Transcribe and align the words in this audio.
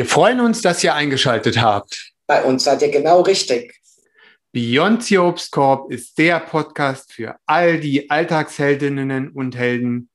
Wir 0.00 0.06
freuen 0.06 0.40
uns, 0.40 0.62
dass 0.62 0.82
ihr 0.82 0.94
eingeschaltet 0.94 1.60
habt. 1.60 2.12
Bei 2.26 2.42
uns 2.42 2.64
seid 2.64 2.80
ihr 2.80 2.90
genau 2.90 3.20
richtig. 3.20 3.78
Beyond 4.50 5.04
the 5.04 5.18
Obstkorb 5.18 5.92
ist 5.92 6.16
der 6.16 6.40
Podcast 6.40 7.12
für 7.12 7.36
all 7.44 7.78
die 7.78 8.08
Alltagsheldinnen 8.08 9.28
und 9.28 9.54
Helden, 9.54 10.08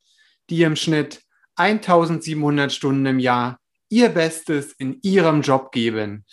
die 0.49 0.63
im 0.63 0.75
Schnitt 0.75 1.21
1700 1.57 2.73
Stunden 2.73 3.05
im 3.05 3.19
Jahr 3.19 3.59
ihr 3.89 4.09
Bestes 4.09 4.73
in 4.79 4.97
ihrem 5.03 5.43
Job 5.43 5.71
geben. 5.71 6.25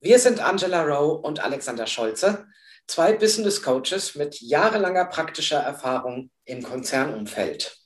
Wir 0.00 0.18
sind 0.18 0.40
Angela 0.40 0.82
Rowe 0.82 1.20
und 1.20 1.38
Alexander 1.38 1.86
Scholze, 1.86 2.48
zwei 2.88 3.12
Business 3.12 3.62
Coaches 3.62 4.16
mit 4.16 4.40
jahrelanger 4.40 5.04
praktischer 5.04 5.60
Erfahrung 5.60 6.32
im 6.46 6.64
Konzernumfeld. 6.64 7.78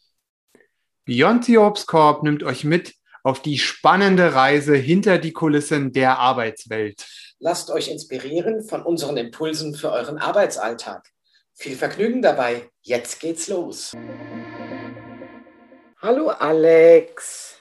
Beyond 1.04 1.44
the 1.44 1.58
Obstkorb 1.58 2.22
nimmt 2.22 2.42
euch 2.42 2.64
mit 2.64 2.94
auf 3.22 3.40
die 3.40 3.58
spannende 3.58 4.34
Reise 4.34 4.74
hinter 4.74 5.18
die 5.18 5.32
Kulissen 5.32 5.92
der 5.92 6.18
Arbeitswelt. 6.18 7.06
Lasst 7.38 7.70
euch 7.70 7.88
inspirieren 7.88 8.62
von 8.64 8.82
unseren 8.82 9.16
Impulsen 9.16 9.74
für 9.74 9.90
euren 9.92 10.18
Arbeitsalltag. 10.18 11.08
Viel 11.54 11.76
Vergnügen 11.76 12.22
dabei. 12.22 12.70
Jetzt 12.82 13.20
geht's 13.20 13.48
los. 13.48 13.92
Hallo 16.00 16.30
Alex. 16.30 17.58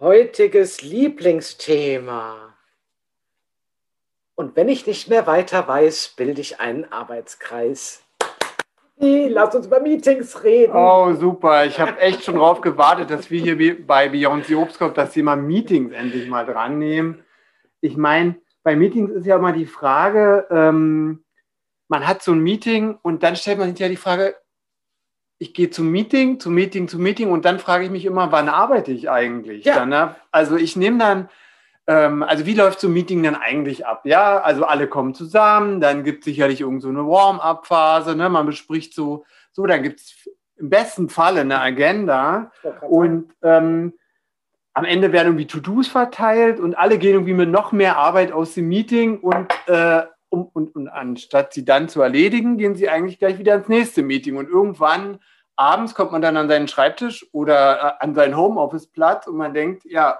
Heutiges 0.00 0.82
Lieblingsthema. 0.82 2.54
Und 4.34 4.54
wenn 4.56 4.68
ich 4.68 4.86
nicht 4.86 5.08
mehr 5.08 5.26
weiter 5.26 5.66
weiß, 5.66 6.14
bilde 6.16 6.40
ich 6.40 6.60
einen 6.60 6.84
Arbeitskreis. 6.92 8.02
Lass 8.98 9.54
uns 9.54 9.66
über 9.66 9.80
Meetings 9.80 10.42
reden. 10.42 10.72
Oh, 10.74 11.12
super. 11.12 11.66
Ich 11.66 11.78
habe 11.78 11.98
echt 12.00 12.24
schon 12.24 12.36
drauf 12.36 12.60
gewartet, 12.62 13.10
dass 13.10 13.30
wir 13.30 13.40
hier 13.40 13.86
bei 13.86 14.08
Beyond 14.08 14.46
the 14.46 14.54
Obstkorb 14.54 14.94
das 14.94 15.12
Thema 15.12 15.36
Meetings 15.36 15.92
endlich 15.92 16.28
mal 16.28 16.46
dran 16.46 16.78
nehmen. 16.78 17.22
Ich 17.80 17.96
meine, 17.96 18.36
bei 18.62 18.74
Meetings 18.74 19.10
ist 19.10 19.26
ja 19.26 19.36
immer 19.36 19.52
die 19.52 19.66
Frage, 19.66 20.46
ähm, 20.50 21.24
man 21.88 22.06
hat 22.06 22.22
so 22.22 22.32
ein 22.32 22.40
Meeting 22.40 22.98
und 23.02 23.22
dann 23.22 23.36
stellt 23.36 23.58
man 23.58 23.70
sich 23.70 23.78
ja 23.78 23.88
die 23.88 23.96
Frage, 23.96 24.34
ich 25.38 25.52
gehe 25.52 25.68
zum 25.68 25.90
Meeting, 25.90 26.40
zum 26.40 26.54
Meeting, 26.54 26.88
zum 26.88 27.02
Meeting 27.02 27.30
und 27.30 27.44
dann 27.44 27.58
frage 27.58 27.84
ich 27.84 27.90
mich 27.90 28.06
immer, 28.06 28.32
wann 28.32 28.48
arbeite 28.48 28.92
ich 28.92 29.10
eigentlich? 29.10 29.66
Ja. 29.66 29.76
Dann, 29.76 29.90
ne? 29.90 30.16
Also 30.30 30.56
ich 30.56 30.74
nehme 30.74 30.98
dann 30.98 31.28
ähm, 31.86 32.22
also 32.22 32.46
wie 32.46 32.54
läuft 32.54 32.80
so 32.80 32.88
ein 32.88 32.92
Meeting 32.92 33.22
dann 33.22 33.36
eigentlich 33.36 33.86
ab? 33.86 34.02
Ja, 34.04 34.38
also 34.38 34.64
alle 34.64 34.88
kommen 34.88 35.14
zusammen, 35.14 35.80
dann 35.80 36.04
gibt 36.04 36.20
es 36.20 36.24
sicherlich 36.24 36.60
irgend 36.60 36.82
so 36.82 36.88
eine 36.88 37.06
Warm-up-Phase, 37.06 38.16
ne? 38.16 38.28
man 38.28 38.46
bespricht 38.46 38.94
so, 38.94 39.24
so, 39.52 39.66
dann 39.66 39.82
gibt 39.82 40.00
es 40.00 40.28
im 40.56 40.70
besten 40.70 41.08
Falle 41.08 41.42
eine 41.42 41.60
Agenda 41.60 42.50
und 42.80 43.32
ähm, 43.42 43.92
am 44.74 44.84
Ende 44.84 45.12
werden 45.12 45.28
irgendwie 45.28 45.46
To-Dos 45.46 45.88
verteilt 45.88 46.60
und 46.60 46.76
alle 46.76 46.98
gehen 46.98 47.14
irgendwie 47.14 47.34
mit 47.34 47.50
noch 47.50 47.72
mehr 47.72 47.96
Arbeit 47.96 48.32
aus 48.32 48.54
dem 48.54 48.68
Meeting 48.68 49.20
und, 49.20 49.48
äh, 49.66 50.02
um, 50.28 50.50
und, 50.52 50.74
und 50.74 50.88
anstatt 50.88 51.54
sie 51.54 51.64
dann 51.64 51.88
zu 51.88 52.02
erledigen, 52.02 52.58
gehen 52.58 52.74
sie 52.74 52.88
eigentlich 52.88 53.18
gleich 53.18 53.38
wieder 53.38 53.54
ins 53.54 53.68
nächste 53.68 54.02
Meeting 54.02 54.36
und 54.36 54.48
irgendwann 54.48 55.18
abends 55.56 55.94
kommt 55.94 56.12
man 56.12 56.20
dann 56.20 56.36
an 56.36 56.48
seinen 56.48 56.68
Schreibtisch 56.68 57.26
oder 57.32 57.78
äh, 57.78 58.04
an 58.04 58.14
seinen 58.14 58.36
Homeoffice-Platz 58.36 59.26
und 59.26 59.36
man 59.36 59.54
denkt, 59.54 59.84
ja, 59.86 60.18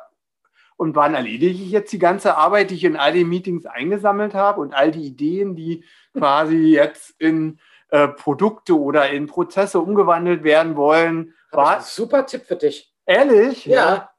und 0.76 0.94
wann 0.94 1.14
erledige 1.14 1.62
ich 1.62 1.70
jetzt 1.70 1.92
die 1.92 1.98
ganze 1.98 2.36
Arbeit, 2.36 2.70
die 2.70 2.74
ich 2.74 2.84
in 2.84 2.96
all 2.96 3.12
den 3.12 3.28
Meetings 3.28 3.66
eingesammelt 3.66 4.34
habe 4.34 4.60
und 4.60 4.74
all 4.74 4.90
die 4.90 5.06
Ideen, 5.06 5.56
die 5.56 5.84
quasi 6.16 6.56
jetzt 6.56 7.14
in 7.18 7.58
äh, 7.88 8.08
Produkte 8.08 8.78
oder 8.78 9.08
in 9.10 9.26
Prozesse 9.26 9.80
umgewandelt 9.80 10.44
werden 10.44 10.76
wollen. 10.76 11.34
War 11.50 11.80
super 11.80 12.26
Tipp 12.26 12.44
für 12.46 12.56
dich. 12.56 12.92
Ehrlich? 13.06 13.64
Ja. 13.64 14.10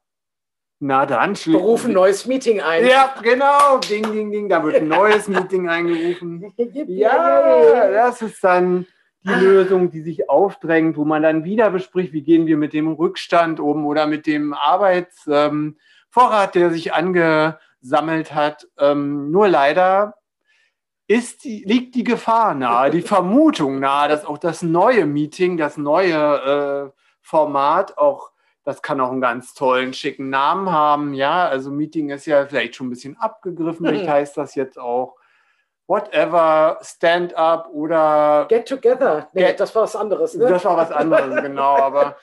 Na 0.80 1.06
dann. 1.06 1.34
Berufen 1.44 1.90
ein 1.90 1.94
neues 1.94 2.26
Meeting 2.26 2.60
ein. 2.60 2.86
Ja, 2.86 3.14
genau. 3.22 3.78
Ding, 3.78 4.10
ding, 4.12 4.30
ding. 4.30 4.48
Da 4.48 4.62
wird 4.64 4.76
ein 4.76 4.88
neues 4.88 5.28
Meeting 5.28 5.68
eingerufen. 5.68 6.52
Ja, 6.86 7.90
das 7.90 8.22
ist 8.22 8.42
dann 8.42 8.86
die 9.22 9.30
Lösung, 9.30 9.90
die 9.90 10.00
sich 10.00 10.30
aufdrängt, 10.30 10.96
wo 10.96 11.04
man 11.04 11.22
dann 11.22 11.44
wieder 11.44 11.70
bespricht, 11.70 12.12
wie 12.12 12.22
gehen 12.22 12.46
wir 12.46 12.56
mit 12.56 12.72
dem 12.72 12.88
Rückstand 12.88 13.60
um 13.60 13.86
oder 13.86 14.06
mit 14.06 14.26
dem 14.26 14.54
Arbeits... 14.54 15.28
Ähm, 15.30 15.76
Vorrat, 16.10 16.54
der 16.54 16.70
sich 16.70 16.94
angesammelt 16.94 18.34
hat. 18.34 18.66
Ähm, 18.78 19.30
nur 19.30 19.48
leider 19.48 20.14
ist 21.06 21.44
die, 21.44 21.64
liegt 21.64 21.94
die 21.94 22.04
Gefahr 22.04 22.54
nahe, 22.54 22.90
die 22.90 23.02
Vermutung 23.14 23.80
nahe, 23.80 24.08
dass 24.08 24.24
auch 24.24 24.38
das 24.38 24.62
neue 24.62 25.06
Meeting, 25.06 25.56
das 25.56 25.76
neue 25.76 26.92
äh, 26.92 26.98
Format 27.20 27.98
auch 27.98 28.30
das 28.68 28.82
kann 28.82 29.00
auch 29.00 29.10
einen 29.10 29.22
ganz 29.22 29.54
tollen, 29.54 29.94
schicken 29.94 30.28
Namen 30.28 30.70
haben. 30.70 31.14
Ja, 31.14 31.48
also 31.48 31.70
Meeting 31.70 32.10
ist 32.10 32.26
ja 32.26 32.44
vielleicht 32.44 32.76
schon 32.76 32.88
ein 32.88 32.90
bisschen 32.90 33.16
abgegriffen. 33.16 33.86
Vielleicht 33.86 34.04
mhm. 34.04 34.10
heißt 34.10 34.36
das 34.36 34.54
jetzt 34.56 34.78
auch 34.78 35.16
whatever, 35.86 36.78
Stand-up 36.82 37.70
oder 37.72 38.44
Get 38.50 38.68
Together. 38.68 39.30
Nee, 39.32 39.46
get, 39.46 39.58
das 39.58 39.74
war 39.74 39.84
was 39.84 39.96
anderes. 39.96 40.34
Ne? 40.34 40.48
Das 40.48 40.66
war 40.66 40.76
was 40.76 40.92
anderes, 40.92 41.34
genau. 41.42 41.76
Aber 41.78 42.16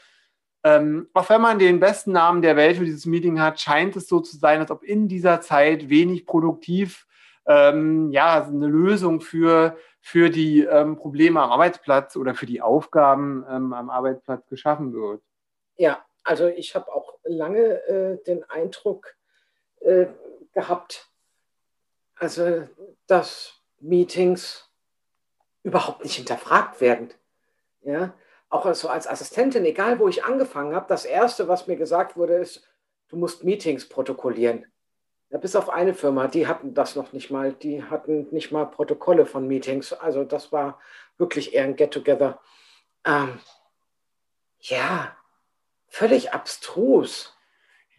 ähm, 0.66 1.08
auch 1.14 1.30
wenn 1.30 1.42
man 1.42 1.60
den 1.60 1.80
besten 1.80 2.12
Namen 2.14 2.42
der 2.42 2.56
Welt 2.56 2.78
für 2.78 2.86
dieses 2.86 3.06
Meeting 3.06 3.40
hat, 3.40 3.62
scheint 3.62 3.96
es 3.96 4.08
so 4.08 4.20
zu 4.20 4.36
sein, 4.36 4.62
als 4.62 4.72
ob 4.72 4.82
in 4.82 5.08
dieser 5.08 5.40
Zeit 5.40 5.90
wenig 5.90 6.26
produktiv 6.26 7.06
ähm, 7.46 8.12
ja, 8.12 8.44
eine 8.44 8.66
Lösung 8.66 9.22
für, 9.22 9.78
für 10.02 10.32
die 10.32 10.62
ähm, 10.62 10.96
Probleme 10.96 11.40
am 11.40 11.52
Arbeitsplatz 11.52 12.16
oder 12.16 12.34
für 12.34 12.48
die 12.48 12.64
Aufgaben 12.64 13.46
ähm, 13.48 13.74
am 13.74 13.92
Arbeitsplatz 13.92 14.48
geschaffen 14.48 14.92
wird. 14.92 15.22
Ja, 15.76 16.04
also 16.24 16.48
ich 16.48 16.74
habe 16.74 16.92
auch 16.92 17.14
lange 17.24 17.84
äh, 17.88 18.24
den 18.24 18.44
Eindruck 18.50 19.14
äh, 19.82 20.08
gehabt, 20.52 21.12
also 22.16 22.68
dass 23.06 23.62
Meetings 23.80 24.68
überhaupt 25.62 26.04
nicht 26.04 26.16
hinterfragt 26.16 26.82
werden. 26.82 27.14
Ja, 27.82 28.16
auch 28.56 28.74
so 28.74 28.90
als 28.90 29.08
Assistentin, 29.08 29.66
egal 29.66 30.00
wo 30.00 30.08
ich 30.08 30.24
angefangen 30.24 30.76
habe, 30.76 30.86
das 30.88 31.06
Erste, 31.06 31.48
was 31.48 31.68
mir 31.68 31.76
gesagt 31.76 32.16
wurde, 32.16 32.36
ist, 32.36 32.68
du 33.10 33.18
musst 33.18 33.44
Meetings 33.44 33.88
protokollieren. 33.88 34.66
Ja, 35.30 35.40
bis 35.40 35.56
auf 35.56 35.70
eine 35.70 35.94
Firma, 35.94 36.28
die 36.28 36.48
hatten 36.48 36.74
das 36.74 36.96
noch 36.96 37.12
nicht 37.12 37.32
mal, 37.32 37.54
die 37.54 37.84
hatten 37.84 38.28
nicht 38.32 38.52
mal 38.52 38.66
Protokolle 38.66 39.26
von 39.26 39.48
Meetings. 39.48 39.92
Also 39.92 40.24
das 40.24 40.52
war 40.52 40.80
wirklich 41.18 41.54
eher 41.54 41.64
ein 41.64 41.76
Get-Together. 41.76 42.40
Ähm, 43.06 43.40
ja, 44.60 45.16
völlig 45.88 46.34
abstrus. 46.34 47.36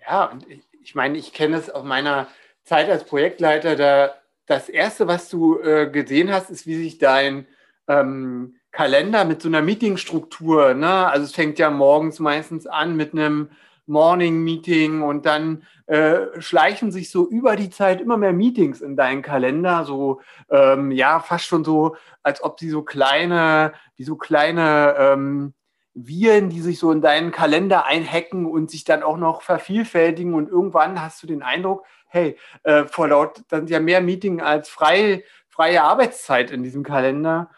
Ja, 0.02 0.26
und 0.26 0.48
ich, 0.48 0.62
ich 0.82 0.94
meine, 0.94 1.18
ich 1.18 1.32
kenne 1.32 1.56
es 1.56 1.68
aus 1.68 1.84
meiner 1.84 2.28
Zeit 2.64 2.88
als 2.88 3.04
Projektleiter, 3.04 3.76
da 3.76 4.14
das 4.46 4.68
Erste, 4.68 5.08
was 5.08 5.28
du 5.28 5.58
äh, 5.58 5.90
gesehen 5.90 6.32
hast, 6.32 6.50
ist, 6.50 6.66
wie 6.66 6.76
sich 6.76 6.98
dein 6.98 7.46
ähm, 7.88 8.56
Kalender 8.76 9.24
mit 9.24 9.40
so 9.40 9.48
einer 9.48 9.62
Meetingstruktur. 9.62 10.74
Ne? 10.74 11.08
Also 11.08 11.24
es 11.24 11.32
fängt 11.32 11.58
ja 11.58 11.70
morgens 11.70 12.20
meistens 12.20 12.66
an 12.66 12.94
mit 12.94 13.14
einem 13.14 13.48
Morning 13.86 14.44
Meeting 14.44 15.00
und 15.00 15.24
dann 15.24 15.62
äh, 15.86 16.38
schleichen 16.40 16.92
sich 16.92 17.10
so 17.10 17.26
über 17.26 17.56
die 17.56 17.70
Zeit 17.70 18.02
immer 18.02 18.18
mehr 18.18 18.34
Meetings 18.34 18.82
in 18.82 18.94
deinen 18.94 19.22
Kalender, 19.22 19.84
so 19.86 20.20
ähm, 20.50 20.90
ja 20.90 21.20
fast 21.20 21.46
schon 21.46 21.64
so, 21.64 21.96
als 22.22 22.44
ob 22.44 22.60
sie 22.60 22.68
so 22.68 22.82
kleine, 22.82 23.72
wie 23.94 24.04
so 24.04 24.16
kleine 24.16 24.94
ähm, 24.98 25.54
Viren, 25.94 26.50
die 26.50 26.60
sich 26.60 26.78
so 26.78 26.92
in 26.92 27.00
deinen 27.00 27.30
Kalender 27.30 27.86
einhacken 27.86 28.44
und 28.44 28.70
sich 28.70 28.84
dann 28.84 29.02
auch 29.02 29.16
noch 29.16 29.40
vervielfältigen 29.40 30.34
und 30.34 30.50
irgendwann 30.50 31.00
hast 31.00 31.22
du 31.22 31.26
den 31.26 31.42
Eindruck, 31.42 31.86
hey, 32.08 32.36
äh, 32.64 32.84
vor 32.84 33.08
laut, 33.08 33.40
dann 33.48 33.60
sind 33.60 33.70
ja 33.70 33.80
mehr 33.80 34.02
Meeting 34.02 34.42
als 34.42 34.68
frei, 34.68 35.24
freie 35.48 35.82
Arbeitszeit 35.82 36.50
in 36.50 36.62
diesem 36.62 36.82
Kalender. 36.82 37.48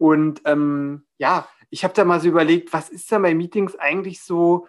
Und 0.00 0.40
ähm, 0.46 1.04
ja, 1.18 1.46
ich 1.68 1.84
habe 1.84 1.92
da 1.92 2.06
mal 2.06 2.20
so 2.20 2.28
überlegt, 2.28 2.72
was 2.72 2.88
ist 2.88 3.12
denn 3.12 3.20
bei 3.20 3.34
Meetings 3.34 3.76
eigentlich 3.76 4.22
so, 4.22 4.66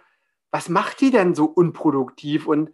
was 0.50 0.68
macht 0.68 1.00
die 1.00 1.10
denn 1.10 1.34
so 1.34 1.46
unproduktiv? 1.46 2.46
Und 2.46 2.70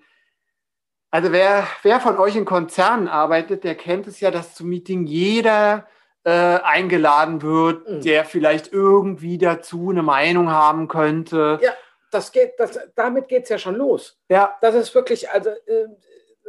also 1.12 1.30
wer, 1.30 1.68
wer 1.84 2.00
von 2.00 2.18
euch 2.18 2.34
in 2.34 2.44
Konzernen 2.44 3.06
arbeitet, 3.06 3.62
der 3.62 3.76
kennt 3.76 4.08
es 4.08 4.18
ja, 4.18 4.32
dass 4.32 4.56
zum 4.56 4.70
Meeting 4.70 5.06
jeder 5.06 5.86
äh, 6.24 6.30
eingeladen 6.30 7.42
wird, 7.42 7.88
mhm. 7.88 8.00
der 8.00 8.24
vielleicht 8.24 8.72
irgendwie 8.72 9.38
dazu 9.38 9.90
eine 9.90 10.02
Meinung 10.02 10.50
haben 10.50 10.88
könnte. 10.88 11.60
Ja, 11.62 11.70
das 12.10 12.32
geht, 12.32 12.54
das, 12.58 12.76
damit 12.96 13.28
geht 13.28 13.44
es 13.44 13.50
ja 13.50 13.58
schon 13.58 13.76
los. 13.76 14.18
Ja. 14.28 14.58
Das 14.60 14.74
ist 14.74 14.92
wirklich, 14.96 15.30
also 15.30 15.50
äh, 15.50 15.86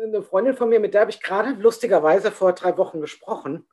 eine 0.01 0.23
Freundin 0.23 0.55
von 0.55 0.69
mir, 0.69 0.79
mit 0.79 0.95
der 0.95 1.01
habe 1.01 1.11
ich 1.11 1.21
gerade 1.21 1.51
lustigerweise 1.51 2.31
vor 2.31 2.53
drei 2.53 2.75
Wochen 2.79 2.99
gesprochen 2.99 3.67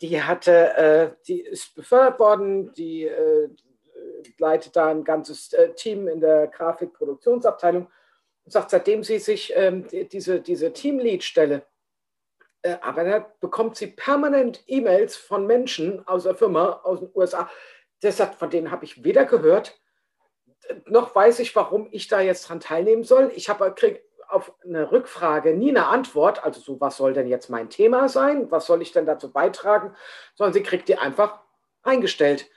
die 0.00 0.22
hatte, 0.22 0.76
äh, 0.76 1.10
die 1.26 1.40
ist 1.40 1.74
befördert 1.74 2.18
worden, 2.18 2.72
die 2.72 3.04
äh, 3.04 3.48
leitet 4.38 4.76
da 4.76 4.88
ein 4.88 5.04
ganzes 5.04 5.52
äh, 5.52 5.74
Team 5.74 6.08
in 6.08 6.20
der 6.20 6.48
Grafikproduktionsabteilung 6.48 7.86
und 8.44 8.52
sagt, 8.52 8.70
seitdem 8.70 9.02
sie 9.02 9.18
sich 9.18 9.52
ähm, 9.56 9.86
die, 9.88 10.08
diese, 10.08 10.40
diese 10.40 10.72
Teamlead-Stelle 10.72 11.66
äh, 12.62 12.76
arbeitet, 12.80 13.40
bekommt 13.40 13.76
sie 13.76 13.88
permanent 13.88 14.64
E-Mails 14.66 15.16
von 15.16 15.46
Menschen 15.46 16.06
aus 16.06 16.24
der 16.24 16.34
Firma, 16.34 16.80
aus 16.82 17.00
den 17.00 17.10
USA. 17.14 17.48
Das 18.00 18.20
hat, 18.20 18.34
von 18.34 18.50
denen 18.50 18.70
habe 18.70 18.84
ich 18.84 19.04
weder 19.04 19.24
gehört, 19.24 19.80
noch 20.86 21.14
weiß 21.14 21.40
ich, 21.40 21.54
warum 21.56 21.88
ich 21.90 22.08
da 22.08 22.20
jetzt 22.20 22.48
dran 22.48 22.60
teilnehmen 22.60 23.04
soll. 23.04 23.32
Ich 23.34 23.48
habe 23.48 23.64
auf 24.34 24.52
eine 24.64 24.90
Rückfrage 24.90 25.54
nie 25.54 25.70
eine 25.70 25.86
Antwort, 25.86 26.44
also 26.44 26.60
so, 26.60 26.80
was 26.80 26.96
soll 26.96 27.12
denn 27.12 27.28
jetzt 27.28 27.48
mein 27.48 27.70
Thema 27.70 28.08
sein, 28.08 28.50
was 28.50 28.66
soll 28.66 28.82
ich 28.82 28.92
denn 28.92 29.06
dazu 29.06 29.32
beitragen, 29.32 29.94
sondern 30.34 30.52
sie 30.52 30.62
kriegt 30.62 30.88
die 30.88 30.98
einfach 30.98 31.40
eingestellt. 31.82 32.50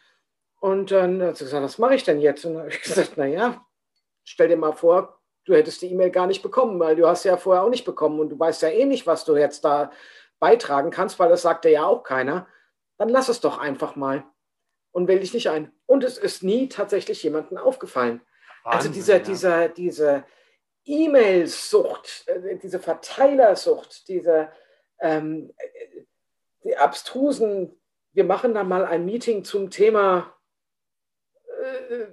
Und 0.59 0.91
dann 0.91 1.21
hat 1.21 1.37
sie 1.37 1.45
gesagt, 1.45 1.63
was 1.63 1.77
mache 1.77 1.95
ich 1.95 2.03
denn 2.03 2.19
jetzt? 2.19 2.45
Und 2.45 2.53
dann 2.53 2.63
habe 2.63 2.71
ich 2.71 2.81
gesagt, 2.83 3.17
naja, 3.17 3.65
stell 4.23 4.47
dir 4.47 4.57
mal 4.57 4.73
vor, 4.73 5.19
du 5.45 5.53
hättest 5.53 5.81
die 5.81 5.91
E-Mail 5.91 6.09
gar 6.09 6.27
nicht 6.27 6.41
bekommen, 6.41 6.79
weil 6.79 6.95
du 6.95 7.07
hast 7.07 7.23
ja 7.23 7.37
vorher 7.37 7.63
auch 7.63 7.69
nicht 7.69 7.85
bekommen 7.85 8.19
und 8.19 8.29
du 8.29 8.39
weißt 8.39 8.63
ja 8.63 8.69
eh 8.69 8.85
nicht, 8.85 9.07
was 9.07 9.23
du 9.23 9.35
jetzt 9.35 9.63
da 9.63 9.91
beitragen 10.39 10.91
kannst, 10.91 11.19
weil 11.19 11.29
das 11.29 11.43
sagt 11.43 11.65
dir 11.65 11.71
ja 11.71 11.85
auch 11.85 12.03
keiner. 12.03 12.47
Dann 12.97 13.09
lass 13.09 13.29
es 13.29 13.39
doch 13.39 13.57
einfach 13.57 13.95
mal 13.95 14.23
und 14.91 15.07
wähle 15.07 15.19
dich 15.19 15.33
nicht 15.33 15.49
ein. 15.49 15.71
Und 15.85 16.03
es 16.03 16.17
ist 16.17 16.43
nie 16.43 16.69
tatsächlich 16.69 17.21
jemandem 17.23 17.57
aufgefallen. 17.57 18.21
Also 18.63 18.89
Wahnsinn, 18.89 18.89
also 18.89 18.93
dieser, 18.93 19.13
ja. 19.13 19.19
dieser, 19.19 19.69
diese 19.69 20.23
E-Mail-Sucht, 20.87 22.23
äh, 22.27 22.55
diese 22.57 22.79
Verteilersucht, 22.79 24.07
diese 24.07 24.49
ähm, 24.99 25.53
die 26.63 26.75
abstrusen, 26.75 27.79
wir 28.13 28.23
machen 28.23 28.53
da 28.53 28.63
mal 28.63 28.85
ein 28.85 29.05
Meeting 29.05 29.43
zum 29.43 29.69
Thema 29.69 30.33
äh, 31.45 32.05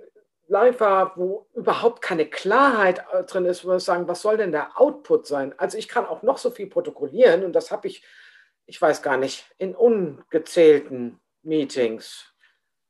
live 0.46 0.80
wo 1.16 1.48
überhaupt 1.54 2.02
keine 2.02 2.26
Klarheit 2.26 3.04
äh, 3.12 3.24
drin 3.24 3.46
ist, 3.46 3.64
wo 3.64 3.70
wir 3.70 3.80
sagen, 3.80 4.06
was 4.06 4.22
soll 4.22 4.36
denn 4.36 4.52
der 4.52 4.78
Output 4.78 5.26
sein? 5.26 5.58
Also 5.58 5.78
ich 5.78 5.88
kann 5.88 6.06
auch 6.06 6.22
noch 6.22 6.38
so 6.38 6.50
viel 6.50 6.66
protokollieren 6.66 7.44
und 7.44 7.52
das 7.52 7.70
habe 7.70 7.88
ich, 7.88 8.04
ich 8.66 8.80
weiß 8.80 9.02
gar 9.02 9.16
nicht, 9.16 9.46
in 9.58 9.74
ungezählten 9.74 11.20
Meetings. 11.42 12.32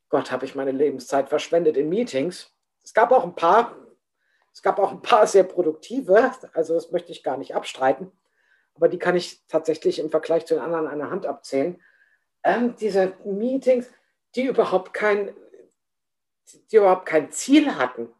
Gott, 0.08 0.30
habe 0.30 0.44
ich 0.44 0.54
meine 0.54 0.72
Lebenszeit 0.72 1.28
verschwendet 1.28 1.76
in 1.76 1.88
Meetings. 1.88 2.52
Es 2.82 2.92
gab 2.92 3.12
auch 3.12 3.24
ein 3.24 3.34
paar, 3.34 3.76
es 4.54 4.62
gab 4.62 4.78
auch 4.78 4.92
ein 4.92 5.02
paar 5.02 5.26
sehr 5.26 5.44
produktive, 5.44 6.32
also 6.54 6.74
das 6.74 6.90
möchte 6.92 7.12
ich 7.12 7.22
gar 7.22 7.36
nicht 7.36 7.54
abstreiten, 7.54 8.10
aber 8.74 8.88
die 8.88 8.98
kann 8.98 9.16
ich 9.16 9.46
tatsächlich 9.48 9.98
im 9.98 10.10
Vergleich 10.10 10.46
zu 10.46 10.54
den 10.54 10.62
anderen 10.62 10.86
an 10.86 10.98
der 10.98 11.10
Hand 11.10 11.26
abzählen. 11.26 11.82
Ähm, 12.42 12.74
diese 12.76 13.12
Meetings, 13.24 13.90
die 14.34 14.46
überhaupt 14.46 14.94
kein 14.94 15.34
die 16.70 16.76
überhaupt 16.76 17.06
kein 17.06 17.30
Ziel 17.30 17.76
hatten. 17.76 18.12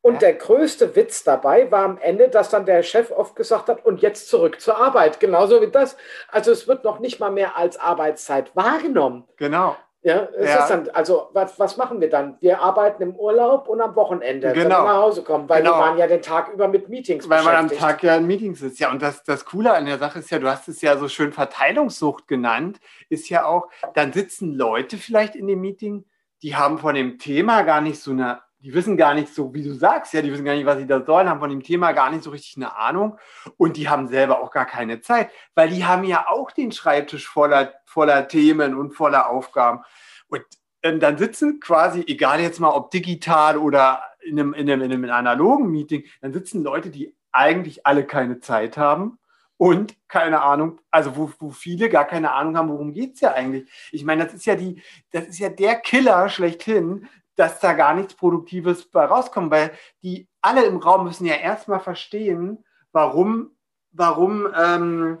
Und 0.00 0.14
ja. 0.14 0.20
der 0.20 0.34
größte 0.34 0.96
Witz 0.96 1.22
dabei 1.22 1.70
war 1.70 1.84
am 1.84 1.98
Ende, 1.98 2.28
dass 2.28 2.50
dann 2.50 2.66
der 2.66 2.82
Chef 2.82 3.12
oft 3.12 3.36
gesagt 3.36 3.68
hat, 3.68 3.84
und 3.84 4.02
jetzt 4.02 4.28
zurück 4.28 4.60
zur 4.60 4.76
Arbeit. 4.76 5.20
Genauso 5.20 5.62
wie 5.62 5.70
das. 5.70 5.96
Also 6.28 6.50
es 6.50 6.66
wird 6.66 6.82
noch 6.82 6.98
nicht 6.98 7.20
mal 7.20 7.30
mehr 7.30 7.56
als 7.56 7.76
Arbeitszeit 7.76 8.54
wahrgenommen. 8.56 9.28
Genau. 9.36 9.76
Ja, 10.04 10.28
es 10.36 10.48
ja. 10.48 10.62
ist 10.62 10.68
dann, 10.68 10.90
also 10.90 11.28
was, 11.32 11.60
was 11.60 11.76
machen 11.76 12.00
wir 12.00 12.10
dann? 12.10 12.36
Wir 12.40 12.60
arbeiten 12.60 13.02
im 13.04 13.14
Urlaub 13.14 13.68
und 13.68 13.80
am 13.80 13.94
Wochenende, 13.94 14.52
genau. 14.52 14.64
wenn 14.64 14.70
wir 14.70 14.84
nach 14.84 14.96
Hause 14.96 15.22
kommen, 15.22 15.48
weil 15.48 15.62
genau. 15.62 15.76
wir 15.76 15.78
waren 15.78 15.96
ja 15.96 16.08
den 16.08 16.22
Tag 16.22 16.52
über 16.52 16.66
mit 16.66 16.88
Meetings 16.88 17.28
Weil 17.28 17.44
man 17.44 17.54
am 17.54 17.68
Tag 17.68 18.02
ja 18.02 18.16
in 18.16 18.26
Meetings 18.26 18.62
ist. 18.62 18.80
Ja, 18.80 18.90
und 18.90 19.00
das, 19.00 19.22
das 19.22 19.44
Coole 19.44 19.72
an 19.72 19.86
der 19.86 19.98
Sache 19.98 20.18
ist 20.18 20.30
ja, 20.30 20.40
du 20.40 20.48
hast 20.48 20.66
es 20.66 20.80
ja 20.80 20.98
so 20.98 21.06
schön 21.06 21.32
Verteilungssucht 21.32 22.26
genannt, 22.26 22.80
ist 23.10 23.28
ja 23.28 23.44
auch, 23.44 23.68
dann 23.94 24.12
sitzen 24.12 24.52
Leute 24.52 24.96
vielleicht 24.96 25.36
in 25.36 25.46
dem 25.46 25.60
Meeting, 25.60 26.04
die 26.42 26.56
haben 26.56 26.78
von 26.78 26.96
dem 26.96 27.18
Thema 27.20 27.62
gar 27.62 27.80
nicht 27.80 28.00
so 28.00 28.10
eine, 28.10 28.40
die 28.62 28.72
wissen 28.72 28.96
gar 28.96 29.14
nicht 29.14 29.34
so, 29.34 29.52
wie 29.54 29.62
du 29.64 29.74
sagst, 29.74 30.12
ja, 30.14 30.22
die 30.22 30.32
wissen 30.32 30.44
gar 30.44 30.54
nicht, 30.54 30.66
was 30.66 30.78
sie 30.78 30.86
da 30.86 31.04
sollen, 31.04 31.28
haben 31.28 31.40
von 31.40 31.50
dem 31.50 31.62
Thema 31.62 31.92
gar 31.92 32.10
nicht 32.10 32.22
so 32.22 32.30
richtig 32.30 32.56
eine 32.56 32.76
Ahnung 32.76 33.18
und 33.56 33.76
die 33.76 33.88
haben 33.88 34.06
selber 34.06 34.40
auch 34.40 34.52
gar 34.52 34.66
keine 34.66 35.00
Zeit, 35.00 35.30
weil 35.54 35.68
die 35.70 35.84
haben 35.84 36.04
ja 36.04 36.26
auch 36.28 36.52
den 36.52 36.70
Schreibtisch 36.70 37.28
voller, 37.28 37.74
voller 37.84 38.28
Themen 38.28 38.74
und 38.74 38.92
voller 38.92 39.28
Aufgaben. 39.28 39.80
Und 40.28 40.42
ähm, 40.82 41.00
dann 41.00 41.18
sitzen 41.18 41.58
quasi, 41.58 42.04
egal 42.06 42.40
jetzt 42.40 42.60
mal 42.60 42.70
ob 42.70 42.92
digital 42.92 43.58
oder 43.58 44.02
in 44.24 44.38
einem, 44.38 44.54
in 44.54 44.70
einem, 44.70 44.82
in 44.82 44.92
einem 44.92 45.10
analogen 45.10 45.70
Meeting, 45.70 46.04
dann 46.20 46.32
sitzen 46.32 46.62
Leute, 46.62 46.90
die 46.90 47.16
eigentlich 47.32 47.84
alle 47.84 48.06
keine 48.06 48.38
Zeit 48.38 48.76
haben 48.76 49.18
und 49.56 49.96
keine 50.08 50.42
Ahnung, 50.42 50.80
also 50.90 51.16
wo, 51.16 51.32
wo 51.38 51.50
viele 51.50 51.88
gar 51.88 52.04
keine 52.04 52.32
Ahnung 52.32 52.56
haben, 52.56 52.68
worum 52.68 52.92
geht 52.92 53.14
es 53.14 53.20
ja 53.20 53.32
eigentlich. 53.32 53.70
Ich 53.90 54.04
meine, 54.04 54.24
das 54.24 54.34
ist 54.34 54.44
ja 54.44 54.54
die, 54.54 54.82
das 55.10 55.26
ist 55.26 55.38
ja 55.38 55.48
der 55.48 55.76
Killer 55.76 56.28
schlechthin, 56.28 57.08
dass 57.36 57.60
da 57.60 57.72
gar 57.72 57.94
nichts 57.94 58.14
Produktives 58.14 58.84
bei 58.90 59.04
rauskommt, 59.04 59.50
weil 59.50 59.70
die 60.02 60.28
alle 60.40 60.64
im 60.64 60.78
Raum 60.78 61.04
müssen 61.04 61.26
ja 61.26 61.34
erstmal 61.34 61.80
verstehen, 61.80 62.64
warum, 62.92 63.56
warum, 63.92 64.48
ähm, 64.58 65.18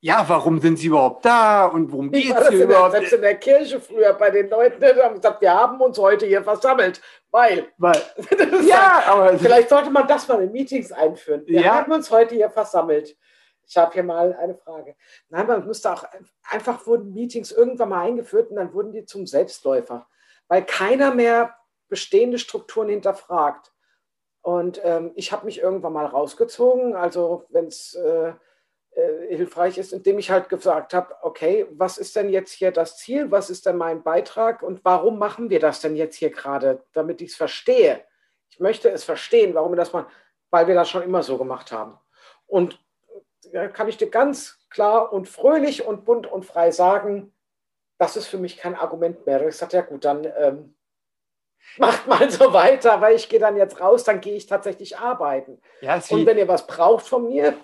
ja, 0.00 0.24
warum 0.28 0.60
sind 0.60 0.78
sie 0.78 0.86
überhaupt 0.86 1.24
da 1.24 1.66
und 1.66 1.90
worum 1.90 2.12
geht 2.12 2.34
es 2.34 2.50
überhaupt? 2.50 2.92
Selbst 2.92 3.12
in 3.14 3.20
der 3.20 3.34
Kirche 3.34 3.80
früher 3.80 4.14
bei 4.14 4.30
den 4.30 4.48
Leuten, 4.48 4.80
die 4.80 5.02
haben 5.02 5.16
gesagt, 5.16 5.40
wir 5.40 5.52
haben 5.52 5.80
uns 5.80 5.98
heute 5.98 6.26
hier 6.26 6.42
versammelt, 6.42 7.00
weil. 7.30 7.66
weil 7.78 8.00
ja, 8.66 9.02
aber 9.06 9.36
vielleicht 9.38 9.68
sollte 9.68 9.90
man 9.90 10.06
das 10.06 10.28
mal 10.28 10.40
in 10.42 10.52
Meetings 10.52 10.92
einführen. 10.92 11.42
Wir 11.46 11.62
ja. 11.62 11.74
haben 11.74 11.90
uns 11.90 12.10
heute 12.10 12.36
hier 12.36 12.50
versammelt. 12.50 13.16
Ich 13.66 13.76
habe 13.76 13.92
hier 13.92 14.02
mal 14.02 14.34
eine 14.34 14.54
Frage. 14.54 14.96
Nein, 15.28 15.46
man 15.46 15.66
musste 15.66 15.92
auch 15.92 16.04
einfach 16.48 16.86
wurden 16.86 17.12
Meetings 17.12 17.52
irgendwann 17.52 17.90
mal 17.90 18.06
eingeführt 18.06 18.50
und 18.50 18.56
dann 18.56 18.72
wurden 18.72 18.92
die 18.92 19.04
zum 19.04 19.26
Selbstläufer, 19.26 20.08
weil 20.48 20.64
keiner 20.64 21.14
mehr 21.14 21.54
bestehende 21.88 22.38
Strukturen 22.38 22.88
hinterfragt. 22.88 23.72
Und 24.42 24.80
ähm, 24.84 25.12
ich 25.14 25.32
habe 25.32 25.46
mich 25.46 25.60
irgendwann 25.60 25.92
mal 25.92 26.06
rausgezogen, 26.06 26.94
also 26.94 27.44
wenn 27.50 27.66
es 27.66 27.94
äh, 27.94 28.32
äh, 28.92 29.36
hilfreich 29.36 29.78
ist, 29.78 29.92
indem 29.92 30.18
ich 30.18 30.30
halt 30.30 30.48
gesagt 30.48 30.94
habe, 30.94 31.14
okay, 31.22 31.66
was 31.70 31.98
ist 31.98 32.16
denn 32.16 32.30
jetzt 32.30 32.52
hier 32.52 32.72
das 32.72 32.96
Ziel, 32.98 33.30
was 33.30 33.50
ist 33.50 33.66
denn 33.66 33.76
mein 33.76 34.02
Beitrag 34.02 34.62
und 34.62 34.84
warum 34.84 35.18
machen 35.18 35.50
wir 35.50 35.60
das 35.60 35.80
denn 35.80 35.96
jetzt 35.96 36.16
hier 36.16 36.30
gerade, 36.30 36.82
damit 36.92 37.20
ich 37.20 37.30
es 37.30 37.36
verstehe. 37.36 38.02
Ich 38.48 38.60
möchte 38.60 38.90
es 38.90 39.04
verstehen, 39.04 39.54
warum 39.54 39.72
wir 39.72 39.76
das 39.76 39.92
machen, 39.92 40.10
weil 40.50 40.66
wir 40.66 40.74
das 40.74 40.88
schon 40.88 41.02
immer 41.02 41.22
so 41.22 41.36
gemacht 41.36 41.70
haben. 41.70 41.98
Und 42.46 42.80
kann 43.72 43.88
ich 43.88 43.96
dir 43.96 44.10
ganz 44.10 44.58
klar 44.70 45.12
und 45.12 45.28
fröhlich 45.28 45.86
und 45.86 46.04
bunt 46.04 46.26
und 46.26 46.44
frei 46.44 46.70
sagen, 46.70 47.32
das 47.98 48.16
ist 48.16 48.26
für 48.26 48.38
mich 48.38 48.56
kein 48.56 48.74
Argument 48.74 49.26
mehr. 49.26 49.46
Ich 49.46 49.56
sage, 49.56 49.76
ja 49.76 49.82
gut, 49.82 50.04
dann 50.04 50.26
ähm, 50.38 50.74
macht 51.78 52.06
mal 52.06 52.30
so 52.30 52.52
weiter, 52.52 53.00
weil 53.00 53.16
ich 53.16 53.28
gehe 53.28 53.40
dann 53.40 53.56
jetzt 53.56 53.80
raus, 53.80 54.04
dann 54.04 54.20
gehe 54.20 54.34
ich 54.34 54.46
tatsächlich 54.46 54.98
arbeiten. 54.98 55.60
Ja, 55.80 56.00
und 56.10 56.26
wenn 56.26 56.38
ihr 56.38 56.48
was 56.48 56.66
braucht 56.66 57.06
von 57.06 57.26
mir, 57.26 57.54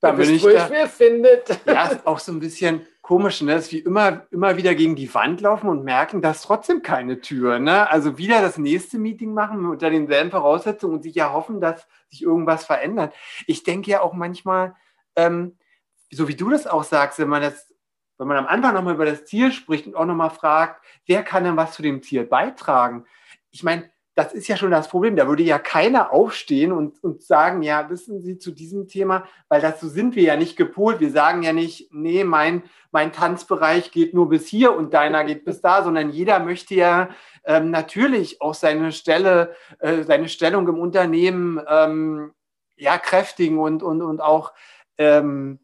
dann 0.00 0.16
bin 0.16 0.34
ich 0.34 0.42
wo 0.42 0.48
da, 0.48 0.64
ich 0.64 0.70
mir 0.70 0.86
findet. 0.86 1.60
Ja, 1.66 1.88
ist 1.90 2.06
auch 2.06 2.18
so 2.18 2.32
ein 2.32 2.40
bisschen 2.40 2.86
komisch, 3.02 3.42
ne? 3.42 3.54
Das 3.54 3.66
ist 3.66 3.72
wie 3.72 3.80
immer, 3.80 4.26
immer 4.30 4.56
wieder 4.56 4.74
gegen 4.74 4.96
die 4.96 5.12
Wand 5.12 5.42
laufen 5.42 5.68
und 5.68 5.84
merken, 5.84 6.22
dass 6.22 6.42
trotzdem 6.42 6.80
keine 6.80 7.20
Tür. 7.20 7.58
Ne? 7.58 7.88
Also 7.90 8.16
wieder 8.16 8.40
das 8.40 8.56
nächste 8.56 8.98
Meeting 8.98 9.34
machen 9.34 9.66
unter 9.66 9.90
denselben 9.90 10.30
Voraussetzungen 10.30 10.94
und 10.94 11.02
sich 11.02 11.14
ja 11.14 11.32
hoffen, 11.32 11.60
dass 11.60 11.86
sich 12.08 12.22
irgendwas 12.22 12.64
verändert. 12.64 13.14
Ich 13.46 13.62
denke 13.62 13.90
ja 13.90 14.00
auch 14.00 14.14
manchmal, 14.14 14.74
ähm, 15.16 15.58
so 16.10 16.28
wie 16.28 16.36
du 16.36 16.50
das 16.50 16.66
auch 16.66 16.84
sagst, 16.84 17.18
wenn 17.18 17.28
man 17.28 17.42
das, 17.42 17.72
wenn 18.20 18.28
man 18.28 18.36
am 18.36 18.46
Anfang 18.46 18.74
nochmal 18.74 18.94
über 18.94 19.06
das 19.06 19.24
Ziel 19.24 19.50
spricht 19.50 19.86
und 19.86 19.96
auch 19.96 20.04
nochmal 20.04 20.30
fragt, 20.30 20.84
wer 21.06 21.22
kann 21.22 21.44
denn 21.44 21.56
was 21.56 21.72
zu 21.72 21.82
dem 21.82 22.02
Ziel 22.02 22.24
beitragen? 22.24 23.06
Ich 23.50 23.62
meine, 23.62 23.90
das 24.14 24.34
ist 24.34 24.48
ja 24.48 24.56
schon 24.56 24.70
das 24.70 24.88
Problem. 24.88 25.16
Da 25.16 25.26
würde 25.26 25.42
ja 25.42 25.58
keiner 25.58 26.12
aufstehen 26.12 26.72
und, 26.72 27.02
und 27.02 27.22
sagen, 27.22 27.62
ja, 27.62 27.88
wissen 27.88 28.22
Sie 28.22 28.36
zu 28.36 28.50
diesem 28.50 28.88
Thema, 28.88 29.24
weil 29.48 29.62
so 29.80 29.88
sind 29.88 30.14
wir 30.14 30.22
ja 30.24 30.36
nicht 30.36 30.56
gepolt. 30.56 31.00
Wir 31.00 31.10
sagen 31.10 31.42
ja 31.42 31.52
nicht, 31.52 31.92
nee, 31.92 32.24
mein, 32.24 32.62
mein 32.90 33.12
Tanzbereich 33.12 33.92
geht 33.92 34.12
nur 34.12 34.28
bis 34.28 34.46
hier 34.46 34.76
und 34.76 34.92
deiner 34.92 35.24
geht 35.24 35.44
bis 35.44 35.62
da, 35.62 35.82
sondern 35.82 36.10
jeder 36.10 36.40
möchte 36.40 36.74
ja 36.74 37.08
ähm, 37.44 37.70
natürlich 37.70 38.42
auch 38.42 38.54
seine 38.54 38.92
Stelle, 38.92 39.54
äh, 39.78 40.02
seine 40.02 40.28
Stellung 40.28 40.68
im 40.68 40.78
Unternehmen 40.78 41.60
ähm, 41.66 42.32
ja 42.76 42.98
kräftigen 42.98 43.58
und, 43.58 43.82
und, 43.82 44.02
und 44.02 44.20
auch 44.20 44.52
ähm, 44.98 45.60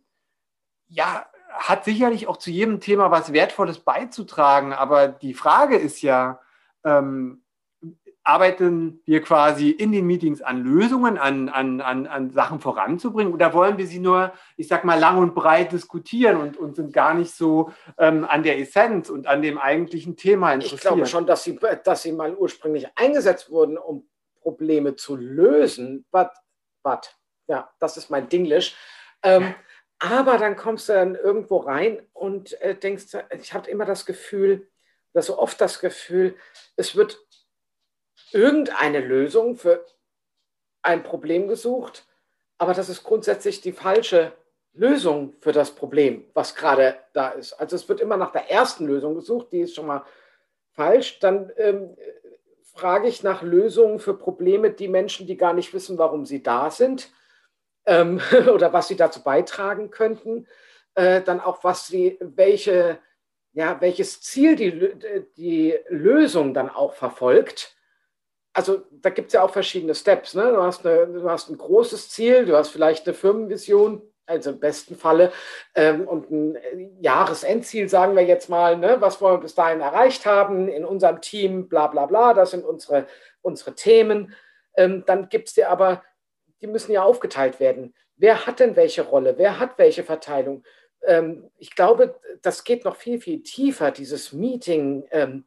ja, 0.88 1.26
hat 1.56 1.84
sicherlich 1.84 2.28
auch 2.28 2.36
zu 2.36 2.50
jedem 2.50 2.80
Thema 2.80 3.10
was 3.10 3.32
Wertvolles 3.32 3.80
beizutragen. 3.80 4.72
Aber 4.72 5.08
die 5.08 5.34
Frage 5.34 5.76
ist 5.76 6.02
ja, 6.02 6.40
ähm, 6.84 7.42
arbeiten 8.26 9.00
wir 9.04 9.22
quasi 9.22 9.70
in 9.70 9.92
den 9.92 10.04
Meetings 10.04 10.42
an 10.42 10.64
Lösungen, 10.64 11.16
an, 11.16 11.48
an, 11.48 11.80
an, 11.80 12.08
an 12.08 12.30
Sachen 12.30 12.58
voranzubringen 12.58 13.32
oder 13.32 13.54
wollen 13.54 13.78
wir 13.78 13.86
sie 13.86 14.00
nur, 14.00 14.32
ich 14.56 14.66
sag 14.66 14.84
mal, 14.84 14.98
lang 14.98 15.18
und 15.18 15.34
breit 15.34 15.70
diskutieren 15.70 16.36
und, 16.38 16.56
und 16.56 16.74
sind 16.74 16.92
gar 16.92 17.14
nicht 17.14 17.32
so 17.32 17.70
ähm, 17.98 18.24
an 18.24 18.42
der 18.42 18.58
Essenz 18.58 19.10
und 19.10 19.28
an 19.28 19.42
dem 19.42 19.58
eigentlichen 19.58 20.16
Thema 20.16 20.52
interessiert? 20.52 20.80
Ich 20.80 20.80
glaube 20.80 21.06
schon, 21.06 21.26
dass 21.26 21.44
sie, 21.44 21.58
dass 21.84 22.02
sie 22.02 22.10
mal 22.10 22.34
ursprünglich 22.34 22.88
eingesetzt 22.96 23.48
wurden, 23.48 23.78
um 23.78 24.08
Probleme 24.40 24.96
zu 24.96 25.14
lösen. 25.14 26.04
But, 26.10 26.30
but, 26.82 27.16
ja, 27.46 27.70
das 27.78 27.96
ist 27.96 28.10
mein 28.10 28.28
Dinglish. 28.28 28.74
Ähm, 29.22 29.54
aber 29.98 30.38
dann 30.38 30.56
kommst 30.56 30.88
du 30.88 30.92
dann 30.92 31.14
irgendwo 31.14 31.58
rein 31.58 32.06
und 32.12 32.60
äh, 32.60 32.74
denkst, 32.74 33.06
ich 33.40 33.54
habe 33.54 33.70
immer 33.70 33.84
das 33.84 34.04
Gefühl, 34.06 34.68
oder 35.14 35.22
so 35.22 35.38
oft 35.38 35.60
das 35.60 35.80
Gefühl, 35.80 36.36
es 36.76 36.94
wird 36.96 37.18
irgendeine 38.32 39.00
Lösung 39.00 39.56
für 39.56 39.84
ein 40.82 41.02
Problem 41.02 41.48
gesucht, 41.48 42.06
aber 42.58 42.74
das 42.74 42.88
ist 42.88 43.04
grundsätzlich 43.04 43.60
die 43.60 43.72
falsche 43.72 44.32
Lösung 44.72 45.34
für 45.40 45.52
das 45.52 45.70
Problem, 45.74 46.26
was 46.34 46.54
gerade 46.54 46.98
da 47.14 47.30
ist. 47.30 47.54
Also 47.54 47.76
es 47.76 47.88
wird 47.88 48.00
immer 48.00 48.18
nach 48.18 48.32
der 48.32 48.50
ersten 48.50 48.86
Lösung 48.86 49.14
gesucht, 49.14 49.52
die 49.52 49.60
ist 49.60 49.74
schon 49.74 49.86
mal 49.86 50.04
falsch. 50.72 51.18
Dann 51.20 51.50
ähm, 51.56 51.96
frage 52.62 53.08
ich 53.08 53.22
nach 53.22 53.42
Lösungen 53.42 53.98
für 53.98 54.14
Probleme, 54.14 54.70
die 54.70 54.88
Menschen, 54.88 55.26
die 55.26 55.38
gar 55.38 55.54
nicht 55.54 55.72
wissen, 55.72 55.96
warum 55.96 56.26
sie 56.26 56.42
da 56.42 56.70
sind 56.70 57.10
ähm, 57.86 58.20
oder 58.52 58.72
was 58.72 58.88
sie 58.88 58.96
dazu 58.96 59.22
beitragen 59.22 59.90
könnten, 59.90 60.46
äh, 60.94 61.22
dann 61.22 61.40
auch 61.40 61.64
was 61.64 61.86
sie, 61.86 62.18
welche, 62.20 62.98
ja, 63.52 63.80
welches 63.80 64.20
Ziel 64.20 64.56
die, 64.56 65.26
die 65.36 65.78
Lösung 65.88 66.52
dann 66.52 66.68
auch 66.68 66.94
verfolgt. 66.94 67.76
Also 68.52 68.82
da 68.90 69.10
gibt 69.10 69.28
es 69.28 69.34
ja 69.34 69.42
auch 69.42 69.50
verschiedene 69.50 69.94
Steps. 69.94 70.34
Ne? 70.34 70.50
Du, 70.50 70.62
hast 70.62 70.86
eine, 70.86 71.06
du 71.06 71.28
hast 71.28 71.50
ein 71.50 71.58
großes 71.58 72.08
Ziel, 72.10 72.46
du 72.46 72.56
hast 72.56 72.70
vielleicht 72.70 73.06
eine 73.06 73.14
Firmenvision, 73.14 74.02
also 74.24 74.50
im 74.50 74.60
besten 74.60 74.96
Falle, 74.96 75.30
ähm, 75.74 76.08
und 76.08 76.30
ein 76.30 76.58
Jahresendziel, 77.02 77.88
sagen 77.88 78.16
wir 78.16 78.24
jetzt 78.24 78.48
mal, 78.48 78.78
ne? 78.78 78.96
was 78.98 79.20
wollen 79.20 79.36
wir 79.36 79.42
bis 79.42 79.54
dahin 79.54 79.82
erreicht 79.82 80.24
haben 80.24 80.68
in 80.68 80.84
unserem 80.86 81.20
Team, 81.20 81.68
bla 81.68 81.86
bla 81.86 82.06
bla, 82.06 82.32
das 82.32 82.52
sind 82.52 82.64
unsere, 82.64 83.06
unsere 83.42 83.74
Themen. 83.74 84.34
Ähm, 84.74 85.04
dann 85.06 85.28
gibt 85.28 85.48
es 85.48 85.54
dir 85.54 85.70
aber, 85.70 86.02
die 86.66 86.72
müssen 86.72 86.92
ja 86.92 87.02
aufgeteilt 87.02 87.60
werden. 87.60 87.94
Wer 88.16 88.46
hat 88.46 88.60
denn 88.60 88.76
welche 88.76 89.02
Rolle? 89.02 89.34
Wer 89.38 89.58
hat 89.58 89.78
welche 89.78 90.04
Verteilung? 90.04 90.64
ähm, 91.06 91.50
ich 91.56 91.74
glaube, 91.74 92.18
das 92.42 92.64
geht 92.64 92.84
noch 92.84 92.96
viel, 92.96 93.20
viel 93.20 93.42
tiefer, 93.42 93.90
dieses 93.90 94.32
Meeting-Problem, 94.32 95.46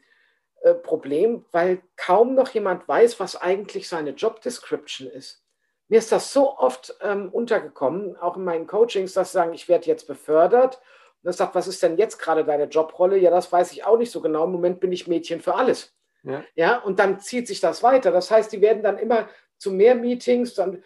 ähm, 0.64 1.40
äh, 1.40 1.44
weil 1.52 1.82
kaum 1.96 2.36
noch 2.36 2.50
jemand 2.50 2.88
weiß, 2.88 3.20
was 3.20 3.36
eigentlich 3.36 3.90
seine 3.90 4.12
Job 4.12 4.42
Description 4.42 5.08
ist. 5.08 5.44
Mir 5.88 6.00
ist 6.00 6.12
das 6.12 6.34
so 6.34 6.58
oft 6.58 6.96
ähm, 7.02 7.30
untergekommen, 7.30 8.16
auch 8.18 8.38
in 8.38 8.44
meinen 8.44 8.68
Coachings, 8.68 9.14
dass 9.14 9.32
sie 9.32 9.38
sagen, 9.38 9.54
ich 9.54 9.68
werde 9.68 9.88
jetzt 9.88 10.08
befördert. 10.08 10.76
Und 10.76 11.26
dann 11.26 11.34
sagt, 11.34 11.56
was 11.56 11.68
ist 11.68 11.82
denn 11.84 11.98
jetzt 11.98 12.20
gerade 12.20 12.46
deine 12.46 12.66
Jobrolle? 12.66 13.18
Ja, 13.18 13.32
das 13.32 13.52
weiß 13.52 13.72
ich 13.72 13.84
auch 13.86 13.98
nicht 13.98 14.12
so 14.12 14.22
genau. 14.22 14.46
Im 14.46 14.52
Moment 14.52 14.80
bin 14.80 14.92
ich 14.92 15.08
Mädchen 15.08 15.42
für 15.42 15.56
alles. 15.56 15.96
Ja. 16.22 16.44
ja, 16.54 16.78
und 16.78 17.00
dann 17.00 17.20
zieht 17.20 17.48
sich 17.48 17.60
das 17.62 17.82
weiter. 17.82 18.12
Das 18.12 18.30
heißt, 18.30 18.52
die 18.52 18.62
werden 18.62 18.84
dann 18.84 19.00
immer 19.00 19.30
zu 19.58 19.72
mehr 19.72 19.96
Meetings, 19.96 20.54
dann 20.54 20.84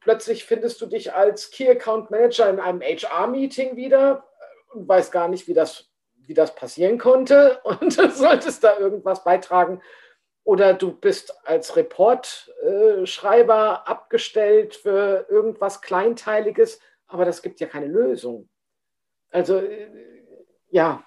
plötzlich 0.00 0.44
findest 0.44 0.80
du 0.80 0.86
dich 0.86 1.12
als 1.12 1.50
Key 1.50 1.68
Account 1.68 2.10
Manager 2.10 2.48
in 2.48 2.60
einem 2.60 2.80
HR-Meeting 2.80 3.76
wieder 3.76 4.26
und 4.72 4.88
weißt 4.88 5.12
gar 5.12 5.28
nicht, 5.28 5.48
wie 5.48 5.54
das, 5.54 5.90
wie 6.26 6.34
das 6.34 6.54
passieren 6.54 6.98
konnte 6.98 7.60
und 7.64 7.92
solltest 7.92 8.64
da 8.64 8.78
irgendwas 8.78 9.24
beitragen. 9.24 9.82
Oder 10.44 10.74
du 10.74 10.92
bist 10.92 11.34
als 11.46 11.76
Reportschreiber 11.76 13.82
äh, 13.86 13.90
abgestellt 13.90 14.74
für 14.74 15.26
irgendwas 15.30 15.80
Kleinteiliges, 15.80 16.80
aber 17.06 17.24
das 17.24 17.40
gibt 17.40 17.60
ja 17.60 17.66
keine 17.66 17.86
Lösung. 17.86 18.50
Also, 19.30 19.58
äh, 19.58 19.88
ja. 20.68 21.02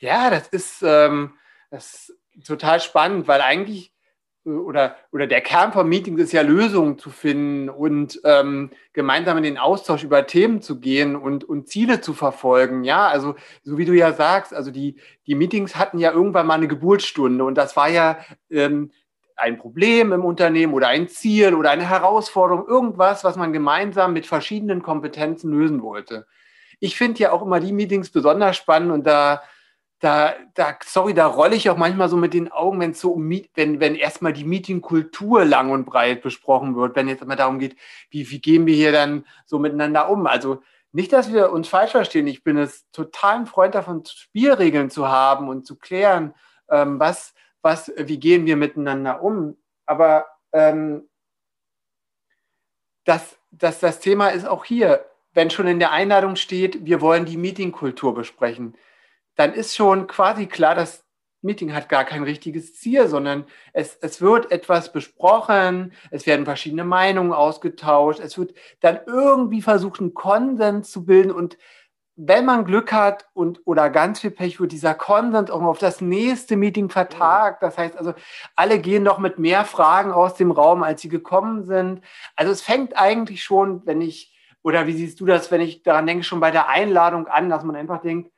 Ja, 0.00 0.30
das 0.30 0.48
ist, 0.48 0.82
ähm, 0.82 1.38
das 1.70 2.12
ist 2.34 2.46
total 2.46 2.80
spannend, 2.80 3.28
weil 3.28 3.40
eigentlich 3.40 3.95
oder, 4.46 4.96
oder 5.12 5.26
der 5.26 5.40
Kern 5.40 5.72
vom 5.72 5.88
Meeting 5.88 6.16
ist 6.18 6.32
ja 6.32 6.42
Lösungen 6.42 6.98
zu 6.98 7.10
finden 7.10 7.68
und 7.68 8.20
ähm, 8.24 8.70
gemeinsam 8.92 9.36
in 9.38 9.42
den 9.42 9.58
Austausch 9.58 10.04
über 10.04 10.26
Themen 10.26 10.62
zu 10.62 10.78
gehen 10.78 11.16
und, 11.16 11.44
und 11.44 11.68
Ziele 11.68 12.00
zu 12.00 12.14
verfolgen. 12.14 12.84
Ja, 12.84 13.08
also 13.08 13.34
so 13.62 13.76
wie 13.76 13.84
du 13.84 13.92
ja 13.92 14.12
sagst, 14.12 14.54
also 14.54 14.70
die, 14.70 14.96
die 15.26 15.34
Meetings 15.34 15.76
hatten 15.76 15.98
ja 15.98 16.12
irgendwann 16.12 16.46
mal 16.46 16.54
eine 16.54 16.68
Geburtsstunde 16.68 17.44
und 17.44 17.56
das 17.56 17.76
war 17.76 17.88
ja 17.88 18.18
ähm, 18.50 18.92
ein 19.34 19.58
Problem 19.58 20.12
im 20.12 20.24
Unternehmen 20.24 20.72
oder 20.72 20.88
ein 20.88 21.08
Ziel 21.08 21.54
oder 21.54 21.70
eine 21.70 21.88
Herausforderung, 21.88 22.66
irgendwas, 22.66 23.22
was 23.24 23.36
man 23.36 23.52
gemeinsam 23.52 24.12
mit 24.12 24.26
verschiedenen 24.26 24.82
Kompetenzen 24.82 25.52
lösen 25.52 25.82
wollte. 25.82 26.26
Ich 26.80 26.96
finde 26.96 27.20
ja 27.20 27.32
auch 27.32 27.42
immer 27.42 27.60
die 27.60 27.72
Meetings 27.72 28.10
besonders 28.10 28.56
spannend 28.56 28.92
und 28.92 29.06
da 29.06 29.42
da, 30.00 30.34
da, 30.54 30.76
sorry, 30.84 31.14
da 31.14 31.26
rolle 31.26 31.56
ich 31.56 31.70
auch 31.70 31.76
manchmal 31.76 32.08
so 32.08 32.16
mit 32.16 32.34
den 32.34 32.52
Augen, 32.52 32.80
wenn 32.80 32.92
so 32.92 33.12
um, 33.12 33.30
wenn, 33.54 33.80
wenn 33.80 33.94
erstmal 33.94 34.32
die 34.32 34.44
Meetingkultur 34.44 35.44
lang 35.44 35.70
und 35.70 35.86
breit 35.86 36.22
besprochen 36.22 36.76
wird, 36.76 36.96
wenn 36.96 37.08
jetzt 37.08 37.22
immer 37.22 37.36
darum 37.36 37.58
geht, 37.58 37.76
wie, 38.10 38.30
wie 38.30 38.40
gehen 38.40 38.66
wir 38.66 38.74
hier 38.74 38.92
dann 38.92 39.24
so 39.46 39.58
miteinander 39.58 40.10
um? 40.10 40.26
Also 40.26 40.62
nicht, 40.92 41.12
dass 41.12 41.32
wir 41.32 41.50
uns 41.50 41.68
falsch 41.68 41.92
verstehen. 41.92 42.26
Ich 42.26 42.44
bin 42.44 42.58
es 42.58 42.90
total 42.90 43.36
ein 43.36 43.46
Freund 43.46 43.74
davon, 43.74 44.04
Spielregeln 44.04 44.90
zu 44.90 45.08
haben 45.08 45.48
und 45.48 45.66
zu 45.66 45.76
klären, 45.76 46.34
ähm, 46.70 47.00
was, 47.00 47.34
was, 47.62 47.90
wie 47.96 48.18
gehen 48.18 48.44
wir 48.44 48.56
miteinander 48.56 49.22
um. 49.22 49.56
Aber 49.86 50.26
ähm, 50.52 51.08
das, 53.04 53.38
das, 53.50 53.80
das 53.80 54.00
Thema 54.00 54.28
ist 54.28 54.46
auch 54.46 54.64
hier, 54.64 55.06
wenn 55.32 55.50
schon 55.50 55.66
in 55.66 55.78
der 55.78 55.92
Einladung 55.92 56.36
steht, 56.36 56.84
wir 56.84 57.00
wollen 57.00 57.24
die 57.24 57.36
Meetingkultur 57.36 58.14
besprechen 58.14 58.74
dann 59.36 59.52
ist 59.54 59.76
schon 59.76 60.06
quasi 60.06 60.46
klar, 60.46 60.74
das 60.74 61.04
Meeting 61.42 61.72
hat 61.74 61.88
gar 61.88 62.04
kein 62.04 62.24
richtiges 62.24 62.74
Ziel, 62.74 63.08
sondern 63.08 63.44
es, 63.72 63.96
es 64.00 64.20
wird 64.20 64.50
etwas 64.50 64.92
besprochen, 64.92 65.92
es 66.10 66.26
werden 66.26 66.44
verschiedene 66.44 66.84
Meinungen 66.84 67.32
ausgetauscht, 67.32 68.20
es 68.20 68.36
wird 68.36 68.54
dann 68.80 68.98
irgendwie 69.06 69.62
versucht, 69.62 70.00
einen 70.00 70.14
Konsens 70.14 70.90
zu 70.90 71.06
bilden 71.06 71.30
und 71.30 71.56
wenn 72.18 72.46
man 72.46 72.64
Glück 72.64 72.92
hat 72.92 73.28
und 73.34 73.60
oder 73.66 73.90
ganz 73.90 74.20
viel 74.20 74.30
Pech 74.30 74.58
wird 74.58 74.72
dieser 74.72 74.94
Konsens 74.94 75.50
auch 75.50 75.60
auf 75.60 75.78
das 75.78 76.00
nächste 76.00 76.56
Meeting 76.56 76.88
vertagt. 76.88 77.62
Das 77.62 77.76
heißt 77.76 77.96
also, 77.98 78.14
alle 78.54 78.78
gehen 78.78 79.02
noch 79.02 79.18
mit 79.18 79.38
mehr 79.38 79.66
Fragen 79.66 80.12
aus 80.12 80.34
dem 80.34 80.50
Raum, 80.50 80.82
als 80.82 81.02
sie 81.02 81.10
gekommen 81.10 81.64
sind. 81.64 82.00
Also 82.34 82.52
es 82.52 82.62
fängt 82.62 82.96
eigentlich 82.96 83.44
schon, 83.44 83.84
wenn 83.84 84.00
ich, 84.00 84.34
oder 84.62 84.86
wie 84.86 84.94
siehst 84.94 85.20
du 85.20 85.26
das, 85.26 85.50
wenn 85.50 85.60
ich 85.60 85.82
daran 85.82 86.06
denke, 86.06 86.24
schon 86.24 86.40
bei 86.40 86.50
der 86.50 86.70
Einladung 86.70 87.26
an, 87.26 87.50
dass 87.50 87.64
man 87.64 87.76
einfach 87.76 88.00
denkt, 88.00 88.32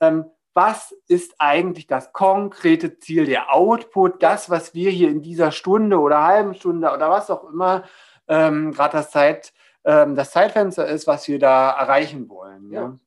ähm, 0.00 0.26
was 0.56 0.92
ist 1.06 1.34
eigentlich 1.38 1.86
das 1.86 2.14
konkrete 2.14 2.98
Ziel, 2.98 3.26
der 3.26 3.52
Output, 3.54 4.22
das, 4.22 4.48
was 4.48 4.72
wir 4.72 4.90
hier 4.90 5.10
in 5.10 5.20
dieser 5.20 5.52
Stunde 5.52 6.00
oder 6.00 6.22
halben 6.22 6.54
Stunde 6.54 6.90
oder 6.90 7.10
was 7.10 7.30
auch 7.30 7.44
immer 7.44 7.84
ähm, 8.26 8.72
gerade 8.72 8.96
das, 8.96 9.10
Zeit, 9.10 9.52
ähm, 9.84 10.14
das 10.14 10.30
Zeitfenster 10.30 10.86
ist, 10.88 11.06
was 11.06 11.28
wir 11.28 11.38
da 11.38 11.72
erreichen 11.72 12.30
wollen. 12.30 12.72
Ja. 12.72 12.80
ja. 12.80 12.98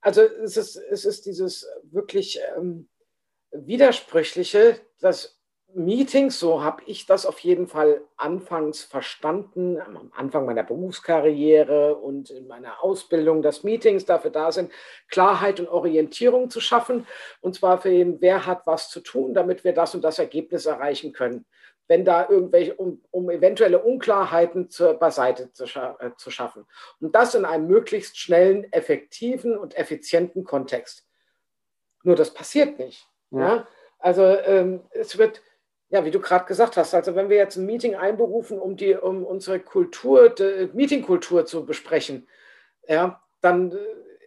Also 0.00 0.22
es 0.22 0.56
ist, 0.56 0.76
es 0.76 1.04
ist 1.04 1.26
dieses 1.26 1.66
wirklich 1.90 2.38
ähm, 2.56 2.88
Widersprüchliche, 3.50 4.78
dass 5.00 5.41
Meetings, 5.74 6.38
so 6.38 6.62
habe 6.62 6.82
ich 6.86 7.06
das 7.06 7.26
auf 7.26 7.38
jeden 7.40 7.66
Fall 7.66 8.02
anfangs 8.16 8.82
verstanden, 8.82 9.80
am 9.80 10.12
Anfang 10.14 10.44
meiner 10.44 10.62
Berufskarriere 10.62 11.96
und 11.96 12.30
in 12.30 12.46
meiner 12.46 12.82
Ausbildung, 12.82 13.42
dass 13.42 13.62
Meetings 13.62 14.04
dafür 14.04 14.30
da 14.30 14.52
sind, 14.52 14.70
Klarheit 15.08 15.60
und 15.60 15.68
Orientierung 15.68 16.50
zu 16.50 16.60
schaffen. 16.60 17.06
Und 17.40 17.54
zwar 17.54 17.80
für 17.80 17.90
den, 17.90 18.20
wer 18.20 18.46
hat 18.46 18.66
was 18.66 18.90
zu 18.90 19.00
tun, 19.00 19.34
damit 19.34 19.64
wir 19.64 19.72
das 19.72 19.94
und 19.94 20.02
das 20.02 20.18
Ergebnis 20.18 20.66
erreichen 20.66 21.12
können. 21.12 21.46
Wenn 21.88 22.04
da 22.04 22.28
irgendwelche, 22.28 22.74
um, 22.74 23.02
um 23.10 23.30
eventuelle 23.30 23.82
Unklarheiten 23.82 24.70
zur 24.70 24.94
beiseite 24.94 25.52
zu, 25.52 25.66
scha 25.66 25.96
äh, 26.00 26.10
zu 26.16 26.30
schaffen. 26.30 26.66
Und 27.00 27.14
das 27.14 27.34
in 27.34 27.44
einem 27.44 27.66
möglichst 27.66 28.18
schnellen, 28.18 28.72
effektiven 28.72 29.56
und 29.58 29.76
effizienten 29.76 30.44
Kontext. 30.44 31.06
Nur 32.02 32.16
das 32.16 32.32
passiert 32.32 32.78
nicht. 32.78 33.06
Ja. 33.30 33.38
ja? 33.38 33.68
Also 33.98 34.22
ähm, 34.24 34.82
es 34.90 35.16
wird 35.16 35.42
ja, 35.92 36.06
wie 36.06 36.10
du 36.10 36.20
gerade 36.20 36.46
gesagt 36.46 36.78
hast, 36.78 36.94
also 36.94 37.14
wenn 37.14 37.28
wir 37.28 37.36
jetzt 37.36 37.56
ein 37.56 37.66
Meeting 37.66 37.94
einberufen, 37.94 38.58
um, 38.58 38.76
die, 38.76 38.94
um 38.94 39.24
unsere 39.24 39.60
Kultur, 39.60 40.34
Meetingkultur 40.72 41.44
zu 41.44 41.66
besprechen, 41.66 42.26
ja, 42.88 43.22
dann 43.42 43.72
äh, 43.72 43.76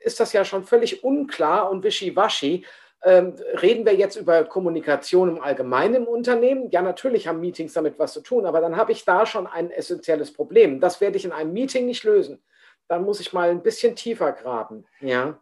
ist 0.01 0.19
das 0.19 0.31
ja 0.31 0.45
schon 0.45 0.63
völlig 0.63 1.03
unklar 1.03 1.71
und 1.71 1.83
wischiwaschi. 1.83 2.65
Ähm, 3.03 3.33
reden 3.63 3.83
wir 3.83 3.95
jetzt 3.95 4.15
über 4.15 4.43
Kommunikation 4.43 5.37
im 5.37 5.41
Allgemeinen 5.41 5.95
im 5.95 6.07
Unternehmen? 6.07 6.69
Ja, 6.69 6.83
natürlich 6.83 7.27
haben 7.27 7.39
Meetings 7.39 7.73
damit 7.73 7.97
was 7.97 8.13
zu 8.13 8.21
tun, 8.21 8.45
aber 8.45 8.61
dann 8.61 8.77
habe 8.77 8.91
ich 8.91 9.03
da 9.03 9.25
schon 9.25 9.47
ein 9.47 9.71
essentielles 9.71 10.31
Problem. 10.31 10.79
Das 10.79 11.01
werde 11.01 11.17
ich 11.17 11.25
in 11.25 11.31
einem 11.31 11.51
Meeting 11.51 11.87
nicht 11.87 12.03
lösen. 12.03 12.43
Dann 12.87 13.03
muss 13.03 13.19
ich 13.19 13.33
mal 13.33 13.49
ein 13.49 13.63
bisschen 13.63 13.95
tiefer 13.95 14.33
graben. 14.33 14.85
Ja. 15.01 15.39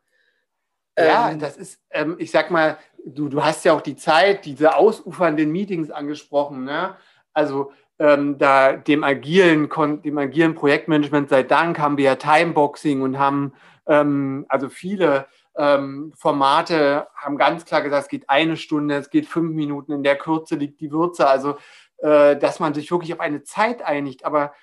Ja, 0.98 1.32
ähm, 1.32 1.40
das 1.40 1.58
ist, 1.58 1.82
ähm, 1.90 2.16
ich 2.20 2.32
sag 2.32 2.52
mal, 2.52 2.78
du, 3.06 3.30
du 3.30 3.44
hast 3.44 3.66
ja 3.66 3.74
auch 3.74 3.82
die 3.82 3.96
Zeit, 3.96 4.46
diese 4.46 4.76
ausufernden 4.76 5.52
Meetings 5.52 5.92
angesprochen. 5.92 6.64
Ne? 6.64 6.96
Also 7.34 7.72
ähm, 8.00 8.38
da 8.38 8.74
dem 8.74 9.04
agilen, 9.04 9.70
dem 10.04 10.18
agilen 10.18 10.56
Projektmanagement 10.56 11.30
sei 11.30 11.44
Dank 11.44 11.80
haben 11.80 11.98
wir 11.98 12.06
ja 12.06 12.16
Timeboxing 12.16 13.02
und 13.02 13.20
haben 13.20 13.54
ähm, 13.88 14.46
also 14.50 14.70
viele 14.70 15.28
ähm, 15.56 16.14
Formate 16.18 17.08
haben 17.16 17.38
ganz 17.38 17.66
klar 17.66 17.82
gesagt, 17.82 18.04
es 18.04 18.10
geht 18.10 18.30
eine 18.30 18.58
Stunde, 18.58 18.96
es 18.96 19.10
geht 19.10 19.28
fünf 19.28 19.54
Minuten, 19.54 19.92
in 19.92 20.04
der 20.04 20.18
Kürze 20.18 20.56
liegt 20.56 20.82
die 20.82 20.92
Würze. 20.92 21.28
Also 21.28 21.58
äh, 22.04 22.36
dass 22.36 22.60
man 22.60 22.74
sich 22.74 22.92
wirklich 22.92 23.14
auf 23.14 23.22
eine 23.22 23.44
Zeit 23.44 23.82
einigt. 23.82 24.26
Aber 24.26 24.54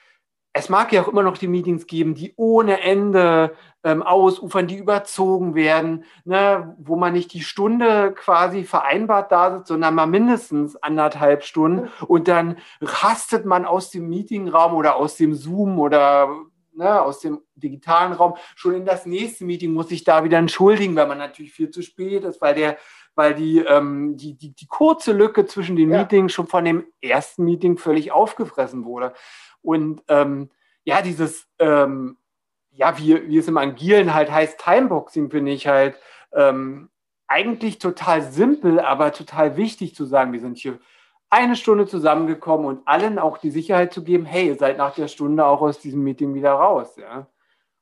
es 0.53 0.69
mag 0.69 0.93
ja 0.93 1.03
auch 1.03 1.09
immer 1.09 1.23
noch 1.23 1.39
die 1.39 1.49
Meetings 1.49 1.87
geben, 1.87 2.15
die 2.15 2.35
ohne 2.37 2.81
Ende 2.81 3.55
ähm, 3.85 4.03
ausufern, 4.03 4.67
die 4.67 4.77
überzogen 4.77 5.55
werden, 5.55 6.05
ne, 6.25 6.77
wo 6.79 6.97
man 6.97 7.13
nicht 7.13 7.33
die 7.33 7.43
Stunde 7.43 8.13
quasi 8.13 8.65
vereinbart 8.65 9.31
da 9.31 9.57
sitzt, 9.57 9.69
sondern 9.69 9.95
mal 9.95 10.07
mindestens 10.07 10.77
anderthalb 10.77 11.45
Stunden 11.45 11.89
und 12.07 12.27
dann 12.29 12.57
rastet 12.81 13.47
man 13.47 13.65
aus 13.65 13.91
dem 13.91 14.09
Meetingraum 14.09 14.75
oder 14.75 14.97
aus 14.97 15.17
dem 15.17 15.35
Zoom 15.35 15.79
oder 15.79 16.29
ne, 16.73 17.01
aus 17.01 17.21
dem 17.21 17.41
digitalen 17.55 18.13
Raum 18.13 18.35
schon 18.57 18.75
in 18.75 18.85
das 18.85 19.07
nächste 19.07 19.45
Meeting, 19.45 19.73
muss 19.73 19.89
sich 19.89 20.03
da 20.03 20.25
wieder 20.25 20.39
entschuldigen, 20.39 20.97
weil 20.97 21.07
man 21.07 21.19
natürlich 21.19 21.53
viel 21.53 21.71
zu 21.71 21.83
spät 21.83 22.25
ist, 22.25 22.41
weil 22.41 22.55
der 22.55 22.77
weil 23.15 23.35
die, 23.35 23.59
ähm, 23.59 24.17
die, 24.17 24.35
die, 24.35 24.55
die 24.55 24.67
kurze 24.67 25.13
Lücke 25.13 25.45
zwischen 25.45 25.77
den 25.77 25.91
ja. 25.91 25.99
Meetings 25.99 26.33
schon 26.33 26.47
von 26.47 26.65
dem 26.65 26.87
ersten 27.03 27.45
Meeting 27.45 27.77
völlig 27.77 28.13
aufgefressen 28.13 28.85
wurde. 28.85 29.13
Und 29.63 30.03
ähm, 30.09 30.51
ja, 30.85 31.03
dieses, 31.03 31.47
ähm, 31.59 32.17
ja, 32.71 32.97
wie, 32.99 33.29
wie 33.29 33.39
es 33.39 33.49
im 33.49 33.59
Agilen 33.59 34.15
halt 34.15 34.31
heißt, 34.31 34.59
Timeboxing, 34.59 35.31
finde 35.31 35.53
ich 35.53 35.67
halt 35.67 35.99
ähm, 36.33 36.91
eigentlich 37.27 37.79
total 37.79 38.23
simpel, 38.23 38.81
aber 38.81 39.13
total 39.13 39.57
wichtig 39.57 39.95
zu 39.95 40.05
sagen, 40.05 40.33
wir 40.33 40.41
sind 40.41 40.59
hier 40.59 40.79
eine 41.31 41.55
Stunde 41.55 41.87
zusammengekommen 41.87 42.67
und 42.67 42.89
allen 42.89 43.19
auch 43.19 43.39
die 43.39 43.51
Sicherheit 43.51 43.93
zu 43.93 44.03
geben, 44.03 44.25
hey, 44.27 44.49
ihr 44.49 44.57
seid 44.57 44.79
nach 44.79 44.95
der 44.95 45.07
Stunde 45.07 45.47
auch 45.47 45.61
aus 45.61 45.79
diesem 45.79 46.03
Meeting 46.03 46.35
wieder 46.35 46.53
raus. 46.53 46.97
Ja, 46.97 47.29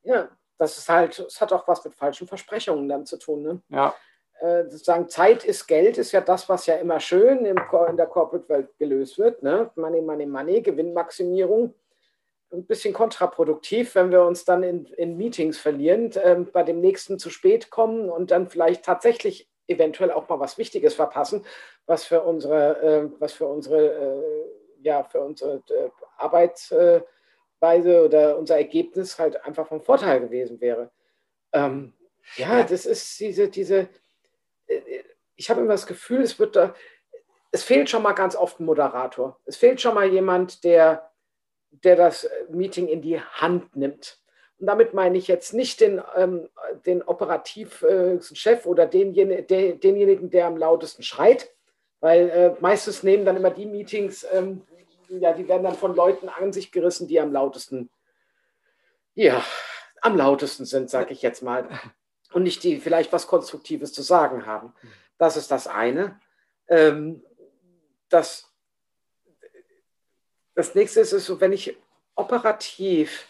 ja 0.02 0.28
das 0.58 0.76
ist 0.76 0.88
halt, 0.88 1.18
es 1.18 1.40
hat 1.40 1.52
auch 1.52 1.66
was 1.66 1.82
mit 1.84 1.94
falschen 1.94 2.28
Versprechungen 2.28 2.88
dann 2.88 3.06
zu 3.06 3.18
tun. 3.18 3.42
Ne? 3.42 3.62
Ja. 3.68 3.94
Äh, 4.40 4.64
sozusagen 4.64 5.08
Zeit 5.08 5.44
ist 5.44 5.66
Geld, 5.66 5.98
ist 5.98 6.12
ja 6.12 6.20
das, 6.20 6.48
was 6.48 6.66
ja 6.66 6.76
immer 6.76 7.00
schön 7.00 7.44
im, 7.44 7.60
in 7.88 7.96
der 7.96 8.06
Corporate-Welt 8.06 8.78
gelöst 8.78 9.18
wird. 9.18 9.42
Ne? 9.42 9.70
Money, 9.74 10.00
Money, 10.00 10.26
Money, 10.26 10.62
Gewinnmaximierung. 10.62 11.74
Ein 12.50 12.64
bisschen 12.64 12.94
kontraproduktiv, 12.94 13.94
wenn 13.94 14.10
wir 14.10 14.22
uns 14.22 14.44
dann 14.44 14.62
in, 14.62 14.86
in 14.86 15.16
Meetings 15.16 15.58
verlieren, 15.58 16.12
äh, 16.12 16.36
bei 16.52 16.62
dem 16.62 16.80
nächsten 16.80 17.18
zu 17.18 17.30
spät 17.30 17.70
kommen 17.70 18.08
und 18.08 18.30
dann 18.30 18.48
vielleicht 18.48 18.84
tatsächlich 18.84 19.50
eventuell 19.66 20.12
auch 20.12 20.28
mal 20.28 20.40
was 20.40 20.56
Wichtiges 20.56 20.94
verpassen, 20.94 21.44
was 21.86 22.04
für 22.04 22.22
unsere, 22.22 22.80
äh, 22.80 23.10
was 23.18 23.32
für 23.32 23.46
unsere, 23.46 23.86
äh, 23.86 24.82
ja, 24.82 25.02
für 25.04 25.20
unsere 25.20 25.62
äh, 25.68 25.90
Arbeitsweise 26.16 27.04
oder 28.04 28.38
unser 28.38 28.56
Ergebnis 28.56 29.18
halt 29.18 29.44
einfach 29.44 29.66
von 29.66 29.82
Vorteil 29.82 30.20
gewesen 30.20 30.60
wäre. 30.60 30.90
Ähm, 31.52 31.92
ja, 32.36 32.62
das 32.62 32.86
ist 32.86 33.18
diese, 33.20 33.48
diese, 33.48 33.88
ich 35.36 35.50
habe 35.50 35.60
immer 35.60 35.72
das 35.72 35.86
Gefühl, 35.86 36.22
es 36.22 36.38
wird 36.38 36.56
da, 36.56 36.74
es 37.50 37.62
fehlt 37.62 37.88
schon 37.88 38.02
mal 38.02 38.12
ganz 38.12 38.36
oft 38.36 38.60
ein 38.60 38.66
Moderator. 38.66 39.38
Es 39.44 39.56
fehlt 39.56 39.80
schon 39.80 39.94
mal 39.94 40.08
jemand, 40.08 40.64
der, 40.64 41.10
der 41.70 41.96
das 41.96 42.28
Meeting 42.50 42.88
in 42.88 43.02
die 43.02 43.20
Hand 43.20 43.76
nimmt. 43.76 44.18
Und 44.58 44.66
damit 44.66 44.92
meine 44.92 45.16
ich 45.16 45.28
jetzt 45.28 45.54
nicht 45.54 45.80
den, 45.80 46.02
ähm, 46.16 46.48
den 46.84 47.02
Operativchef 47.02 47.84
äh, 47.84 48.68
oder 48.68 48.86
denjen, 48.86 49.46
der, 49.46 49.74
denjenigen, 49.74 50.30
der 50.30 50.46
am 50.46 50.56
lautesten 50.56 51.02
schreit, 51.02 51.50
weil 52.00 52.28
äh, 52.30 52.54
meistens 52.60 53.02
nehmen 53.02 53.24
dann 53.24 53.36
immer 53.36 53.50
die 53.50 53.66
Meetings, 53.66 54.26
ähm, 54.32 54.62
ja, 55.08 55.32
die 55.32 55.48
werden 55.48 55.62
dann 55.62 55.74
von 55.74 55.94
Leuten 55.94 56.28
an 56.28 56.52
sich 56.52 56.70
gerissen, 56.72 57.08
die 57.08 57.20
am 57.20 57.32
lautesten, 57.32 57.88
ja, 59.14 59.42
am 60.02 60.16
lautesten 60.16 60.64
sind, 60.64 60.90
sage 60.90 61.12
ich 61.12 61.22
jetzt 61.22 61.42
mal. 61.42 61.68
Und 62.32 62.42
nicht 62.42 62.62
die 62.62 62.78
vielleicht 62.80 63.12
was 63.12 63.26
Konstruktives 63.26 63.92
zu 63.92 64.02
sagen 64.02 64.46
haben. 64.46 64.74
Das 65.16 65.36
ist 65.36 65.50
das 65.50 65.66
eine. 65.66 66.20
Ähm, 66.68 67.22
das, 68.08 68.52
das 70.54 70.74
nächste 70.74 71.00
ist, 71.00 71.12
ist 71.12 71.26
so, 71.26 71.40
wenn 71.40 71.52
ich 71.52 71.76
operativ 72.14 73.26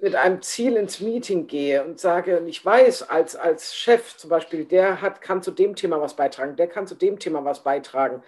mit 0.00 0.14
einem 0.14 0.42
Ziel 0.42 0.76
ins 0.76 1.00
Meeting 1.00 1.46
gehe 1.46 1.84
und 1.84 1.98
sage, 1.98 2.42
ich 2.46 2.64
weiß 2.64 3.04
als, 3.04 3.34
als 3.34 3.74
Chef 3.74 4.16
zum 4.16 4.30
Beispiel, 4.30 4.64
der 4.64 5.00
hat, 5.00 5.20
kann 5.20 5.42
zu 5.42 5.50
dem 5.50 5.74
Thema 5.74 6.00
was 6.00 6.14
beitragen, 6.14 6.56
der 6.56 6.68
kann 6.68 6.86
zu 6.86 6.94
dem 6.94 7.18
Thema 7.18 7.44
was 7.44 7.62
beitragen. 7.62 8.22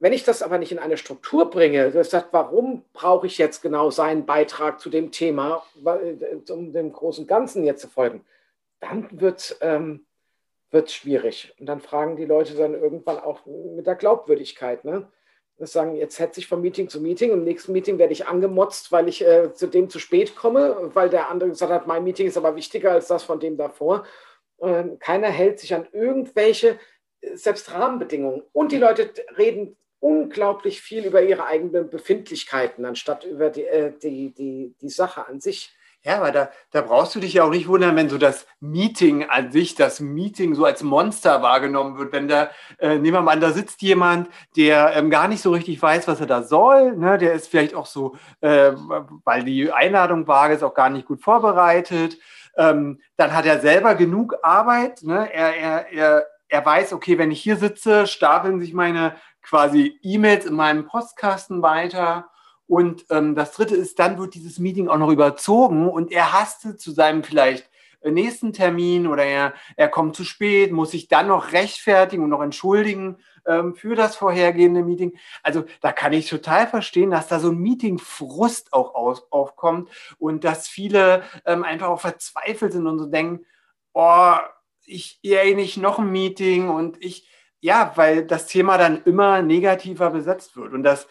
Wenn 0.00 0.12
ich 0.12 0.24
das 0.24 0.42
aber 0.42 0.58
nicht 0.58 0.72
in 0.72 0.78
eine 0.78 0.96
Struktur 0.96 1.50
bringe, 1.50 1.90
das 1.90 2.10
sagt, 2.10 2.32
warum 2.32 2.84
brauche 2.92 3.26
ich 3.26 3.36
jetzt 3.38 3.62
genau 3.62 3.90
seinen 3.90 4.26
Beitrag 4.26 4.80
zu 4.80 4.90
dem 4.90 5.10
Thema, 5.10 5.64
äh, 5.84 6.52
um 6.52 6.72
dem 6.72 6.92
großen 6.92 7.26
Ganzen 7.26 7.64
jetzt 7.64 7.82
zu 7.82 7.88
folgen, 7.88 8.24
dann 8.80 9.08
wird 9.20 9.40
es 9.40 9.58
ähm, 9.60 10.06
schwierig. 10.86 11.54
Und 11.58 11.66
dann 11.66 11.80
fragen 11.80 12.16
die 12.16 12.26
Leute 12.26 12.54
dann 12.54 12.74
irgendwann 12.74 13.18
auch 13.18 13.44
mit 13.46 13.86
der 13.86 13.96
Glaubwürdigkeit. 13.96 14.84
Ne? 14.84 15.08
das 15.58 15.72
sagen, 15.72 15.96
jetzt 15.96 16.18
hetze 16.20 16.40
ich 16.40 16.46
von 16.46 16.60
Meeting 16.60 16.88
zu 16.88 17.00
Meeting. 17.00 17.32
Im 17.32 17.44
nächsten 17.44 17.72
Meeting 17.72 17.98
werde 17.98 18.12
ich 18.12 18.26
angemotzt, 18.26 18.92
weil 18.92 19.08
ich 19.08 19.26
äh, 19.26 19.52
zu 19.52 19.66
dem 19.66 19.90
zu 19.90 19.98
spät 19.98 20.36
komme, 20.36 20.90
weil 20.94 21.10
der 21.10 21.28
andere 21.28 21.50
gesagt 21.50 21.72
hat, 21.72 21.86
mein 21.86 22.04
Meeting 22.04 22.28
ist 22.28 22.36
aber 22.36 22.54
wichtiger 22.54 22.92
als 22.92 23.08
das 23.08 23.24
von 23.24 23.40
dem 23.40 23.56
davor. 23.56 24.04
Ähm, 24.60 24.98
keiner 25.00 25.28
hält 25.28 25.58
sich 25.58 25.74
an 25.74 25.88
irgendwelche, 25.92 26.78
äh, 27.20 27.36
selbst 27.36 27.72
Rahmenbedingungen. 27.72 28.42
Und 28.52 28.70
die 28.70 28.78
Leute 28.78 29.10
reden 29.36 29.76
unglaublich 30.00 30.80
viel 30.80 31.04
über 31.04 31.22
ihre 31.22 31.44
eigenen 31.46 31.90
Befindlichkeiten, 31.90 32.84
anstatt 32.84 33.24
über 33.24 33.50
die, 33.50 33.64
äh, 33.64 33.92
die, 33.98 34.32
die, 34.32 34.74
die 34.80 34.90
Sache 34.90 35.26
an 35.26 35.40
sich. 35.40 35.72
Ja, 36.04 36.18
aber 36.18 36.30
da, 36.30 36.50
da 36.70 36.80
brauchst 36.80 37.14
du 37.16 37.20
dich 37.20 37.34
ja 37.34 37.44
auch 37.44 37.50
nicht 37.50 37.66
wundern, 37.66 37.96
wenn 37.96 38.08
so 38.08 38.18
das 38.18 38.46
Meeting 38.60 39.24
an 39.24 39.50
sich, 39.50 39.74
das 39.74 39.98
Meeting 39.98 40.54
so 40.54 40.64
als 40.64 40.82
Monster 40.82 41.42
wahrgenommen 41.42 41.98
wird. 41.98 42.12
Wenn 42.12 42.28
da, 42.28 42.50
äh, 42.78 42.94
nehmen 42.94 43.14
wir 43.14 43.20
mal 43.20 43.32
an, 43.32 43.40
da 43.40 43.50
sitzt 43.50 43.82
jemand, 43.82 44.28
der 44.56 44.94
ähm, 44.94 45.10
gar 45.10 45.26
nicht 45.26 45.42
so 45.42 45.50
richtig 45.50 45.82
weiß, 45.82 46.06
was 46.06 46.20
er 46.20 46.26
da 46.26 46.44
soll. 46.44 46.96
Ne? 46.96 47.18
Der 47.18 47.32
ist 47.32 47.48
vielleicht 47.48 47.74
auch 47.74 47.86
so, 47.86 48.16
äh, 48.40 48.72
weil 49.24 49.42
die 49.42 49.72
Einladung 49.72 50.28
vage 50.28 50.54
ist, 50.54 50.62
auch 50.62 50.74
gar 50.74 50.88
nicht 50.88 51.06
gut 51.06 51.20
vorbereitet. 51.22 52.16
Ähm, 52.56 53.00
dann 53.16 53.34
hat 53.34 53.44
er 53.44 53.58
selber 53.60 53.96
genug 53.96 54.36
Arbeit. 54.42 55.02
Ne? 55.02 55.28
Er, 55.32 55.56
er, 55.56 55.92
er, 55.92 56.26
er 56.48 56.64
weiß, 56.64 56.92
okay, 56.92 57.18
wenn 57.18 57.32
ich 57.32 57.42
hier 57.42 57.56
sitze, 57.56 58.06
stapeln 58.06 58.60
sich 58.60 58.72
meine 58.72 59.16
quasi 59.42 59.98
E-Mails 60.02 60.46
in 60.46 60.54
meinem 60.54 60.86
Postkasten 60.86 61.62
weiter. 61.62 62.30
Und 62.66 63.06
ähm, 63.10 63.34
das 63.34 63.52
Dritte 63.52 63.74
ist, 63.74 63.98
dann 63.98 64.18
wird 64.18 64.34
dieses 64.34 64.58
Meeting 64.58 64.88
auch 64.88 64.98
noch 64.98 65.10
überzogen 65.10 65.88
und 65.88 66.12
er 66.12 66.32
hasste 66.34 66.76
zu 66.76 66.90
seinem 66.90 67.24
vielleicht 67.24 67.70
äh, 68.00 68.10
nächsten 68.10 68.52
Termin 68.52 69.06
oder 69.06 69.24
er, 69.24 69.54
er 69.76 69.88
kommt 69.88 70.14
zu 70.14 70.24
spät, 70.24 70.70
muss 70.70 70.90
sich 70.90 71.08
dann 71.08 71.28
noch 71.28 71.52
rechtfertigen 71.52 72.22
und 72.22 72.30
noch 72.30 72.42
entschuldigen 72.42 73.16
ähm, 73.46 73.74
für 73.74 73.94
das 73.94 74.16
vorhergehende 74.16 74.82
Meeting. 74.82 75.18
Also 75.42 75.64
da 75.80 75.92
kann 75.92 76.12
ich 76.12 76.28
total 76.28 76.66
verstehen, 76.66 77.10
dass 77.10 77.28
da 77.28 77.40
so 77.40 77.50
ein 77.50 77.58
Meeting-Frust 77.58 78.72
auch 78.72 78.94
aus, 78.94 79.26
aufkommt 79.32 79.88
und 80.18 80.44
dass 80.44 80.68
viele 80.68 81.22
ähm, 81.46 81.64
einfach 81.64 81.88
auch 81.88 82.00
verzweifelt 82.00 82.72
sind 82.72 82.86
und 82.86 82.98
so 82.98 83.06
denken, 83.06 83.46
oh, 83.94 84.34
ich 84.84 85.18
eher 85.22 85.54
nicht 85.54 85.76
noch 85.76 85.98
ein 85.98 86.10
Meeting 86.10 86.68
und 86.68 87.02
ich, 87.02 87.28
ja, 87.60 87.92
weil 87.96 88.24
das 88.24 88.46
Thema 88.46 88.78
dann 88.78 89.02
immer 89.04 89.42
negativer 89.42 90.10
besetzt 90.10 90.56
wird 90.56 90.72
und 90.72 90.82
das 90.82 91.08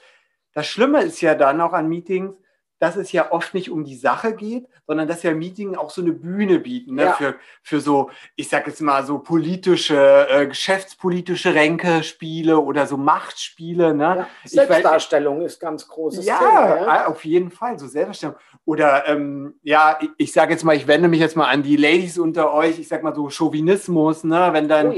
das 0.58 0.66
Schlimme 0.66 1.04
ist 1.04 1.22
ja 1.22 1.36
dann 1.36 1.62
auch 1.62 1.74
an 1.74 1.88
Meetings, 1.88 2.34
dass 2.80 2.96
es 2.96 3.12
ja 3.12 3.32
oft 3.32 3.54
nicht 3.54 3.70
um 3.70 3.84
die 3.84 3.96
Sache 3.96 4.34
geht, 4.34 4.68
sondern 4.88 5.08
dass 5.08 5.22
ja 5.22 5.34
Meetings 5.34 5.78
auch 5.78 5.92
so 5.92 6.02
eine 6.02 6.14
Bühne 6.14 6.58
bieten 6.58 6.96
ne? 6.96 7.04
ja. 7.04 7.14
für, 7.14 7.36
für 7.62 7.80
so, 7.80 8.10
ich 8.36 8.50
sag 8.50 8.66
jetzt 8.66 8.82
mal 8.82 9.06
so 9.06 9.20
politische, 9.20 10.28
äh, 10.28 10.48
geschäftspolitische 10.48 11.54
Ränkespiele 11.54 12.60
oder 12.60 12.88
so 12.88 12.98
Machtspiele. 12.98 13.94
Ne? 13.94 14.04
Ja. 14.04 14.28
Selbstdarstellung 14.46 15.42
weiß, 15.42 15.54
ist 15.54 15.60
ganz 15.60 15.88
großes 15.88 16.26
ja, 16.26 16.40
Thema. 16.40 16.86
Ja, 16.86 17.08
auf 17.08 17.24
jeden 17.24 17.52
Fall, 17.52 17.78
so 17.78 17.86
Selbstdarstellung. 17.88 18.36
Oder 18.66 19.16
ja, 19.62 20.00
ich, 20.02 20.10
ich 20.18 20.34
sage 20.34 20.54
jetzt 20.54 20.64
mal, 20.64 20.76
ich 20.76 20.88
wende 20.88 21.08
mich 21.08 21.20
jetzt 21.20 21.36
mal 21.36 21.50
an 21.50 21.62
die 21.62 21.78
Ladies 21.78 22.18
unter 22.18 22.52
euch, 22.52 22.80
ich 22.80 22.88
sag 22.88 23.04
mal 23.04 23.14
so 23.14 23.30
Chauvinismus, 23.30 24.24
ne? 24.24 24.50
wenn 24.54 24.68
dann, 24.68 24.90
oh, 24.90 24.94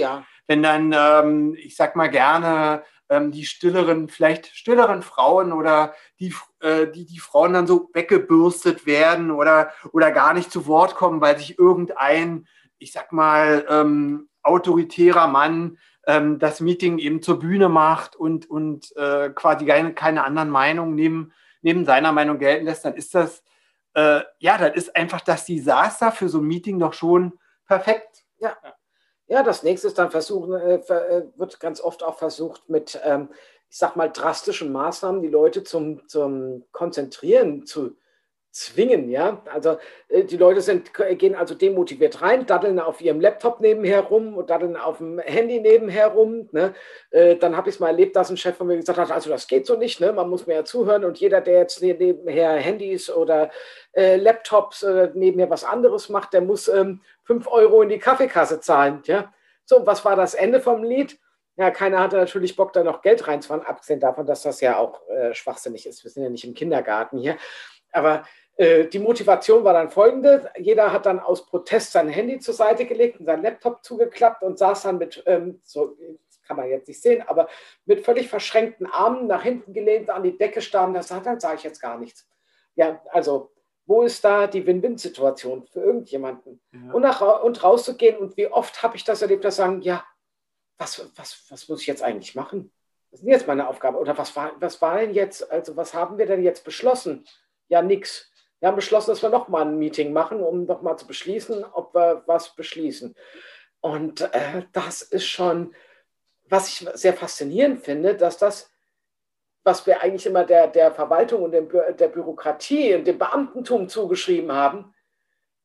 wenn 0.49 0.63
dann, 0.63 0.95
ähm, 0.97 1.55
ich 1.59 1.75
sag 1.75 1.95
mal 1.95 2.09
gerne, 2.09 2.83
ähm, 3.07 3.31
die 3.31 3.45
stilleren, 3.45 4.09
vielleicht 4.09 4.47
stilleren 4.47 5.03
Frauen 5.03 5.53
oder 5.53 5.93
die, 6.19 6.33
äh, 6.59 6.87
die, 6.87 7.05
die 7.05 7.19
Frauen 7.19 7.53
dann 7.53 7.67
so 7.67 7.91
weggebürstet 7.93 8.87
werden 8.87 9.29
oder, 9.29 9.71
oder 9.93 10.11
gar 10.11 10.33
nicht 10.33 10.51
zu 10.51 10.65
Wort 10.65 10.95
kommen, 10.95 11.21
weil 11.21 11.37
sich 11.37 11.59
irgendein, 11.59 12.47
ich 12.79 12.91
sag 12.91 13.11
mal, 13.11 13.63
ähm, 13.69 14.27
autoritärer 14.41 15.27
Mann 15.27 15.77
ähm, 16.07 16.39
das 16.39 16.61
Meeting 16.61 16.97
eben 16.97 17.21
zur 17.21 17.37
Bühne 17.37 17.69
macht 17.69 18.15
und, 18.15 18.49
und 18.49 18.95
äh, 18.97 19.29
quasi 19.29 19.67
keine, 19.67 19.93
keine 19.93 20.23
anderen 20.23 20.49
Meinungen 20.49 20.95
neben, 20.95 21.31
neben 21.61 21.85
seiner 21.85 22.11
Meinung 22.11 22.39
gelten 22.39 22.65
lässt, 22.65 22.85
dann 22.85 22.95
ist 22.95 23.13
das, 23.13 23.43
äh, 23.93 24.21
ja, 24.39 24.57
dann 24.57 24.73
ist 24.73 24.95
einfach 24.95 25.21
das 25.21 25.45
Desaster 25.45 26.11
für 26.11 26.27
so 26.27 26.39
ein 26.39 26.47
Meeting 26.47 26.79
doch 26.79 26.93
schon 26.93 27.33
perfekt. 27.67 28.25
Ja. 28.39 28.57
Ja, 28.63 28.73
das 29.43 29.63
nächste 29.63 29.87
ist 29.87 29.99
dann 29.99 30.09
versuchen, 30.09 30.53
äh, 30.53 30.75
äh, 30.75 31.27
wird 31.35 31.59
ganz 31.59 31.79
oft 31.81 32.03
auch 32.03 32.17
versucht 32.17 32.67
mit, 32.67 32.99
ähm, 33.03 33.29
ich 33.69 33.77
sag 33.77 33.95
mal, 33.95 34.09
drastischen 34.09 34.71
Maßnahmen 34.71 35.21
die 35.21 35.27
Leute 35.27 35.63
zum, 35.63 36.07
zum 36.07 36.65
Konzentrieren 36.71 37.65
zu 37.65 37.95
zwingen, 38.51 39.09
ja. 39.09 39.41
Also 39.51 39.77
äh, 40.07 40.23
die 40.23 40.37
Leute 40.37 40.61
sind, 40.61 40.91
gehen 40.93 41.35
also 41.35 41.53
demotiviert 41.53 42.21
rein, 42.21 42.45
daddeln 42.45 42.79
auf 42.79 42.99
ihrem 43.01 43.21
Laptop 43.21 43.61
nebenher 43.61 44.01
rum 44.01 44.35
und 44.35 44.49
daddeln 44.49 44.75
auf 44.75 44.97
dem 44.97 45.19
Handy 45.19 45.59
nebenher 45.59 46.07
rum. 46.07 46.49
Ne? 46.51 46.73
Äh, 47.11 47.35
dann 47.35 47.55
habe 47.55 47.69
ich 47.69 47.75
es 47.75 47.79
mal 47.79 47.89
erlebt, 47.89 48.15
dass 48.15 48.29
ein 48.29 48.37
Chef 48.37 48.57
von 48.57 48.67
mir 48.67 48.77
gesagt 48.77 48.97
hat, 48.97 49.11
also 49.11 49.29
das 49.29 49.47
geht 49.47 49.65
so 49.65 49.75
nicht, 49.75 49.99
ne? 49.99 50.11
man 50.13 50.29
muss 50.29 50.47
mir 50.47 50.55
ja 50.55 50.65
zuhören 50.65 51.05
und 51.05 51.19
jeder, 51.19 51.41
der 51.41 51.59
jetzt 51.59 51.81
nebenher 51.81 52.53
Handys 52.53 53.09
oder 53.09 53.51
äh, 53.93 54.15
Laptops 54.15 54.83
äh, 54.83 55.09
nebenher 55.13 55.49
was 55.49 55.63
anderes 55.63 56.09
macht, 56.09 56.33
der 56.33 56.41
muss 56.41 56.67
ähm, 56.67 57.01
5 57.25 57.47
Euro 57.47 57.83
in 57.83 57.89
die 57.89 57.99
Kaffeekasse 57.99 58.59
zahlen. 58.59 59.01
Ja? 59.05 59.31
So, 59.65 59.85
was 59.85 60.03
war 60.03 60.15
das 60.15 60.33
Ende 60.33 60.59
vom 60.59 60.83
Lied? 60.83 61.19
Ja, 61.59 61.71
keiner 61.71 61.99
hatte 61.99 62.15
natürlich 62.15 62.55
Bock, 62.55 62.71
da 62.71 62.85
noch 62.85 63.01
Geld 63.01 63.27
reinzufahren, 63.27 63.65
abgesehen 63.65 63.99
davon, 63.99 64.25
dass 64.25 64.43
das 64.43 64.61
ja 64.61 64.77
auch 64.77 65.05
äh, 65.09 65.33
schwachsinnig 65.33 65.85
ist. 65.85 66.05
Wir 66.05 66.09
sind 66.09 66.23
ja 66.23 66.29
nicht 66.29 66.45
im 66.45 66.53
Kindergarten 66.53 67.17
hier. 67.17 67.35
Aber 67.91 68.23
äh, 68.57 68.85
die 68.85 68.99
Motivation 68.99 69.63
war 69.63 69.73
dann 69.73 69.89
folgende. 69.89 70.51
Jeder 70.57 70.91
hat 70.91 71.05
dann 71.05 71.19
aus 71.19 71.45
Protest 71.45 71.91
sein 71.91 72.09
Handy 72.09 72.39
zur 72.39 72.53
Seite 72.53 72.85
gelegt 72.85 73.19
und 73.19 73.25
seinen 73.25 73.43
Laptop 73.43 73.83
zugeklappt 73.83 74.43
und 74.43 74.57
saß 74.59 74.83
dann 74.83 74.97
mit, 74.97 75.23
ähm, 75.25 75.61
so 75.63 75.97
kann 76.45 76.57
man 76.57 76.67
jetzt 76.67 76.87
nicht 76.87 77.01
sehen, 77.01 77.23
aber 77.27 77.47
mit 77.85 78.03
völlig 78.03 78.27
verschränkten 78.27 78.87
Armen 78.87 79.27
nach 79.27 79.43
hinten 79.43 79.71
gelehnt, 79.71 80.09
an 80.09 80.23
die 80.23 80.35
Decke 80.35 80.61
starren. 80.61 80.95
Das 80.95 81.09
sagt, 81.09 81.27
dann 81.27 81.39
sage 81.39 81.57
ich 81.57 81.63
jetzt 81.63 81.79
gar 81.79 81.99
nichts. 81.99 82.27
Ja, 82.75 83.01
also 83.11 83.51
Wo 83.89 84.03
ist 84.03 84.23
da 84.23 84.45
die 84.45 84.67
Win-Win-Situation 84.67 85.65
für 85.65 85.79
irgendjemanden? 85.79 86.61
Ja. 86.71 86.93
Und, 86.93 87.01
nach, 87.01 87.41
und 87.41 87.63
rauszugehen 87.63 88.17
und 88.17 88.37
wie 88.37 88.45
oft 88.45 88.83
habe 88.83 88.95
ich 88.95 89.03
das 89.03 89.23
erlebt, 89.23 89.43
dass 89.43 89.55
sagen, 89.55 89.81
ja, 89.81 90.05
was, 90.77 91.11
was, 91.15 91.43
was 91.49 91.67
muss 91.67 91.81
ich 91.81 91.87
jetzt 91.87 92.03
eigentlich 92.03 92.35
machen? 92.35 92.71
Was 93.09 93.21
ist 93.21 93.27
jetzt 93.27 93.47
meine 93.47 93.67
Aufgabe? 93.67 93.97
Oder 93.97 94.15
was 94.15 94.35
war, 94.35 94.51
was 94.59 94.79
war 94.83 94.99
denn 94.99 95.15
jetzt, 95.15 95.51
also 95.51 95.75
was 95.75 95.95
haben 95.95 96.19
wir 96.19 96.27
denn 96.27 96.43
jetzt 96.43 96.63
beschlossen? 96.63 97.25
Ja, 97.69 97.81
nichts. 97.81 98.29
Wir 98.59 98.67
haben 98.67 98.75
beschlossen, 98.75 99.11
dass 99.11 99.21
wir 99.21 99.29
nochmal 99.29 99.61
ein 99.61 99.79
Meeting 99.79 100.11
machen, 100.11 100.41
um 100.41 100.65
nochmal 100.65 100.97
zu 100.97 101.07
beschließen, 101.07 101.63
ob 101.63 101.95
wir 101.95 102.23
was 102.25 102.55
beschließen. 102.55 103.15
Und 103.79 104.21
äh, 104.33 104.63
das 104.73 105.01
ist 105.01 105.25
schon, 105.25 105.73
was 106.43 106.67
ich 106.67 106.89
sehr 106.95 107.13
faszinierend 107.13 107.81
finde, 107.83 108.15
dass 108.15 108.37
das, 108.37 108.69
was 109.63 109.85
wir 109.85 110.01
eigentlich 110.01 110.25
immer 110.25 110.43
der, 110.43 110.67
der 110.67 110.91
Verwaltung 110.91 111.43
und 111.43 111.51
dem, 111.51 111.69
der 111.69 112.07
Bürokratie 112.09 112.95
und 112.95 113.05
dem 113.05 113.17
Beamtentum 113.17 113.87
zugeschrieben 113.87 114.51
haben, 114.51 114.93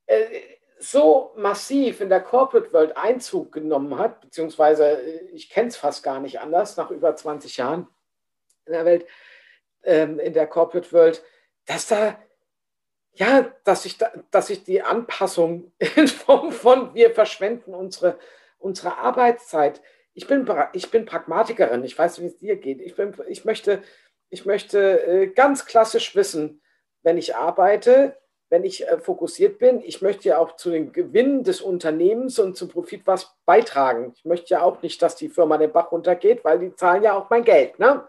äh, 0.06 0.40
so 0.78 1.32
massiv 1.36 2.00
in 2.00 2.10
der 2.10 2.20
Corporate 2.20 2.72
World 2.72 2.96
Einzug 2.96 3.52
genommen 3.52 3.98
hat, 3.98 4.20
beziehungsweise 4.20 4.84
äh, 4.86 5.30
ich 5.32 5.48
kenne 5.48 5.68
es 5.68 5.76
fast 5.76 6.02
gar 6.02 6.20
nicht 6.20 6.40
anders, 6.40 6.76
nach 6.76 6.90
über 6.90 7.16
20 7.16 7.56
Jahren 7.56 7.88
in 8.66 8.72
der 8.74 8.84
Welt, 8.84 9.06
ähm, 9.82 10.18
in 10.18 10.32
der 10.32 10.46
Corporate 10.46 10.92
World, 10.92 11.22
dass 11.66 11.88
da, 11.88 12.18
ja, 13.12 13.52
dass 13.64 13.84
ich, 13.84 13.98
da, 13.98 14.12
dass 14.30 14.50
ich 14.50 14.64
die 14.64 14.82
Anpassung 14.82 15.72
in 15.96 16.08
Form 16.08 16.52
von 16.52 16.94
wir 16.94 17.14
verschwenden 17.14 17.74
unsere, 17.74 18.18
unsere 18.58 18.98
Arbeitszeit. 18.98 19.80
Ich 20.14 20.26
bin, 20.26 20.48
ich 20.72 20.90
bin 20.90 21.06
Pragmatikerin, 21.06 21.84
ich 21.84 21.98
weiß, 21.98 22.20
wie 22.20 22.26
es 22.26 22.36
dir 22.36 22.56
geht. 22.56 22.80
Ich, 22.80 22.94
bin, 22.94 23.14
ich 23.28 23.44
möchte, 23.44 23.82
ich 24.30 24.46
möchte 24.46 25.06
äh, 25.06 25.26
ganz 25.28 25.66
klassisch 25.66 26.14
wissen, 26.14 26.60
wenn 27.02 27.18
ich 27.18 27.36
arbeite, 27.36 28.16
wenn 28.50 28.64
ich 28.64 28.86
äh, 28.86 28.98
fokussiert 28.98 29.58
bin, 29.58 29.80
ich 29.80 30.02
möchte 30.02 30.28
ja 30.28 30.38
auch 30.38 30.56
zu 30.56 30.70
den 30.70 30.92
Gewinnen 30.92 31.42
des 31.42 31.60
Unternehmens 31.60 32.38
und 32.38 32.56
zum 32.56 32.68
Profit 32.68 33.02
was 33.04 33.34
beitragen. 33.44 34.12
Ich 34.16 34.24
möchte 34.24 34.50
ja 34.50 34.62
auch 34.62 34.82
nicht, 34.82 35.02
dass 35.02 35.16
die 35.16 35.28
Firma 35.28 35.58
den 35.58 35.72
Bach 35.72 35.90
runtergeht, 35.90 36.44
weil 36.44 36.58
die 36.60 36.74
zahlen 36.76 37.02
ja 37.02 37.14
auch 37.14 37.30
mein 37.30 37.44
Geld, 37.44 37.78
ne? 37.78 38.06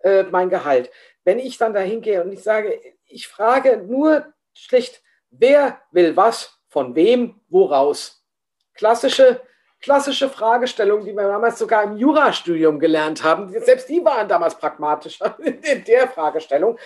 Äh, 0.00 0.24
mein 0.24 0.50
Gehalt. 0.50 0.90
Wenn 1.28 1.40
ich 1.40 1.58
dann 1.58 1.74
dahin 1.74 2.00
gehe 2.00 2.24
und 2.24 2.32
ich 2.32 2.42
sage, 2.42 2.80
ich 3.04 3.28
frage 3.28 3.76
nur 3.76 4.32
schlicht, 4.54 5.02
wer 5.28 5.78
will 5.90 6.16
was, 6.16 6.58
von 6.68 6.94
wem, 6.94 7.38
woraus? 7.50 8.24
Klassische, 8.72 9.42
klassische 9.78 10.30
Fragestellung, 10.30 11.04
die 11.04 11.12
wir 11.12 11.28
damals 11.28 11.58
sogar 11.58 11.82
im 11.82 11.98
Jurastudium 11.98 12.78
gelernt 12.78 13.22
haben. 13.22 13.50
Selbst 13.50 13.90
die 13.90 14.02
waren 14.02 14.26
damals 14.26 14.54
pragmatischer 14.54 15.38
in 15.40 15.84
der 15.84 16.08
Fragestellung. 16.08 16.78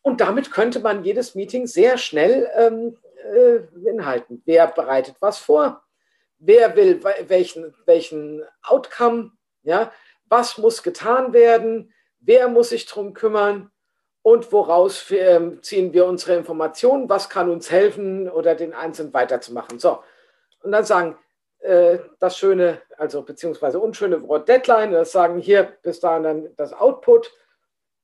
Und 0.00 0.22
damit 0.22 0.50
könnte 0.50 0.80
man 0.80 1.04
jedes 1.04 1.34
Meeting 1.34 1.66
sehr 1.66 1.98
schnell 1.98 2.50
ähm, 2.56 2.96
äh, 3.34 3.90
inhalten. 3.90 4.40
Wer 4.46 4.68
bereitet 4.68 5.16
was 5.20 5.36
vor? 5.36 5.82
Wer 6.38 6.74
will 6.76 7.04
welchen, 7.28 7.74
welchen 7.84 8.42
Outcome? 8.62 9.32
Ja? 9.64 9.92
Was 10.24 10.56
muss 10.56 10.82
getan 10.82 11.34
werden? 11.34 11.92
Wer 12.20 12.48
muss 12.48 12.70
sich 12.70 12.86
darum 12.86 13.12
kümmern? 13.12 13.68
Und 14.22 14.52
woraus 14.52 15.10
äh, 15.10 15.40
ziehen 15.62 15.92
wir 15.92 16.06
unsere 16.06 16.36
Informationen? 16.36 17.08
Was 17.08 17.28
kann 17.28 17.50
uns 17.50 17.70
helfen 17.70 18.28
oder 18.28 18.54
den 18.54 18.72
Einzelnen 18.72 19.12
weiterzumachen? 19.12 19.78
So. 19.78 19.98
Und 20.62 20.72
dann 20.72 20.84
sagen, 20.84 21.16
äh, 21.58 21.98
das 22.20 22.38
schöne, 22.38 22.82
also 22.98 23.22
beziehungsweise 23.22 23.80
unschöne 23.80 24.26
Wort 24.28 24.48
Deadline, 24.48 24.92
das 24.92 25.12
sagen 25.12 25.38
hier 25.38 25.64
bis 25.82 26.00
dahin 26.00 26.22
dann 26.22 26.48
das 26.56 26.72
Output. 26.72 27.32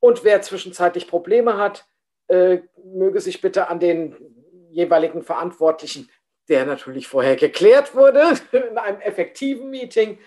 Und 0.01 0.25
wer 0.25 0.43
zwischenzeitlich 0.43 1.09
Probleme 1.09 1.57
hat, 1.57 1.87
äh, 2.29 2.59
möge 2.85 3.21
sich 3.21 3.41
bitte 3.41 3.69
an 3.69 3.81
den 3.81 4.17
jeweiligen 4.71 5.23
Verantwortlichen, 5.23 6.11
der 6.49 6.67
natürlich 6.67 7.09
vorher 7.09 7.37
geklärt 7.37 7.95
wurde, 7.95 8.23
in 8.53 8.79
einem 8.79 9.01
effektiven 9.01 9.71
Meeting 9.71 10.19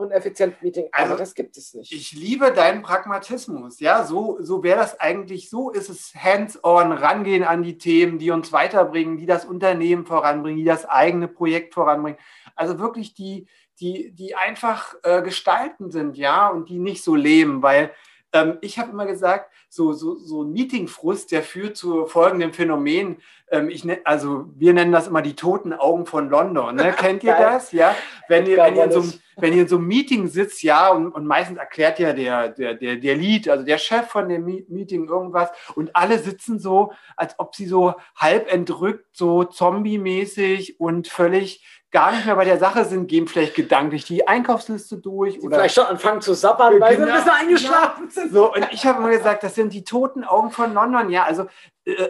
und 0.00 0.10
effizienten 0.10 0.58
Meeting. 0.62 0.88
Also, 0.92 1.16
das 1.16 1.34
gibt 1.34 1.56
es 1.56 1.74
nicht. 1.74 1.92
Ich 1.92 2.12
liebe 2.12 2.52
deinen 2.52 2.82
Pragmatismus. 2.82 3.80
Ja, 3.80 4.04
so, 4.04 4.38
so 4.40 4.62
wäre 4.62 4.78
das 4.78 4.98
eigentlich. 4.98 5.50
So 5.50 5.70
ist 5.70 5.88
es 5.88 6.14
hands-on, 6.14 6.92
rangehen 6.92 7.44
an 7.44 7.62
die 7.62 7.78
Themen, 7.78 8.18
die 8.18 8.30
uns 8.30 8.52
weiterbringen, 8.52 9.18
die 9.18 9.26
das 9.26 9.44
Unternehmen 9.44 10.06
voranbringen, 10.06 10.58
die 10.58 10.64
das 10.64 10.86
eigene 10.86 11.28
Projekt 11.28 11.74
voranbringen. 11.74 12.18
Also 12.56 12.78
wirklich 12.78 13.14
die, 13.14 13.46
die, 13.80 14.12
die 14.12 14.34
einfach 14.34 14.94
äh, 15.02 15.22
gestalten 15.22 15.90
sind, 15.90 16.16
ja, 16.16 16.48
und 16.48 16.68
die 16.68 16.78
nicht 16.78 17.02
so 17.02 17.14
leben, 17.14 17.62
weil 17.62 17.92
ähm, 18.32 18.58
ich 18.60 18.78
habe 18.78 18.90
immer 18.90 19.06
gesagt, 19.06 19.50
so, 19.68 19.92
so, 19.92 20.16
so 20.18 20.42
ein 20.42 20.52
Meetingfrust, 20.52 21.32
der 21.32 21.42
führt 21.42 21.76
zu 21.76 22.06
folgendem 22.06 22.52
Phänomen. 22.52 23.18
Ähm, 23.50 23.68
ich 23.68 23.84
ne, 23.84 24.00
also 24.04 24.46
wir 24.56 24.72
nennen 24.72 24.92
das 24.92 25.08
immer 25.08 25.22
die 25.22 25.34
toten 25.34 25.72
Augen 25.72 26.06
von 26.06 26.28
London. 26.28 26.76
Ne? 26.76 26.92
Kennt 26.98 27.24
ihr 27.24 27.34
das? 27.34 27.72
Ja, 27.72 27.94
wenn 28.28 28.46
ihr, 28.46 28.58
wenn 28.58 28.76
ihr, 28.76 28.84
in 28.84 28.92
so, 28.92 29.00
einem, 29.00 29.12
wenn 29.40 29.52
ihr 29.52 29.62
in 29.62 29.68
so 29.68 29.76
einem 29.76 29.86
Meeting 29.86 30.28
sitzt, 30.28 30.62
ja, 30.62 30.90
und, 30.90 31.12
und 31.12 31.26
meistens 31.26 31.58
erklärt 31.58 31.98
ja 31.98 32.12
der, 32.12 32.48
der, 32.48 32.74
der, 32.74 32.96
der 32.96 33.16
Lead, 33.16 33.48
also 33.48 33.64
der 33.64 33.78
Chef 33.78 34.06
von 34.06 34.28
dem 34.28 34.44
Meeting 34.44 35.08
irgendwas 35.08 35.50
und 35.74 35.94
alle 35.94 36.18
sitzen 36.18 36.58
so, 36.58 36.92
als 37.16 37.34
ob 37.38 37.54
sie 37.54 37.66
so 37.66 37.94
halb 38.16 38.52
entrückt, 38.52 39.06
so 39.12 39.44
zombie-mäßig 39.44 40.80
und 40.80 41.08
völlig 41.08 41.64
gar 41.90 42.12
nicht 42.12 42.24
mehr 42.24 42.36
bei 42.36 42.44
der 42.44 42.58
Sache 42.58 42.84
sind, 42.84 43.08
gehen 43.08 43.26
vielleicht 43.26 43.54
gedanklich 43.54 44.04
die 44.04 44.26
Einkaufsliste 44.26 44.98
durch. 44.98 45.34
Sie 45.34 45.40
oder 45.40 45.56
vielleicht 45.56 45.74
schon 45.74 45.86
anfangen 45.86 46.20
zu 46.20 46.34
sabbern, 46.34 46.80
weil 46.80 46.96
genau, 46.96 47.06
sie 47.06 47.12
ein 47.12 47.16
bisschen 47.16 47.32
eingeschlafen 47.32 48.08
genau. 48.08 48.12
sind. 48.12 48.32
So, 48.32 48.54
und 48.54 48.68
ich 48.70 48.86
habe 48.86 48.98
immer 48.98 49.10
gesagt, 49.10 49.42
das 49.42 49.54
sind 49.54 49.72
die 49.72 49.82
toten 49.82 50.24
Augen 50.24 50.50
von 50.50 50.72
London. 50.72 51.10
Ja, 51.10 51.24
also 51.24 51.46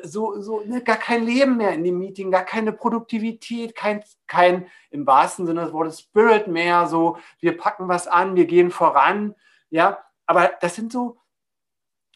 so, 0.03 0.41
so 0.41 0.61
ne, 0.61 0.83
gar 0.83 0.97
kein 0.97 1.25
Leben 1.25 1.57
mehr 1.57 1.73
in 1.73 1.85
dem 1.85 1.99
Meeting, 1.99 2.31
gar 2.31 2.45
keine 2.45 2.73
Produktivität, 2.73 3.75
kein, 3.75 4.03
kein 4.27 4.67
im 4.91 5.07
wahrsten 5.07 5.47
Sinne 5.47 5.65
des 5.65 5.73
Wortes 5.73 6.01
Spirit 6.01 6.47
mehr. 6.47 6.87
So, 6.87 7.19
wir 7.41 7.57
packen 7.57 7.89
was 7.89 8.09
an, 8.09 8.37
wir 8.37 8.47
gehen 8.47 8.71
voran. 8.71 9.35
Ja, 9.71 9.99
aber 10.27 10.53
das 10.61 10.75
sind 10.77 10.93
so 10.93 11.21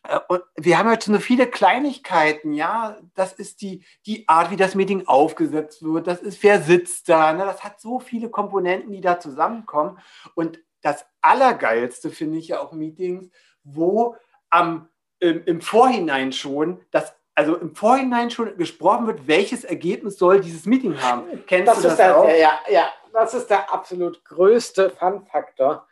äh, 0.04 0.20
wir 0.56 0.78
haben 0.78 0.90
jetzt 0.90 1.06
so 1.06 1.18
viele 1.18 1.46
Kleinigkeiten, 1.46 2.52
ja. 2.52 2.98
Das 3.14 3.32
ist 3.32 3.62
die, 3.62 3.84
die 4.06 4.28
Art, 4.28 4.50
wie 4.50 4.56
das 4.56 4.74
Meeting 4.74 5.06
aufgesetzt 5.06 5.82
wird. 5.82 6.06
Das 6.06 6.20
ist, 6.20 6.42
wer 6.42 6.60
sitzt 6.60 7.08
da. 7.08 7.32
Ne? 7.32 7.44
Das 7.44 7.64
hat 7.64 7.80
so 7.80 7.98
viele 7.98 8.28
Komponenten, 8.30 8.92
die 8.92 9.00
da 9.00 9.18
zusammenkommen. 9.18 9.98
Und 10.34 10.60
das 10.82 11.06
Allergeilste 11.22 12.10
finde 12.10 12.38
ich 12.38 12.48
ja 12.48 12.60
auch 12.60 12.72
Meetings, 12.72 13.30
wo 13.62 14.16
am, 14.50 14.88
im, 15.18 15.44
im 15.44 15.60
Vorhinein 15.60 16.32
schon 16.32 16.82
das 16.90 17.14
also 17.34 17.56
im 17.56 17.74
Vorhinein 17.74 18.30
schon 18.30 18.56
gesprochen 18.56 19.06
wird, 19.06 19.26
welches 19.26 19.64
Ergebnis 19.64 20.18
soll 20.18 20.40
dieses 20.40 20.66
Meeting 20.66 21.00
haben. 21.00 21.44
Kennst 21.46 21.68
das 21.68 21.82
du 21.82 21.88
das 21.88 21.96
der, 21.96 22.16
auch? 22.16 22.28
Ja, 22.28 22.60
ja, 22.68 22.92
das 23.12 23.34
ist 23.34 23.48
der 23.48 23.72
absolut 23.72 24.24
größte 24.24 24.90
Fun-Faktor 24.90 25.86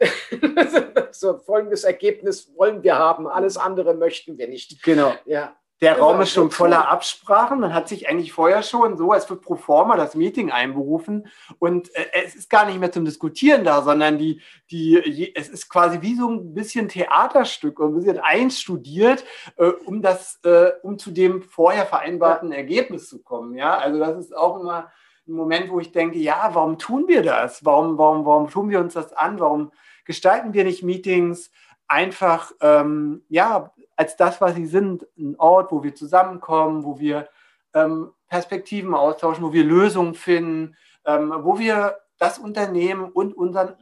so 1.12 1.38
folgendes 1.38 1.84
Ergebnis 1.84 2.52
wollen 2.56 2.82
wir 2.82 2.98
haben, 2.98 3.26
alles 3.26 3.56
andere 3.56 3.94
möchten 3.94 4.38
wir 4.38 4.48
nicht. 4.48 4.82
Genau. 4.82 5.14
Ja. 5.24 5.56
Der 5.84 5.98
Raum 5.98 6.18
ist 6.22 6.32
schon 6.32 6.50
voller 6.50 6.88
Absprachen. 6.88 7.60
Man 7.60 7.74
hat 7.74 7.88
sich 7.88 8.08
eigentlich 8.08 8.32
vorher 8.32 8.62
schon 8.62 8.96
so, 8.96 9.12
als 9.12 9.28
wird 9.28 9.42
pro 9.42 9.54
forma 9.54 9.96
das 9.96 10.14
Meeting 10.14 10.50
einberufen 10.50 11.26
und 11.58 11.94
äh, 11.94 12.06
es 12.24 12.34
ist 12.34 12.48
gar 12.48 12.64
nicht 12.64 12.80
mehr 12.80 12.90
zum 12.90 13.04
Diskutieren 13.04 13.64
da, 13.64 13.82
sondern 13.82 14.16
die, 14.16 14.40
die, 14.70 15.30
es 15.36 15.50
ist 15.50 15.68
quasi 15.68 16.00
wie 16.00 16.14
so 16.14 16.30
ein 16.30 16.54
bisschen 16.54 16.88
Theaterstück 16.88 17.80
und 17.80 17.92
ein 17.92 17.94
bisschen 17.96 18.18
einstudiert, 18.18 19.26
äh, 19.56 19.66
um 19.66 20.00
das, 20.00 20.40
äh, 20.44 20.70
um 20.82 20.98
zu 20.98 21.10
dem 21.10 21.42
vorher 21.42 21.84
vereinbarten. 21.84 22.50
Ergebnis 22.50 23.10
zu 23.10 23.22
kommen. 23.22 23.54
Ja, 23.54 23.76
also 23.76 23.98
das 23.98 24.16
ist 24.16 24.34
auch 24.34 24.60
immer 24.60 24.90
ein 25.28 25.34
Moment, 25.34 25.70
wo 25.70 25.80
ich 25.80 25.92
denke, 25.92 26.18
ja, 26.18 26.50
warum 26.54 26.78
tun 26.78 27.04
wir 27.08 27.22
das? 27.22 27.62
Warum, 27.62 27.98
warum, 27.98 28.24
warum 28.24 28.48
tun 28.48 28.70
wir 28.70 28.80
uns 28.80 28.94
das 28.94 29.12
an? 29.12 29.38
Warum 29.38 29.70
gestalten 30.06 30.54
wir 30.54 30.64
nicht 30.64 30.82
Meetings 30.82 31.50
einfach, 31.86 32.52
ähm, 32.60 33.22
ja, 33.28 33.74
als 33.96 34.16
das, 34.16 34.40
was 34.40 34.54
sie 34.54 34.66
sind, 34.66 35.06
ein 35.18 35.36
Ort, 35.38 35.72
wo 35.72 35.82
wir 35.82 35.94
zusammenkommen, 35.94 36.84
wo 36.84 36.98
wir 36.98 37.28
ähm, 37.74 38.12
Perspektiven 38.28 38.94
austauschen, 38.94 39.44
wo 39.44 39.52
wir 39.52 39.64
Lösungen 39.64 40.14
finden, 40.14 40.76
ähm, 41.06 41.32
wo 41.42 41.58
wir 41.58 41.98
das 42.18 42.38
Unternehmen 42.38 43.10
und 43.10 43.36
unseren, 43.36 43.76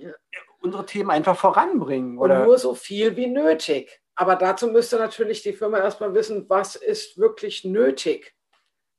unsere 0.60 0.86
Themen 0.86 1.10
einfach 1.10 1.36
voranbringen. 1.36 2.18
Oder? 2.18 2.40
Und 2.40 2.46
nur 2.46 2.58
so 2.58 2.74
viel 2.74 3.16
wie 3.16 3.26
nötig. 3.26 4.00
Aber 4.14 4.36
dazu 4.36 4.68
müsste 4.68 4.96
natürlich 4.96 5.42
die 5.42 5.52
Firma 5.52 5.78
erstmal 5.78 6.14
wissen, 6.14 6.48
was 6.48 6.76
ist 6.76 7.18
wirklich 7.18 7.64
nötig. 7.64 8.34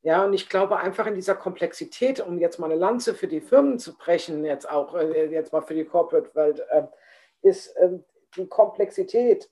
Ja, 0.02 0.26
und 0.26 0.34
ich 0.34 0.50
glaube 0.50 0.78
einfach 0.78 1.08
in 1.08 1.16
dieser 1.16 1.36
Komplexität, 1.36 2.20
um 2.20 2.38
jetzt 2.38 2.60
mal 2.60 2.70
eine 2.70 2.80
Lanze 2.80 3.14
für 3.14 3.28
die 3.28 3.40
Firmen 3.40 3.80
zu 3.80 3.98
brechen, 3.98 4.44
jetzt 4.44 4.70
auch, 4.70 4.96
äh, 4.96 5.28
jetzt 5.28 5.54
mal 5.54 5.62
für 5.62 5.76
die 5.76 5.86
Corporate-Welt, 5.86 6.62
äh, 6.70 6.84
ist 7.42 7.74
ähm, 7.80 8.04
die 8.36 8.48
Komplexität 8.48 9.50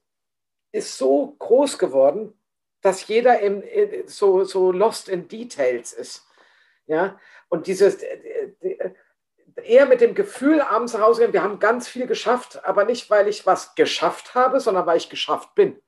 ist 0.71 0.97
so 0.97 1.35
groß 1.39 1.77
geworden, 1.77 2.33
dass 2.81 3.07
jeder 3.07 3.39
im, 3.39 3.63
so, 4.07 4.43
so 4.43 4.71
lost 4.71 5.09
in 5.09 5.27
details 5.27 5.93
ist. 5.93 6.25
Ja, 6.87 7.19
und 7.49 7.67
dieses 7.67 8.01
äh, 8.01 8.53
äh, 8.61 8.91
eher 9.63 9.85
mit 9.85 10.01
dem 10.01 10.15
Gefühl 10.15 10.61
abends 10.61 10.97
rausgehen, 10.97 11.33
wir 11.33 11.43
haben 11.43 11.59
ganz 11.59 11.87
viel 11.87 12.07
geschafft, 12.07 12.65
aber 12.65 12.85
nicht, 12.85 13.09
weil 13.09 13.27
ich 13.27 13.45
was 13.45 13.75
geschafft 13.75 14.33
habe, 14.35 14.59
sondern 14.59 14.85
weil 14.85 14.97
ich 14.97 15.09
geschafft 15.09 15.53
bin. 15.55 15.81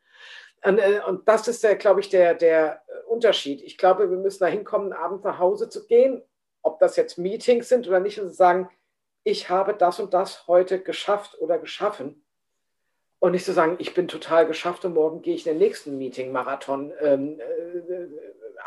Und, 0.63 0.80
und 1.08 1.28
das 1.28 1.48
ist 1.48 1.63
der, 1.63 1.76
glaube 1.76 2.00
ich, 2.00 2.10
der, 2.10 2.36
der 2.36 2.84
Unterschied. 3.08 3.62
Ich 3.62 3.78
glaube, 3.78 4.10
wir 4.10 4.17
müssen 4.17 4.39
dahin 4.39 4.63
kommen, 4.63 4.93
abends 4.93 5.24
nach 5.24 5.39
Hause 5.39 5.67
zu 5.69 5.86
gehen, 5.88 6.22
ob 6.62 6.80
das 6.80 6.96
jetzt 6.96 7.17
Meetings 7.17 7.67
sind 7.67 7.88
oder 7.88 8.00
nicht, 8.00 8.19
und 8.19 8.34
sagen, 8.34 8.69
ich 9.24 9.50
habe 9.50 9.74
das 9.74 10.00
und 10.00 10.13
das 10.13 10.48
heute 10.48 10.82
geschafft 10.82 11.38
oder 11.39 11.58
geschaffen. 11.58 12.23
Und 13.24 13.32
nicht 13.32 13.46
zu 13.46 13.54
sagen, 13.54 13.78
ich 13.80 13.94
bin 13.94 14.10
total 14.10 14.46
geschafft 14.46 14.84
und 14.84 14.96
morgen 14.96 15.22
gehe 15.22 15.34
ich 15.34 15.48
in 15.48 15.54
den 15.54 15.60
nächsten 15.60 15.98
Meeting-Marathon 15.98 16.92
ähm, 17.00 17.40
äh, 17.40 18.08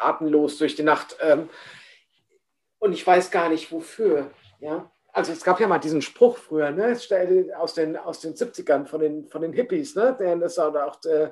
atemlos 0.00 0.56
durch 0.56 0.74
die 0.74 0.82
Nacht. 0.82 1.14
Ähm, 1.20 1.50
und 2.78 2.94
ich 2.94 3.06
weiß 3.06 3.30
gar 3.30 3.50
nicht 3.50 3.70
wofür. 3.70 4.30
Ja? 4.60 4.90
Also 5.12 5.32
es 5.32 5.44
gab 5.44 5.60
ja 5.60 5.68
mal 5.68 5.78
diesen 5.78 6.00
Spruch 6.00 6.38
früher, 6.38 6.70
ne? 6.70 6.96
aus, 7.58 7.74
den, 7.74 7.98
aus 7.98 8.20
den 8.20 8.32
70ern 8.32 8.86
von 8.86 9.00
den, 9.02 9.28
von 9.28 9.42
den 9.42 9.52
Hippies, 9.52 9.94
ne? 9.94 10.16
Der, 10.18 10.34
das 10.36 10.58
auch, 10.58 11.04
äh, 11.04 11.28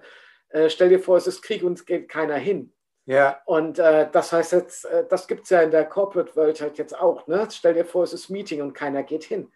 äh, 0.51 0.69
stell 0.69 0.91
dir 0.91 1.01
vor, 1.01 1.17
es 1.17 1.27
ist 1.27 1.41
Krieg 1.41 1.65
und 1.65 1.79
es 1.79 1.87
geht 1.87 2.11
keiner 2.11 2.37
hin. 2.37 2.74
Ja. 3.07 3.41
Und 3.45 3.79
äh, 3.79 4.09
das 4.11 4.33
heißt 4.33 4.53
jetzt, 4.53 4.87
äh, 4.87 5.05
das 5.09 5.29
gibt 5.29 5.45
es 5.45 5.51
ja 5.51 5.61
in 5.61 5.71
der 5.71 5.85
Corporate 5.85 6.35
World 6.37 6.61
halt 6.61 6.79
jetzt 6.79 6.99
auch. 6.99 7.27
Ne? 7.27 7.47
Stell 7.51 7.75
dir 7.75 7.85
vor, 7.85 8.05
es 8.05 8.15
ist 8.15 8.31
Meeting 8.31 8.63
und 8.63 8.73
keiner 8.73 9.03
geht 9.03 9.25
hin. 9.25 9.53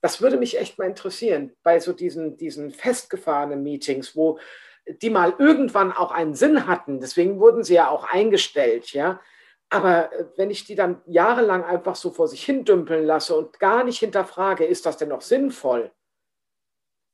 Das 0.00 0.22
würde 0.22 0.36
mich 0.36 0.58
echt 0.58 0.78
mal 0.78 0.86
interessieren, 0.86 1.52
bei 1.64 1.80
so 1.80 1.92
diesen, 1.92 2.36
diesen 2.36 2.70
festgefahrenen 2.70 3.62
Meetings, 3.62 4.14
wo 4.14 4.38
die 4.86 5.10
mal 5.10 5.34
irgendwann 5.38 5.92
auch 5.92 6.12
einen 6.12 6.34
Sinn 6.34 6.66
hatten. 6.66 7.00
Deswegen 7.00 7.40
wurden 7.40 7.64
sie 7.64 7.74
ja 7.74 7.88
auch 7.88 8.04
eingestellt, 8.04 8.92
ja. 8.92 9.20
Aber 9.68 10.12
äh, 10.12 10.26
wenn 10.36 10.50
ich 10.50 10.64
die 10.64 10.74
dann 10.76 11.02
jahrelang 11.06 11.64
einfach 11.64 11.96
so 11.96 12.10
vor 12.10 12.28
sich 12.28 12.44
hin 12.44 12.64
dümpeln 12.64 13.04
lasse 13.04 13.36
und 13.36 13.58
gar 13.58 13.82
nicht 13.82 13.98
hinterfrage, 13.98 14.64
ist 14.64 14.86
das 14.86 14.96
denn 14.96 15.08
noch 15.08 15.22
sinnvoll? 15.22 15.90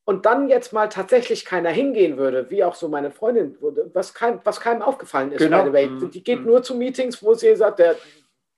Und 0.09 0.25
dann 0.25 0.49
jetzt 0.49 0.73
mal 0.73 0.89
tatsächlich 0.89 1.45
keiner 1.45 1.69
hingehen 1.69 2.17
würde, 2.17 2.49
wie 2.49 2.65
auch 2.65 2.75
so 2.75 2.89
meine 2.89 3.11
Freundin, 3.11 3.59
was, 3.93 4.15
kein, 4.15 4.41
was 4.43 4.59
keinem 4.59 4.81
aufgefallen 4.81 5.33
ist, 5.33 5.39
genau. 5.39 5.65
by 5.65 5.69
the 5.69 5.73
way. 5.75 5.87
Mhm. 5.87 6.11
Die 6.11 6.25
geht 6.25 6.41
mhm. 6.41 6.47
nur 6.47 6.63
zu 6.63 6.75
Meetings, 6.75 7.23
wo 7.23 7.35
sie 7.35 7.55
sagt, 7.57 7.79
der, 7.79 7.95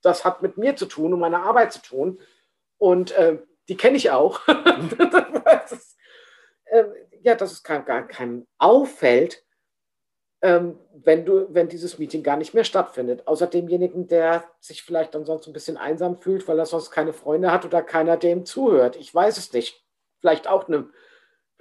das 0.01 0.23
hat 0.23 0.41
mit 0.41 0.55
mir 0.55 0.77
zu 0.77 0.85
tun 0.85 1.13
und 1.13 1.19
meiner 1.19 1.43
Arbeit 1.43 1.73
zu 1.73 1.81
tun. 1.81 2.21
Und 2.77 3.11
äh, 3.17 3.39
die 3.67 3.75
kenne 3.75 3.97
ich 3.97 4.11
auch. 4.11 4.39
das 4.47 5.73
ist, 5.73 5.97
äh, 6.67 6.85
ja, 7.21 7.35
dass 7.35 7.51
es 7.51 7.63
keinem, 7.63 7.83
gar 7.83 8.07
keinem 8.07 8.47
auffällt, 8.57 9.43
ähm, 10.41 10.79
wenn, 10.93 11.25
du, 11.25 11.53
wenn 11.53 11.67
dieses 11.67 11.99
Meeting 11.99 12.23
gar 12.23 12.37
nicht 12.37 12.53
mehr 12.53 12.63
stattfindet. 12.63 13.27
Außer 13.27 13.47
demjenigen, 13.47 14.07
der 14.07 14.45
sich 14.61 14.83
vielleicht 14.83 15.17
ansonsten 15.17 15.49
ein 15.49 15.53
bisschen 15.53 15.75
einsam 15.75 16.15
fühlt, 16.15 16.47
weil 16.47 16.59
er 16.59 16.65
sonst 16.65 16.91
keine 16.91 17.11
Freunde 17.11 17.51
hat 17.51 17.65
oder 17.65 17.81
keiner 17.81 18.15
dem 18.15 18.45
zuhört. 18.45 18.95
Ich 18.95 19.13
weiß 19.13 19.37
es 19.37 19.51
nicht. 19.51 19.83
Vielleicht 20.21 20.47
auch 20.47 20.69
eine 20.69 20.87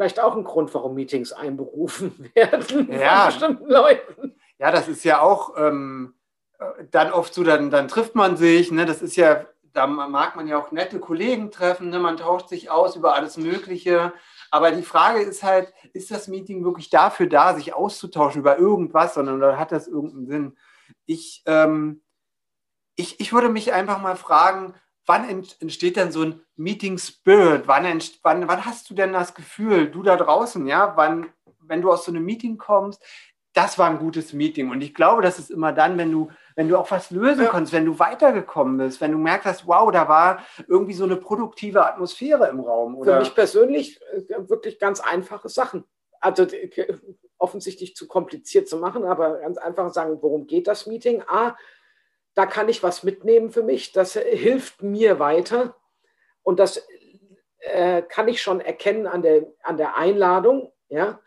vielleicht 0.00 0.20
auch 0.20 0.34
ein 0.34 0.44
Grund, 0.44 0.72
warum 0.72 0.94
Meetings 0.94 1.30
einberufen 1.34 2.30
werden 2.34 2.90
ja. 2.90 3.24
von 3.24 3.26
bestimmten 3.26 3.70
Leuten. 3.70 4.34
Ja, 4.58 4.70
das 4.70 4.88
ist 4.88 5.04
ja 5.04 5.20
auch 5.20 5.58
ähm, 5.58 6.14
dann 6.90 7.12
oft 7.12 7.34
so, 7.34 7.44
dann, 7.44 7.70
dann 7.70 7.86
trifft 7.86 8.14
man 8.14 8.38
sich, 8.38 8.70
ne? 8.70 8.86
das 8.86 9.02
ist 9.02 9.16
ja, 9.16 9.44
da 9.74 9.86
mag 9.86 10.36
man 10.36 10.48
ja 10.48 10.58
auch 10.58 10.72
nette 10.72 11.00
Kollegen 11.00 11.50
treffen, 11.50 11.90
ne? 11.90 11.98
man 11.98 12.16
tauscht 12.16 12.48
sich 12.48 12.70
aus 12.70 12.96
über 12.96 13.14
alles 13.14 13.36
Mögliche. 13.36 14.14
Aber 14.50 14.70
die 14.70 14.82
Frage 14.82 15.20
ist 15.20 15.42
halt, 15.42 15.70
ist 15.92 16.10
das 16.10 16.28
Meeting 16.28 16.64
wirklich 16.64 16.88
dafür 16.88 17.26
da, 17.26 17.54
sich 17.54 17.74
auszutauschen 17.74 18.40
über 18.40 18.56
irgendwas, 18.56 19.12
sondern 19.12 19.36
oder 19.36 19.58
hat 19.58 19.70
das 19.70 19.86
irgendeinen 19.86 20.26
Sinn? 20.26 20.58
Ich, 21.04 21.42
ähm, 21.44 22.00
ich, 22.96 23.20
ich 23.20 23.34
würde 23.34 23.50
mich 23.50 23.74
einfach 23.74 24.00
mal 24.00 24.16
fragen, 24.16 24.72
wann 25.10 25.28
entsteht 25.28 25.96
denn 25.96 26.12
so 26.12 26.22
ein 26.22 26.40
Meeting 26.54 26.96
Spirit? 26.96 27.66
Wann, 27.66 27.84
wann, 28.22 28.46
wann 28.46 28.64
hast 28.64 28.88
du 28.88 28.94
denn 28.94 29.12
das 29.12 29.34
Gefühl, 29.34 29.90
du 29.90 30.04
da 30.04 30.16
draußen, 30.16 30.64
ja, 30.68 30.92
wann, 30.94 31.26
wenn 31.58 31.82
du 31.82 31.90
aus 31.90 32.04
so 32.04 32.12
einem 32.12 32.24
Meeting 32.24 32.58
kommst, 32.58 33.02
das 33.52 33.76
war 33.76 33.90
ein 33.90 33.98
gutes 33.98 34.32
Meeting. 34.32 34.70
Und 34.70 34.82
ich 34.82 34.94
glaube, 34.94 35.20
das 35.20 35.40
ist 35.40 35.50
immer 35.50 35.72
dann, 35.72 35.98
wenn 35.98 36.12
du, 36.12 36.30
wenn 36.54 36.68
du 36.68 36.78
auch 36.78 36.88
was 36.92 37.10
lösen 37.10 37.42
ja. 37.42 37.50
kannst, 37.50 37.72
wenn 37.72 37.86
du 37.86 37.98
weitergekommen 37.98 38.78
bist, 38.78 39.00
wenn 39.00 39.10
du 39.10 39.18
merkst 39.18 39.46
hast, 39.46 39.66
wow, 39.66 39.90
da 39.90 40.08
war 40.08 40.44
irgendwie 40.68 40.92
so 40.92 41.02
eine 41.02 41.16
produktive 41.16 41.84
Atmosphäre 41.84 42.46
im 42.46 42.60
Raum. 42.60 42.94
Oder? 42.94 43.14
Für 43.14 43.18
mich 43.18 43.34
persönlich 43.34 44.00
äh, 44.12 44.48
wirklich 44.48 44.78
ganz 44.78 45.00
einfache 45.00 45.48
Sachen. 45.48 45.82
Also 46.20 46.44
äh, 46.44 46.94
offensichtlich 47.36 47.96
zu 47.96 48.06
kompliziert 48.06 48.68
zu 48.68 48.76
machen, 48.76 49.04
aber 49.04 49.40
ganz 49.40 49.58
einfach 49.58 49.92
sagen, 49.92 50.18
worum 50.20 50.46
geht 50.46 50.68
das 50.68 50.86
Meeting? 50.86 51.24
A, 51.26 51.56
da 52.40 52.46
kann 52.46 52.70
ich 52.70 52.82
was 52.82 53.02
mitnehmen 53.02 53.50
für 53.50 53.62
mich, 53.62 53.92
das 53.92 54.14
hilft 54.14 54.82
mir 54.82 55.18
weiter 55.18 55.76
und 56.42 56.58
das 56.58 56.82
äh, 57.58 58.00
kann 58.00 58.28
ich 58.28 58.40
schon 58.40 58.62
erkennen 58.62 59.06
an 59.06 59.20
der, 59.20 59.44
an 59.62 59.76
der 59.76 59.98
Einladung. 59.98 60.72
Ja? 60.88 61.20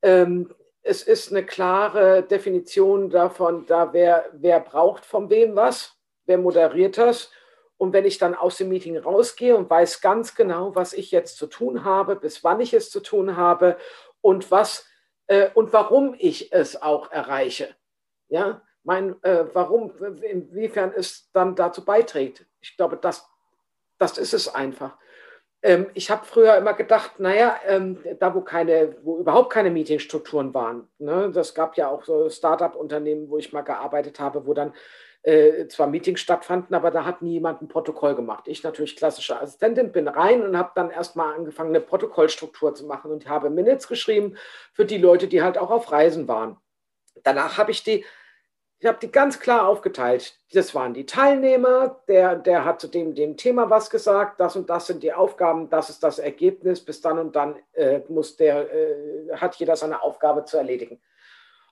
Ähm, 0.00 0.54
es 0.80 1.02
ist 1.02 1.30
eine 1.30 1.44
klare 1.44 2.22
Definition 2.22 3.10
davon, 3.10 3.66
da 3.66 3.92
wer, 3.92 4.30
wer 4.32 4.60
braucht 4.60 5.04
von 5.04 5.28
wem 5.28 5.56
was, 5.56 5.94
wer 6.24 6.38
moderiert 6.38 6.96
das. 6.96 7.30
Und 7.76 7.92
wenn 7.92 8.06
ich 8.06 8.16
dann 8.16 8.34
aus 8.34 8.56
dem 8.56 8.70
Meeting 8.70 8.96
rausgehe 8.96 9.54
und 9.54 9.68
weiß 9.68 10.00
ganz 10.00 10.34
genau, 10.34 10.74
was 10.74 10.94
ich 10.94 11.10
jetzt 11.10 11.36
zu 11.36 11.48
tun 11.48 11.84
habe, 11.84 12.16
bis 12.16 12.42
wann 12.44 12.62
ich 12.62 12.72
es 12.72 12.90
zu 12.90 13.00
tun 13.00 13.36
habe 13.36 13.76
und 14.22 14.50
was 14.50 14.86
äh, 15.26 15.50
und 15.52 15.74
warum 15.74 16.14
ich 16.18 16.50
es 16.50 16.80
auch 16.80 17.12
erreiche. 17.12 17.76
Ja, 18.28 18.62
mein, 18.86 19.20
äh, 19.24 19.44
warum, 19.52 19.92
inwiefern 20.22 20.92
es 20.96 21.28
dann 21.32 21.56
dazu 21.56 21.84
beiträgt. 21.84 22.46
Ich 22.60 22.76
glaube, 22.76 22.96
das, 22.96 23.28
das 23.98 24.16
ist 24.16 24.32
es 24.32 24.54
einfach. 24.54 24.96
Ähm, 25.60 25.86
ich 25.94 26.08
habe 26.08 26.24
früher 26.24 26.56
immer 26.56 26.72
gedacht, 26.72 27.18
naja, 27.18 27.58
ähm, 27.66 27.98
da 28.20 28.32
wo 28.34 28.42
keine, 28.42 28.96
wo 29.02 29.18
überhaupt 29.18 29.52
keine 29.52 29.70
Meetingstrukturen 29.70 30.54
waren, 30.54 30.88
ne, 30.98 31.32
das 31.32 31.54
gab 31.54 31.76
ja 31.76 31.88
auch 31.88 32.04
so 32.04 32.30
Start-up-Unternehmen, 32.30 33.28
wo 33.28 33.38
ich 33.38 33.52
mal 33.52 33.62
gearbeitet 33.62 34.20
habe, 34.20 34.46
wo 34.46 34.54
dann 34.54 34.72
äh, 35.22 35.66
zwar 35.66 35.88
Meetings 35.88 36.20
stattfanden, 36.20 36.76
aber 36.76 36.92
da 36.92 37.04
hat 37.04 37.22
nie 37.22 37.32
jemand 37.32 37.62
ein 37.62 37.68
Protokoll 37.68 38.14
gemacht. 38.14 38.46
Ich 38.46 38.62
natürlich 38.62 38.94
klassische 38.94 39.40
Assistentin 39.40 39.90
bin 39.90 40.06
rein 40.06 40.42
und 40.42 40.56
habe 40.56 40.70
dann 40.76 40.90
erstmal 40.90 41.34
angefangen, 41.34 41.70
eine 41.70 41.80
Protokollstruktur 41.80 42.72
zu 42.76 42.86
machen 42.86 43.10
und 43.10 43.28
habe 43.28 43.50
Minutes 43.50 43.88
geschrieben 43.88 44.36
für 44.72 44.84
die 44.84 44.98
Leute, 44.98 45.26
die 45.26 45.42
halt 45.42 45.58
auch 45.58 45.70
auf 45.70 45.90
Reisen 45.90 46.28
waren. 46.28 46.58
Danach 47.24 47.58
habe 47.58 47.72
ich 47.72 47.82
die 47.82 48.04
ich 48.78 48.86
habe 48.86 48.98
die 49.00 49.10
ganz 49.10 49.40
klar 49.40 49.66
aufgeteilt. 49.66 50.38
Das 50.52 50.74
waren 50.74 50.92
die 50.92 51.06
Teilnehmer, 51.06 52.02
der, 52.08 52.36
der 52.36 52.64
hat 52.64 52.80
zu 52.80 52.88
dem, 52.88 53.14
dem 53.14 53.36
Thema 53.36 53.70
was 53.70 53.88
gesagt, 53.88 54.38
das 54.38 54.54
und 54.54 54.68
das 54.68 54.86
sind 54.86 55.02
die 55.02 55.12
Aufgaben, 55.12 55.70
das 55.70 55.88
ist 55.88 56.02
das 56.02 56.18
Ergebnis, 56.18 56.84
bis 56.84 57.00
dann 57.00 57.18
und 57.18 57.36
dann 57.36 57.56
äh, 57.72 58.00
muss 58.08 58.36
der, 58.36 58.72
äh, 58.72 59.36
hat 59.36 59.56
jeder 59.56 59.76
seine 59.76 60.02
Aufgabe 60.02 60.44
zu 60.44 60.58
erledigen. 60.58 61.00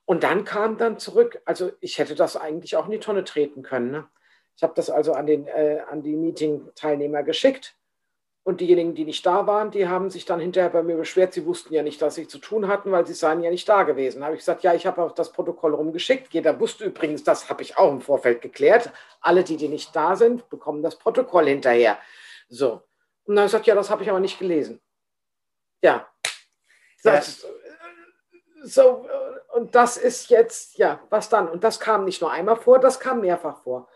Und 0.06 0.22
dann 0.22 0.44
kam 0.44 0.78
dann 0.78 0.98
zurück, 0.98 1.40
also 1.44 1.72
ich 1.80 1.98
hätte 1.98 2.14
das 2.14 2.36
eigentlich 2.36 2.76
auch 2.76 2.86
in 2.86 2.92
die 2.92 3.00
Tonne 3.00 3.24
treten 3.24 3.62
können. 3.62 3.90
Ne? 3.90 4.08
Ich 4.56 4.62
habe 4.62 4.74
das 4.74 4.88
also 4.90 5.12
an, 5.12 5.26
den, 5.26 5.46
äh, 5.46 5.82
an 5.90 6.02
die 6.02 6.16
Meeting-Teilnehmer 6.16 7.22
geschickt 7.22 7.76
und 8.44 8.60
diejenigen, 8.60 8.94
die 8.94 9.06
nicht 9.06 9.24
da 9.24 9.46
waren, 9.46 9.70
die 9.70 9.88
haben 9.88 10.10
sich 10.10 10.26
dann 10.26 10.38
hinterher 10.38 10.68
bei 10.68 10.82
mir 10.82 10.96
beschwert. 10.96 11.32
Sie 11.32 11.46
wussten 11.46 11.72
ja 11.72 11.82
nicht, 11.82 12.00
dass 12.02 12.14
sie 12.14 12.28
zu 12.28 12.38
tun 12.38 12.68
hatten, 12.68 12.92
weil 12.92 13.06
sie 13.06 13.14
seien 13.14 13.42
ja 13.42 13.50
nicht 13.50 13.66
da 13.66 13.84
gewesen. 13.84 14.20
Da 14.20 14.26
habe 14.26 14.36
ich 14.36 14.42
gesagt, 14.42 14.62
ja, 14.62 14.74
ich 14.74 14.86
habe 14.86 15.02
auch 15.02 15.12
das 15.12 15.32
Protokoll 15.32 15.74
rumgeschickt. 15.74 16.32
Jeder 16.34 16.60
wusste 16.60 16.84
übrigens, 16.84 17.24
das 17.24 17.48
habe 17.48 17.62
ich 17.62 17.78
auch 17.78 17.90
im 17.90 18.02
Vorfeld 18.02 18.42
geklärt. 18.42 18.90
Alle, 19.22 19.44
die, 19.44 19.56
die 19.56 19.68
nicht 19.68 19.96
da 19.96 20.14
sind, 20.14 20.50
bekommen 20.50 20.82
das 20.82 20.96
Protokoll 20.96 21.46
hinterher. 21.46 21.96
So. 22.50 22.82
Und 23.24 23.34
dann 23.34 23.38
habe 23.38 23.46
ich 23.46 23.52
gesagt, 23.52 23.66
ja, 23.66 23.74
das 23.74 23.88
habe 23.88 24.02
ich 24.02 24.10
aber 24.10 24.20
nicht 24.20 24.38
gelesen. 24.38 24.78
Ja. 25.80 26.06
Das, 27.02 27.42
ja. 27.42 27.48
So, 28.66 29.06
und 29.54 29.74
das 29.74 29.96
ist 29.96 30.28
jetzt, 30.28 30.76
ja, 30.76 31.00
was 31.08 31.30
dann? 31.30 31.48
Und 31.48 31.64
das 31.64 31.80
kam 31.80 32.04
nicht 32.04 32.20
nur 32.20 32.30
einmal 32.30 32.56
vor, 32.56 32.78
das 32.78 33.00
kam 33.00 33.22
mehrfach 33.22 33.62
vor. 33.62 33.88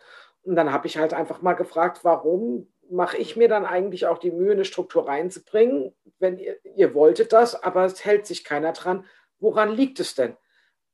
Und 0.43 0.57
dann 0.57 0.73
habe 0.73 0.87
ich 0.87 0.97
halt 0.97 1.13
einfach 1.13 1.43
mal 1.43 1.53
gefragt, 1.53 2.01
warum 2.03 2.73
mache 2.91 3.17
ich 3.17 3.37
mir 3.37 3.49
dann 3.49 3.67
eigentlich 3.67 4.07
auch 4.07 4.19
die 4.19 4.31
Mühe, 4.31 4.53
eine 4.53 4.65
Struktur 4.65 5.07
reinzubringen, 5.07 5.95
wenn 6.19 6.39
ihr, 6.39 6.57
ihr 6.77 6.95
wolltet 6.95 7.33
das, 7.33 7.63
aber 7.63 7.85
es 7.85 8.05
hält 8.05 8.27
sich 8.27 8.45
keiner 8.45 8.73
dran. 8.73 9.05
Woran 9.39 9.71
liegt 9.71 10.01
es 10.01 10.15
denn? 10.15 10.37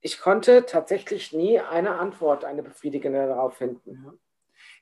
Ich 0.00 0.20
konnte 0.20 0.66
tatsächlich 0.66 1.32
nie 1.32 1.58
eine 1.58 1.98
Antwort, 1.98 2.44
eine 2.44 2.62
befriedigende 2.62 3.26
darauf 3.26 3.56
finden. 3.56 4.20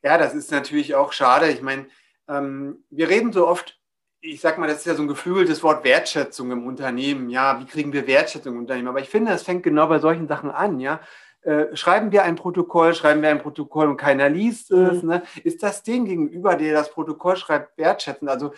Ja, 0.02 0.18
das 0.18 0.34
ist 0.34 0.50
natürlich 0.50 0.94
auch 0.94 1.12
schade. 1.12 1.48
Ich 1.48 1.62
meine, 1.62 1.86
ähm, 2.28 2.84
wir 2.90 3.08
reden 3.08 3.32
so 3.32 3.46
oft, 3.46 3.78
ich 4.20 4.40
sag 4.40 4.58
mal, 4.58 4.66
das 4.66 4.78
ist 4.78 4.86
ja 4.86 4.94
so 4.94 5.02
ein 5.02 5.08
geflügeltes 5.08 5.62
Wort 5.62 5.84
Wertschätzung 5.84 6.50
im 6.50 6.66
Unternehmen. 6.66 7.30
Ja, 7.30 7.60
wie 7.60 7.66
kriegen 7.66 7.92
wir 7.92 8.06
Wertschätzung 8.06 8.54
im 8.54 8.60
Unternehmen? 8.60 8.88
Aber 8.88 9.00
ich 9.00 9.08
finde, 9.08 9.30
das 9.30 9.42
fängt 9.42 9.62
genau 9.62 9.86
bei 9.86 9.98
solchen 9.98 10.28
Sachen 10.28 10.50
an. 10.50 10.80
Ja, 10.80 11.00
äh, 11.42 11.76
schreiben 11.76 12.12
wir 12.12 12.22
ein 12.22 12.36
Protokoll, 12.36 12.94
schreiben 12.94 13.22
wir 13.22 13.30
ein 13.30 13.40
Protokoll 13.40 13.88
und 13.88 13.96
keiner 13.96 14.28
liest 14.28 14.70
es, 14.70 15.02
mhm. 15.02 15.08
ne? 15.08 15.22
ist 15.42 15.62
das 15.62 15.82
dem 15.82 16.04
gegenüber, 16.04 16.54
der 16.54 16.72
das 16.72 16.90
Protokoll 16.90 17.36
schreibt, 17.36 17.76
wertschätzend? 17.76 18.30
Also 18.30 18.52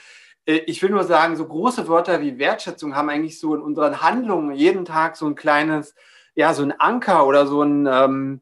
äh, 0.47 0.57
ich 0.67 0.83
will 0.83 0.91
nur 0.91 1.05
sagen, 1.05 1.37
so 1.37 1.47
große 1.47 1.89
Wörter 1.89 2.21
wie 2.21 2.39
Wertschätzung 2.39 2.95
haben 2.95 3.09
eigentlich 3.09 3.41
so 3.41 3.55
in 3.55 3.63
unseren 3.63 4.03
Handlungen 4.03 4.55
jeden 4.55 4.85
Tag 4.85 5.17
so 5.17 5.27
ein 5.27 5.35
kleines, 5.35 5.95
ja, 6.35 6.53
so 6.53 6.63
ein 6.63 6.79
Anker 6.79 7.27
oder 7.27 7.47
so 7.47 7.63
ein, 7.63 7.87
ähm, 7.87 8.41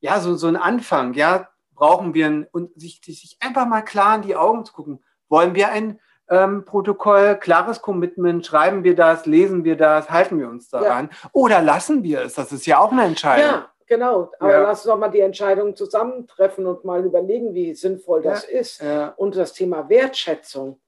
ja, 0.00 0.20
so, 0.20 0.36
so 0.36 0.46
ein 0.46 0.56
Anfang, 0.56 1.14
ja, 1.14 1.48
brauchen 1.74 2.14
wir 2.14 2.26
ein, 2.26 2.46
und 2.50 2.78
sich, 2.80 3.00
sich 3.04 3.36
einfach 3.40 3.66
mal 3.66 3.82
klar 3.82 4.16
in 4.16 4.22
die 4.22 4.36
Augen 4.36 4.64
zu 4.64 4.72
gucken. 4.72 5.04
Wollen 5.28 5.54
wir 5.54 5.70
ein 5.70 6.00
ähm, 6.28 6.64
Protokoll, 6.64 7.36
klares 7.36 7.82
Commitment, 7.82 8.46
schreiben 8.46 8.84
wir 8.84 8.94
das, 8.94 9.26
lesen 9.26 9.64
wir 9.64 9.76
das, 9.76 10.10
halten 10.10 10.38
wir 10.38 10.48
uns 10.48 10.68
daran 10.68 11.10
ja. 11.10 11.30
oder 11.32 11.60
lassen 11.60 12.02
wir 12.02 12.22
es? 12.22 12.34
Das 12.34 12.52
ist 12.52 12.66
ja 12.66 12.78
auch 12.78 12.92
eine 12.92 13.04
Entscheidung. 13.04 13.50
Ja, 13.50 13.71
Genau, 13.92 14.32
aber 14.38 14.52
ja. 14.52 14.62
lass 14.62 14.78
uns 14.78 14.86
doch 14.86 14.96
mal 14.96 15.10
die 15.10 15.20
Entscheidungen 15.20 15.76
zusammentreffen 15.76 16.64
und 16.64 16.82
mal 16.82 17.04
überlegen, 17.04 17.52
wie 17.52 17.74
sinnvoll 17.74 18.22
das 18.22 18.50
ja. 18.50 18.58
ist. 18.58 18.80
Ja. 18.80 19.08
Und 19.18 19.36
das 19.36 19.52
Thema 19.52 19.86
Wertschätzung 19.90 20.80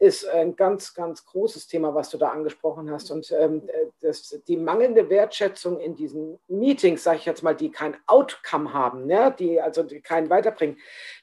ist 0.00 0.26
ein 0.26 0.56
ganz, 0.56 0.92
ganz 0.92 1.24
großes 1.24 1.68
Thema, 1.68 1.94
was 1.94 2.10
du 2.10 2.18
da 2.18 2.30
angesprochen 2.30 2.90
hast. 2.90 3.12
Und 3.12 3.30
ähm, 3.30 3.62
das, 4.00 4.40
die 4.48 4.56
mangelnde 4.56 5.08
Wertschätzung 5.08 5.78
in 5.78 5.94
diesen 5.94 6.40
Meetings, 6.48 7.04
sage 7.04 7.18
ich 7.18 7.26
jetzt 7.26 7.44
mal, 7.44 7.54
die 7.54 7.70
kein 7.70 7.96
Outcome 8.08 8.72
haben, 8.72 9.08
ja, 9.08 9.30
die 9.30 9.60
also 9.60 9.84
die 9.84 10.00
keinen 10.00 10.28
weiterbringen, 10.28 10.78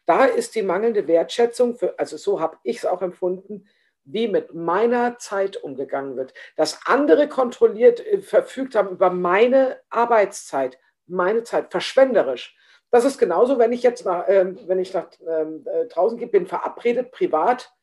da 0.06 0.24
ist 0.24 0.56
die 0.56 0.64
mangelnde 0.64 1.06
Wertschätzung, 1.06 1.76
für, 1.76 2.00
also 2.00 2.16
so 2.16 2.40
habe 2.40 2.56
ich 2.64 2.78
es 2.78 2.86
auch 2.86 3.02
empfunden, 3.02 3.68
wie 4.06 4.30
mit 4.30 4.54
meiner 4.54 5.18
Zeit 5.18 5.58
umgegangen 5.58 6.16
wird. 6.16 6.34
Dass 6.56 6.80
andere 6.86 7.28
kontrolliert 7.28 8.00
äh, 8.00 8.22
verfügt 8.22 8.76
haben 8.76 8.92
über 8.92 9.10
meine 9.10 9.82
Arbeitszeit, 9.90 10.78
meine 11.08 11.44
Zeit, 11.44 11.72
verschwenderisch. 11.72 12.56
Das 12.92 13.06
ist 13.06 13.18
genauso, 13.18 13.58
wenn 13.60 13.74
ich 13.74 13.84
jetzt 13.84 14.06
nach, 14.06 14.28
äh, 14.28 14.54
wenn 14.68 14.80
ich 14.80 14.94
nach 14.94 15.08
ähm, 15.28 15.66
äh, 15.66 15.86
draußen 15.88 16.18
gehe, 16.18 16.28
bin 16.28 16.48
verabredet, 16.48 17.12
privat, 17.12 17.76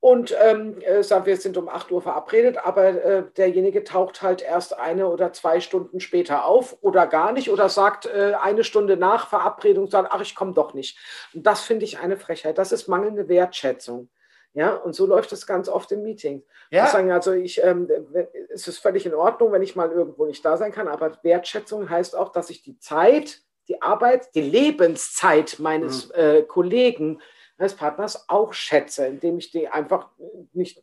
und 0.00 0.34
ähm, 0.40 0.80
äh, 0.82 1.02
sagen 1.02 1.26
wir, 1.26 1.36
sind 1.36 1.56
um 1.56 1.68
8 1.68 1.90
Uhr 1.90 2.00
verabredet, 2.00 2.56
aber 2.64 3.04
äh, 3.04 3.24
derjenige 3.36 3.82
taucht 3.82 4.22
halt 4.22 4.42
erst 4.42 4.78
eine 4.78 5.08
oder 5.08 5.32
zwei 5.32 5.58
Stunden 5.58 5.98
später 5.98 6.44
auf 6.44 6.76
oder 6.82 7.08
gar 7.08 7.32
nicht 7.32 7.50
oder 7.50 7.68
sagt 7.68 8.06
äh, 8.06 8.34
eine 8.40 8.62
Stunde 8.62 8.96
nach 8.96 9.28
Verabredung, 9.28 9.88
sagt, 9.88 10.12
ach, 10.12 10.20
ich 10.20 10.36
komme 10.36 10.52
doch 10.52 10.72
nicht. 10.72 10.98
Und 11.34 11.44
das 11.44 11.62
finde 11.62 11.84
ich 11.84 11.98
eine 11.98 12.16
Frechheit. 12.16 12.58
Das 12.58 12.70
ist 12.70 12.86
mangelnde 12.86 13.28
Wertschätzung. 13.28 14.08
Ja, 14.54 14.74
und 14.74 14.94
so 14.94 15.06
läuft 15.06 15.32
es 15.32 15.46
ganz 15.46 15.68
oft 15.68 15.92
im 15.92 16.02
Meeting. 16.02 16.42
Ja. 16.70 16.86
Ich 16.86 16.90
sagen, 16.90 17.12
also 17.12 17.32
ich, 17.32 17.62
ähm, 17.62 17.88
es 18.50 18.66
ist 18.66 18.78
völlig 18.78 19.06
in 19.06 19.14
Ordnung, 19.14 19.52
wenn 19.52 19.62
ich 19.62 19.76
mal 19.76 19.90
irgendwo 19.92 20.26
nicht 20.26 20.44
da 20.44 20.56
sein 20.56 20.72
kann, 20.72 20.88
aber 20.88 21.18
Wertschätzung 21.22 21.88
heißt 21.88 22.16
auch, 22.16 22.32
dass 22.32 22.50
ich 22.50 22.62
die 22.62 22.78
Zeit, 22.78 23.42
die 23.68 23.82
Arbeit, 23.82 24.34
die 24.34 24.40
Lebenszeit 24.40 25.58
meines 25.58 26.08
mhm. 26.08 26.14
äh, 26.14 26.42
Kollegen 26.42 27.20
meines 27.58 27.74
Partners 27.74 28.28
auch 28.28 28.52
schätze, 28.52 29.06
indem 29.06 29.38
ich 29.38 29.50
die 29.50 29.68
einfach 29.68 30.10
nicht 30.52 30.78
äh, 30.78 30.82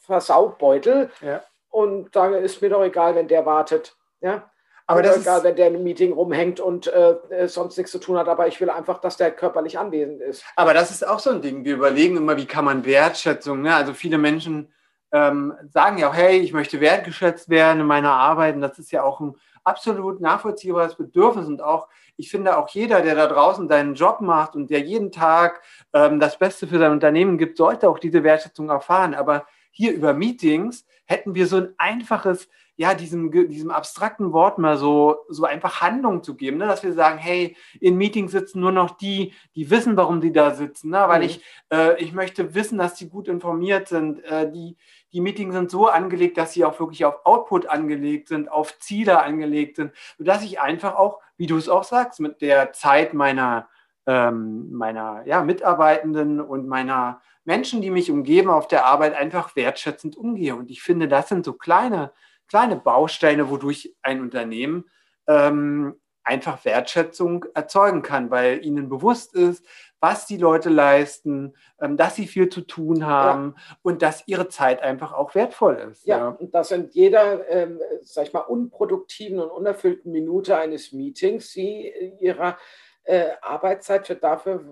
versaubeutel. 0.00 1.10
Ja. 1.20 1.44
Und 1.68 2.14
da 2.14 2.34
ist 2.36 2.60
mir 2.60 2.70
doch 2.70 2.82
egal, 2.82 3.14
wenn 3.14 3.28
der 3.28 3.46
wartet. 3.46 3.96
Ja? 4.20 4.50
Aber 4.88 5.02
das 5.02 5.18
egal, 5.18 5.42
wenn 5.42 5.56
der 5.56 5.68
im 5.68 5.82
Meeting 5.82 6.12
rumhängt 6.12 6.60
und 6.60 6.86
äh, 6.86 7.16
äh, 7.30 7.48
sonst 7.48 7.76
nichts 7.76 7.90
zu 7.90 7.98
tun 7.98 8.16
hat, 8.18 8.28
aber 8.28 8.46
ich 8.46 8.60
will 8.60 8.70
einfach, 8.70 8.98
dass 8.98 9.16
der 9.16 9.32
körperlich 9.32 9.78
anwesend 9.78 10.20
ist. 10.20 10.44
Aber 10.54 10.74
das 10.74 10.92
ist 10.92 11.06
auch 11.06 11.18
so 11.18 11.30
ein 11.30 11.42
Ding. 11.42 11.64
Wir 11.64 11.74
überlegen 11.74 12.16
immer, 12.16 12.36
wie 12.36 12.46
kann 12.46 12.64
man 12.64 12.84
Wertschätzung, 12.84 13.62
ne? 13.62 13.74
also 13.74 13.94
viele 13.94 14.18
Menschen 14.18 14.72
ähm, 15.12 15.54
sagen 15.72 15.98
ja 15.98 16.08
auch, 16.08 16.14
hey, 16.14 16.38
ich 16.38 16.52
möchte 16.52 16.80
wertgeschätzt 16.80 17.48
werden 17.48 17.80
in 17.80 17.86
meiner 17.86 18.12
Arbeit 18.12 18.54
und 18.54 18.60
das 18.60 18.78
ist 18.78 18.92
ja 18.92 19.02
auch 19.02 19.20
ein 19.20 19.34
absolut 19.64 20.20
nachvollziehbares 20.20 20.94
Bedürfnis 20.94 21.46
und 21.46 21.60
auch, 21.60 21.88
ich 22.16 22.30
finde 22.30 22.56
auch 22.56 22.68
jeder, 22.68 23.02
der 23.02 23.14
da 23.14 23.26
draußen 23.26 23.68
seinen 23.68 23.94
Job 23.94 24.20
macht 24.20 24.54
und 24.54 24.70
der 24.70 24.80
jeden 24.80 25.10
Tag 25.10 25.62
ähm, 25.92 26.20
das 26.20 26.38
Beste 26.38 26.66
für 26.66 26.78
sein 26.78 26.92
Unternehmen 26.92 27.36
gibt, 27.38 27.56
sollte 27.58 27.88
auch 27.88 27.98
diese 27.98 28.22
Wertschätzung 28.22 28.68
erfahren. 28.68 29.14
Aber 29.14 29.46
hier 29.72 29.92
über 29.92 30.14
Meetings 30.14 30.86
hätten 31.04 31.34
wir 31.34 31.46
so 31.46 31.56
ein 31.56 31.74
einfaches, 31.76 32.48
ja, 32.76 32.94
diesem, 32.94 33.30
diesem 33.48 33.70
abstrakten 33.70 34.32
Wort 34.32 34.58
mal 34.58 34.76
so, 34.76 35.16
so 35.28 35.44
einfach 35.44 35.80
Handlung 35.80 36.22
zu 36.22 36.36
geben, 36.36 36.58
ne? 36.58 36.66
dass 36.66 36.82
wir 36.82 36.92
sagen, 36.92 37.18
hey, 37.18 37.56
in 37.80 37.96
Meetings 37.96 38.32
sitzen 38.32 38.60
nur 38.60 38.72
noch 38.72 38.90
die, 38.98 39.32
die 39.54 39.70
wissen, 39.70 39.96
warum 39.96 40.20
die 40.20 40.32
da 40.32 40.54
sitzen, 40.54 40.90
ne? 40.90 41.04
weil 41.06 41.20
mhm. 41.20 41.26
ich, 41.26 41.42
äh, 41.72 42.02
ich 42.02 42.12
möchte 42.12 42.54
wissen, 42.54 42.76
dass 42.76 42.94
die 42.94 43.08
gut 43.08 43.28
informiert 43.28 43.88
sind, 43.88 44.22
äh, 44.24 44.50
die, 44.50 44.76
die 45.12 45.22
Meetings 45.22 45.54
sind 45.54 45.70
so 45.70 45.88
angelegt, 45.88 46.36
dass 46.36 46.52
sie 46.52 46.66
auch 46.66 46.78
wirklich 46.78 47.06
auf 47.06 47.24
Output 47.24 47.66
angelegt 47.66 48.28
sind, 48.28 48.50
auf 48.50 48.78
Ziele 48.78 49.22
angelegt 49.22 49.76
sind, 49.76 49.92
sodass 50.18 50.44
ich 50.44 50.60
einfach 50.60 50.96
auch, 50.96 51.20
wie 51.38 51.46
du 51.46 51.56
es 51.56 51.70
auch 51.70 51.84
sagst, 51.84 52.20
mit 52.20 52.42
der 52.42 52.72
Zeit 52.74 53.14
meiner, 53.14 53.68
ähm, 54.04 54.70
meiner 54.72 55.22
ja, 55.24 55.42
Mitarbeitenden 55.42 56.42
und 56.42 56.68
meiner 56.68 57.22
Menschen, 57.46 57.80
die 57.80 57.90
mich 57.90 58.10
umgeben 58.10 58.50
auf 58.50 58.68
der 58.68 58.84
Arbeit, 58.84 59.14
einfach 59.14 59.56
wertschätzend 59.56 60.16
umgehe. 60.16 60.54
Und 60.54 60.70
ich 60.70 60.82
finde, 60.82 61.08
das 61.08 61.28
sind 61.30 61.46
so 61.46 61.54
kleine, 61.54 62.12
kleine 62.48 62.76
Bausteine, 62.76 63.50
wodurch 63.50 63.94
ein 64.02 64.20
Unternehmen 64.20 64.84
ähm, 65.26 66.00
einfach 66.26 66.64
Wertschätzung 66.64 67.46
erzeugen 67.54 68.02
kann, 68.02 68.30
weil 68.30 68.64
ihnen 68.64 68.88
bewusst 68.88 69.34
ist, 69.34 69.64
was 70.00 70.26
die 70.26 70.36
Leute 70.36 70.68
leisten, 70.68 71.54
ähm, 71.80 71.96
dass 71.96 72.16
sie 72.16 72.26
viel 72.26 72.48
zu 72.48 72.62
tun 72.62 73.06
haben 73.06 73.54
ja. 73.56 73.76
und 73.82 74.02
dass 74.02 74.26
ihre 74.26 74.48
Zeit 74.48 74.82
einfach 74.82 75.12
auch 75.12 75.34
wertvoll 75.34 75.76
ist. 75.90 76.06
Ja, 76.06 76.18
ja. 76.18 76.28
und 76.28 76.54
dass 76.54 76.70
in 76.70 76.88
jeder, 76.90 77.48
ähm, 77.48 77.80
sag 78.02 78.26
ich 78.26 78.32
mal, 78.32 78.40
unproduktiven 78.40 79.40
und 79.40 79.50
unerfüllten 79.50 80.12
Minute 80.12 80.56
eines 80.56 80.92
Meetings 80.92 81.52
sie 81.52 81.92
ihrer 82.20 82.58
äh, 83.04 83.30
Arbeitszeit 83.40 84.06
für 84.06 84.16
dafür, 84.16 84.64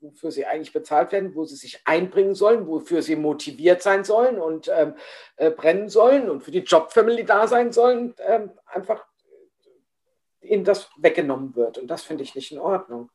wofür 0.00 0.30
sie 0.30 0.46
eigentlich 0.46 0.72
bezahlt 0.72 1.12
werden, 1.12 1.34
wo 1.34 1.44
sie 1.44 1.56
sich 1.56 1.80
einbringen 1.84 2.34
sollen, 2.34 2.66
wofür 2.66 3.02
sie 3.02 3.16
motiviert 3.16 3.82
sein 3.82 4.04
sollen 4.04 4.38
und 4.38 4.70
ähm, 4.74 4.94
äh, 5.36 5.50
brennen 5.50 5.88
sollen 5.88 6.30
und 6.30 6.42
für 6.42 6.50
die 6.50 6.60
Jobfamily 6.60 7.24
da 7.24 7.46
sein 7.46 7.72
sollen, 7.72 8.14
ähm, 8.26 8.50
einfach 8.66 9.04
ihnen 10.40 10.64
das 10.64 10.88
weggenommen 10.96 11.54
wird. 11.56 11.78
Und 11.78 11.88
das 11.88 12.02
finde 12.02 12.24
ich 12.24 12.34
nicht 12.34 12.52
in 12.52 12.58
Ordnung. 12.58 13.10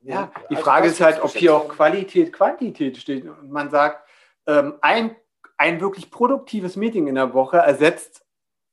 Ja, 0.00 0.30
die 0.50 0.56
also 0.56 0.64
Frage 0.64 0.88
ist 0.88 1.00
halt, 1.00 1.22
ob 1.22 1.30
hier 1.30 1.54
auch 1.54 1.68
Qualität, 1.68 2.32
Quantität 2.32 2.96
steht. 2.98 3.26
Und 3.26 3.50
man 3.50 3.70
sagt, 3.70 4.06
ähm, 4.46 4.74
ein, 4.82 5.16
ein 5.56 5.80
wirklich 5.80 6.10
produktives 6.10 6.76
Meeting 6.76 7.06
in 7.06 7.14
der 7.14 7.32
Woche 7.32 7.56
ersetzt 7.56 8.24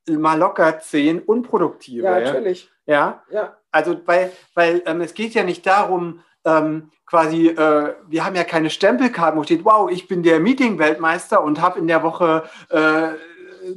mal 0.09 0.37
locker 0.37 0.79
zehn 0.79 1.19
unproduktive. 1.19 2.03
Ja, 2.03 2.19
natürlich. 2.19 2.69
Ja, 2.85 3.23
ja. 3.29 3.57
also 3.71 3.99
weil, 4.05 4.31
weil 4.55 4.81
ähm, 4.85 5.01
es 5.01 5.13
geht 5.13 5.33
ja 5.33 5.43
nicht 5.43 5.65
darum, 5.65 6.21
ähm, 6.45 6.91
quasi, 7.05 7.47
äh, 7.47 7.95
wir 8.07 8.25
haben 8.25 8.35
ja 8.35 8.43
keine 8.43 8.69
Stempelkarten, 8.69 9.39
wo 9.39 9.43
steht, 9.43 9.65
wow, 9.65 9.89
ich 9.89 10.07
bin 10.07 10.23
der 10.23 10.39
Meeting-Weltmeister 10.39 11.43
und 11.43 11.61
habe 11.61 11.79
in 11.79 11.87
der 11.87 12.03
Woche 12.03 12.43
äh, 12.69 13.09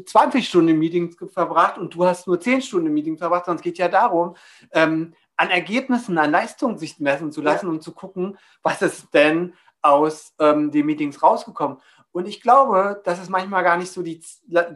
20 0.06 0.48
Stunden 0.48 0.68
im 0.68 0.78
Meeting 0.78 1.14
verbracht 1.28 1.78
und 1.78 1.94
du 1.94 2.04
hast 2.04 2.26
nur 2.26 2.40
10 2.40 2.62
Stunden 2.62 2.86
im 2.86 2.94
Meeting 2.94 3.18
verbracht, 3.18 3.46
sondern 3.46 3.58
es 3.58 3.64
geht 3.64 3.78
ja 3.78 3.88
darum, 3.88 4.36
ähm, 4.72 5.14
an 5.36 5.50
Ergebnissen, 5.50 6.16
an 6.18 6.30
Leistungen 6.30 6.78
sich 6.78 6.98
messen 7.00 7.32
zu 7.32 7.42
lassen 7.42 7.66
ja. 7.66 7.72
und 7.72 7.82
zu 7.82 7.92
gucken, 7.92 8.38
was 8.62 8.82
ist 8.82 9.12
denn 9.12 9.54
aus 9.82 10.32
ähm, 10.38 10.70
den 10.70 10.86
Meetings 10.86 11.22
rausgekommen. 11.22 11.78
Und 12.12 12.28
ich 12.28 12.40
glaube, 12.40 13.02
dass 13.04 13.20
es 13.20 13.28
manchmal 13.28 13.64
gar 13.64 13.76
nicht 13.76 13.90
so 13.90 14.02
die, 14.02 14.22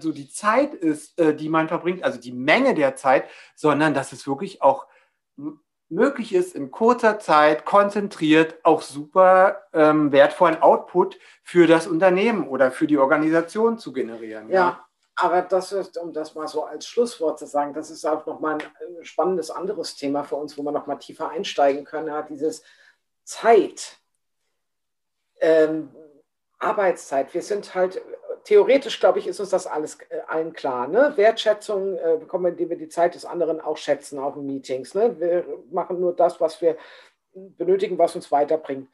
so 0.01 0.12
die 0.12 0.29
Zeit 0.29 0.74
ist, 0.74 1.18
äh, 1.18 1.35
die 1.35 1.48
man 1.48 1.68
verbringt, 1.68 2.03
also 2.03 2.18
die 2.18 2.33
Menge 2.33 2.74
der 2.74 2.96
Zeit, 2.96 3.29
sondern 3.55 3.94
dass 3.94 4.12
es 4.12 4.27
wirklich 4.27 4.61
auch 4.61 4.87
möglich 5.88 6.35
ist, 6.35 6.55
in 6.55 6.70
kurzer 6.70 7.18
Zeit 7.18 7.64
konzentriert 7.64 8.57
auch 8.62 8.83
super 8.83 9.62
ähm, 9.72 10.12
wertvollen 10.12 10.61
Output 10.61 11.18
für 11.42 11.66
das 11.66 11.87
Unternehmen 11.87 12.48
oder 12.48 12.70
für 12.70 12.87
die 12.87 12.98
Organisation 12.98 13.79
zu 13.79 13.92
generieren. 13.92 14.48
Ja, 14.51 14.55
ja. 14.55 14.85
Aber 15.20 15.42
das 15.42 15.72
ist, 15.72 15.98
um 15.98 16.12
das 16.12 16.37
mal 16.37 16.46
so 16.46 16.64
als 16.64 16.87
Schlusswort 16.87 17.40
zu 17.40 17.46
sagen, 17.46 17.74
das 17.74 17.90
ist 17.90 18.05
auch 18.05 18.24
nochmal 18.24 18.55
ein 18.55 19.05
spannendes 19.05 19.51
anderes 19.51 19.96
Thema 19.96 20.22
für 20.22 20.37
uns, 20.37 20.57
wo 20.57 20.62
wir 20.62 20.70
nochmal 20.70 20.98
tiefer 20.98 21.31
einsteigen 21.31 21.85
können. 21.85 22.07
Ja, 22.07 22.22
dieses 22.22 22.62
Zeit, 23.24 23.98
ähm, 25.40 25.90
Arbeitszeit. 26.59 27.35
Wir 27.35 27.42
sind 27.42 27.74
halt, 27.74 28.01
theoretisch 28.44 29.01
glaube 29.01 29.18
ich, 29.18 29.27
ist 29.27 29.40
uns 29.40 29.51
das 29.51 29.66
alles 29.66 29.98
äh, 30.11 30.20
allen 30.27 30.53
klar. 30.53 30.88
Ne? 30.88 31.12
Wertschätzung 31.16 31.96
äh, 31.98 32.16
bekommen 32.18 32.44
wir, 32.44 32.51
indem 32.51 32.70
wir 32.70 32.79
die 32.79 32.88
Zeit 32.88 33.14
des 33.14 33.24
anderen 33.24 33.61
auch 33.61 33.77
schätzen, 33.77 34.18
auch 34.18 34.37
in 34.37 34.46
Meetings. 34.46 34.94
Ne? 34.94 35.19
Wir 35.19 35.44
machen 35.71 36.00
nur 36.00 36.15
das, 36.15 36.40
was 36.40 36.60
wir 36.60 36.77
benötigen, 37.33 37.98
was 37.98 38.17
uns 38.17 38.33
weiterbringt. 38.33 38.88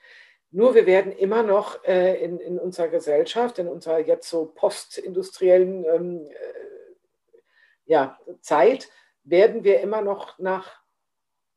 Nur 0.51 0.75
wir 0.75 0.87
werden 0.87 1.11
immer 1.12 1.43
noch 1.43 1.83
äh, 1.85 2.23
in, 2.23 2.39
in 2.39 2.59
unserer 2.59 2.89
Gesellschaft, 2.89 3.59
in 3.59 3.66
unserer 3.66 3.99
jetzt 3.99 4.29
so 4.29 4.47
postindustriellen 4.55 5.85
ähm, 5.85 6.27
äh, 6.27 6.64
ja, 7.87 8.19
Zeit, 8.41 8.89
werden 9.25 9.64
wir 9.64 9.81
immer 9.81 10.03
noch 10.03 10.39
nach 10.39 10.81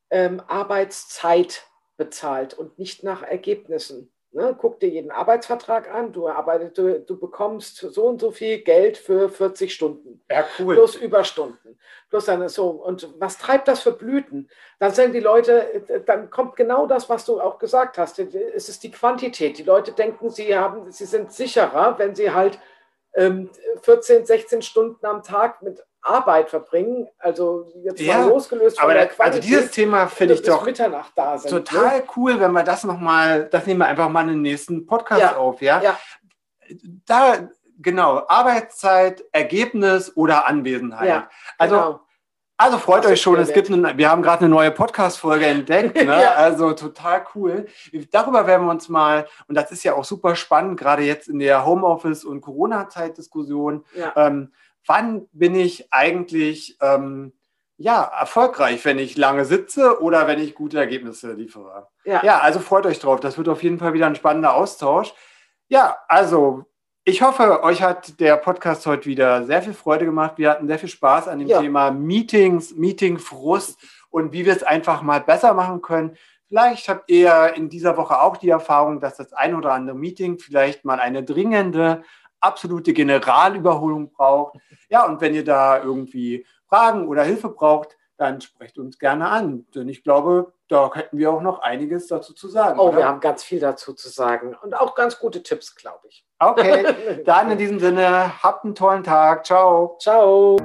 ähm, 0.10 0.42
Arbeitszeit 0.48 1.64
bezahlt 1.98 2.54
und 2.54 2.80
nicht 2.80 3.04
nach 3.04 3.24
Ergebnissen. 3.24 4.12
Ne, 4.32 4.56
guck 4.60 4.80
dir 4.82 4.90
jeden 4.90 5.10
Arbeitsvertrag 5.10 5.90
an, 5.90 6.12
du, 6.12 6.28
arbeitest, 6.28 6.78
du, 6.78 7.00
du, 7.00 7.18
bekommst 7.18 7.78
so 7.78 8.08
und 8.08 8.20
so 8.20 8.32
viel 8.32 8.60
Geld 8.60 8.98
für 8.98 9.30
40 9.30 9.74
Stunden. 9.74 10.22
Ja, 10.30 10.46
cool. 10.60 10.76
Plus 10.76 10.96
Überstunden. 10.96 11.80
Plus 12.10 12.26
dann 12.26 12.48
so. 12.50 12.70
Und 12.70 13.10
was 13.20 13.38
treibt 13.38 13.70
das 13.70 13.80
für 13.80 13.94
Blüten? 13.94 14.50
Dann 14.80 14.92
sagen 14.92 15.14
die 15.14 15.22
Leute, 15.22 16.04
dann 16.06 16.30
kommt 16.30 16.58
genau 16.58 16.88
das, 16.88 17.10
was 17.10 17.24
du 17.24 17.40
auch 17.40 17.58
gesagt 17.58 17.98
hast. 17.98 18.20
Es 18.20 18.68
ist 18.68 18.84
die 18.84 18.92
Quantität. 18.92 19.58
Die 19.58 19.64
Leute 19.64 19.94
denken, 19.94 20.30
sie, 20.30 20.56
haben, 20.56 20.92
sie 20.92 21.06
sind 21.06 21.32
sicherer, 21.32 21.98
wenn 21.98 22.14
sie 22.14 22.32
halt 22.32 22.60
ähm, 23.14 23.50
14, 23.82 24.26
16 24.26 24.62
Stunden 24.62 25.06
am 25.06 25.24
Tag 25.24 25.62
mit 25.62 25.84
Arbeit 26.08 26.50
verbringen, 26.50 27.08
also 27.20 27.72
jetzt 27.84 28.00
ja, 28.00 28.20
mal 28.20 28.30
losgelöst 28.30 28.80
von 28.80 28.90
der 28.90 29.08
Qualität, 29.08 29.42
also 29.42 29.48
dieses 29.48 29.72
Thema 29.72 30.08
finde 30.08 30.36
ich 30.36 30.42
doch 30.42 30.66
Mitternacht 30.66 31.12
da 31.16 31.38
sind, 31.38 31.52
total 31.52 31.98
ne? 31.98 32.04
cool, 32.16 32.40
wenn 32.40 32.52
wir 32.52 32.64
das 32.64 32.84
nochmal, 32.84 33.46
das 33.46 33.66
nehmen 33.66 33.80
wir 33.80 33.88
einfach 33.88 34.10
mal 34.10 34.22
in 34.22 34.30
den 34.30 34.42
nächsten 34.42 34.86
Podcast 34.86 35.22
ja, 35.22 35.36
auf, 35.36 35.62
ja? 35.62 35.82
ja. 35.82 35.98
Da, 37.06 37.50
genau, 37.80 38.24
Arbeitszeit, 38.28 39.24
Ergebnis 39.32 40.16
oder 40.16 40.48
Anwesenheit. 40.48 41.08
Ja, 41.08 41.30
also 41.58 41.76
genau. 41.76 42.00
Also 42.60 42.80
freut 42.80 43.06
euch 43.06 43.22
schon, 43.22 43.38
es 43.38 43.54
gibt 43.54 43.70
eine, 43.70 43.96
wir 44.00 44.10
haben 44.10 44.24
gerade 44.24 44.40
eine 44.40 44.50
neue 44.50 44.72
Podcast-Folge 44.72 45.46
entdeckt. 45.46 45.96
Ne? 46.08 46.22
ja. 46.22 46.34
Also 46.34 46.74
total 46.74 47.24
cool. 47.36 47.68
Darüber 48.12 48.48
werden 48.48 48.66
wir 48.66 48.72
uns 48.72 48.90
mal, 48.90 49.28
und 49.48 49.56
das 49.56 49.72
ist 49.72 49.84
ja 49.84 49.94
auch 49.94 50.06
super 50.06 50.36
spannend, 50.36 50.80
gerade 50.80 51.04
jetzt 51.04 51.28
in 51.28 51.38
der 51.38 51.66
Homeoffice- 51.66 52.24
und 52.24 52.42
Corona-Zeit-Diskussion. 52.42 53.86
Ja. 53.96 54.14
Ähm, 54.16 54.54
wann 54.88 55.28
bin 55.32 55.56
ich 55.56 55.94
eigentlich 55.94 56.78
ähm, 56.82 57.34
ja, 57.78 58.02
erfolgreich, 58.04 58.84
wenn 58.86 58.98
ich 58.98 59.18
lange 59.18 59.46
sitze 59.46 60.02
oder 60.02 60.28
wenn 60.28 60.40
ich 60.40 60.56
gute 60.56 60.80
Ergebnisse 60.80 61.34
liefere? 61.34 61.88
Ja. 62.06 62.24
ja, 62.24 62.40
also 62.40 62.60
freut 62.60 62.86
euch 62.86 63.00
drauf. 63.00 63.20
Das 63.20 63.38
wird 63.38 63.50
auf 63.50 63.62
jeden 63.62 63.78
Fall 63.78 63.94
wieder 63.94 64.08
ein 64.08 64.16
spannender 64.16 64.56
Austausch. 64.56 65.14
Ja, 65.68 65.98
also 66.08 66.66
ich 67.04 67.22
hoffe, 67.22 67.64
euch 67.64 67.82
hat 67.82 68.20
der 68.20 68.36
Podcast 68.38 68.86
heute 68.86 69.06
wieder 69.06 69.46
sehr 69.46 69.62
viel 69.62 69.74
Freude 69.74 70.06
gemacht. 70.06 70.34
Wir 70.38 70.50
hatten 70.50 70.68
sehr 70.68 70.80
viel 70.80 70.90
Spaß 70.90 71.28
an 71.28 71.40
dem 71.40 71.48
ja. 71.48 71.62
Thema 71.62 71.92
Meetings, 71.92 72.76
Meetingfrust 72.76 73.80
und 74.10 74.34
wie 74.34 74.46
wir 74.46 74.54
es 74.54 74.64
einfach 74.64 75.04
mal 75.04 75.22
besser 75.22 75.54
machen 75.54 75.82
können. 75.82 76.18
Vielleicht 76.48 76.90
habt 76.90 77.10
ihr 77.10 77.54
in 77.56 77.70
dieser 77.70 77.98
Woche 77.98 78.22
auch 78.22 78.38
die 78.38 78.50
Erfahrung, 78.50 79.00
dass 79.00 79.18
das 79.18 79.34
ein 79.34 79.54
oder 79.54 79.74
andere 79.74 79.98
Meeting 79.98 80.40
vielleicht 80.40 80.86
mal 80.86 81.00
eine 81.00 81.24
dringende, 81.24 82.04
absolute 82.40 82.94
Generalüberholung 82.94 84.12
braucht. 84.12 84.58
Ja, 84.90 85.06
und 85.06 85.22
wenn 85.22 85.34
ihr 85.34 85.44
da 85.44 85.82
irgendwie 85.82 86.46
Fragen 86.68 87.08
oder 87.08 87.24
Hilfe 87.24 87.50
braucht, 87.50 87.98
dann 88.18 88.42
sprecht 88.42 88.78
uns 88.78 88.98
gerne 89.00 89.30
an. 89.30 89.66
Denn 89.76 89.88
ich 89.90 90.04
glaube, 90.04 90.54
da 90.68 90.92
hätten 90.94 91.18
wir 91.18 91.32
auch 91.32 91.42
noch 91.42 91.60
einiges 91.60 92.08
dazu 92.08 92.34
zu 92.34 92.48
sagen. 92.48 92.80
Oh, 92.80 92.90
oder? 92.90 92.98
wir 92.98 93.08
haben 93.08 93.20
ganz 93.20 93.44
viel 93.44 93.60
dazu 93.60 93.94
zu 93.94 94.10
sagen 94.10 94.56
und 94.62 94.76
auch 94.76 94.96
ganz 94.96 95.20
gute 95.20 95.44
Tipps, 95.44 95.76
glaube 95.76 96.08
ich. 96.10 96.26
Okay, 96.40 97.22
dann 97.26 97.52
in 97.52 97.58
diesem 97.58 97.80
Sinne, 97.80 98.42
habt 98.42 98.66
einen 98.66 98.76
tollen 98.76 99.04
Tag. 99.04 99.46
Ciao. 99.46 99.98
Ciao. 100.00 100.58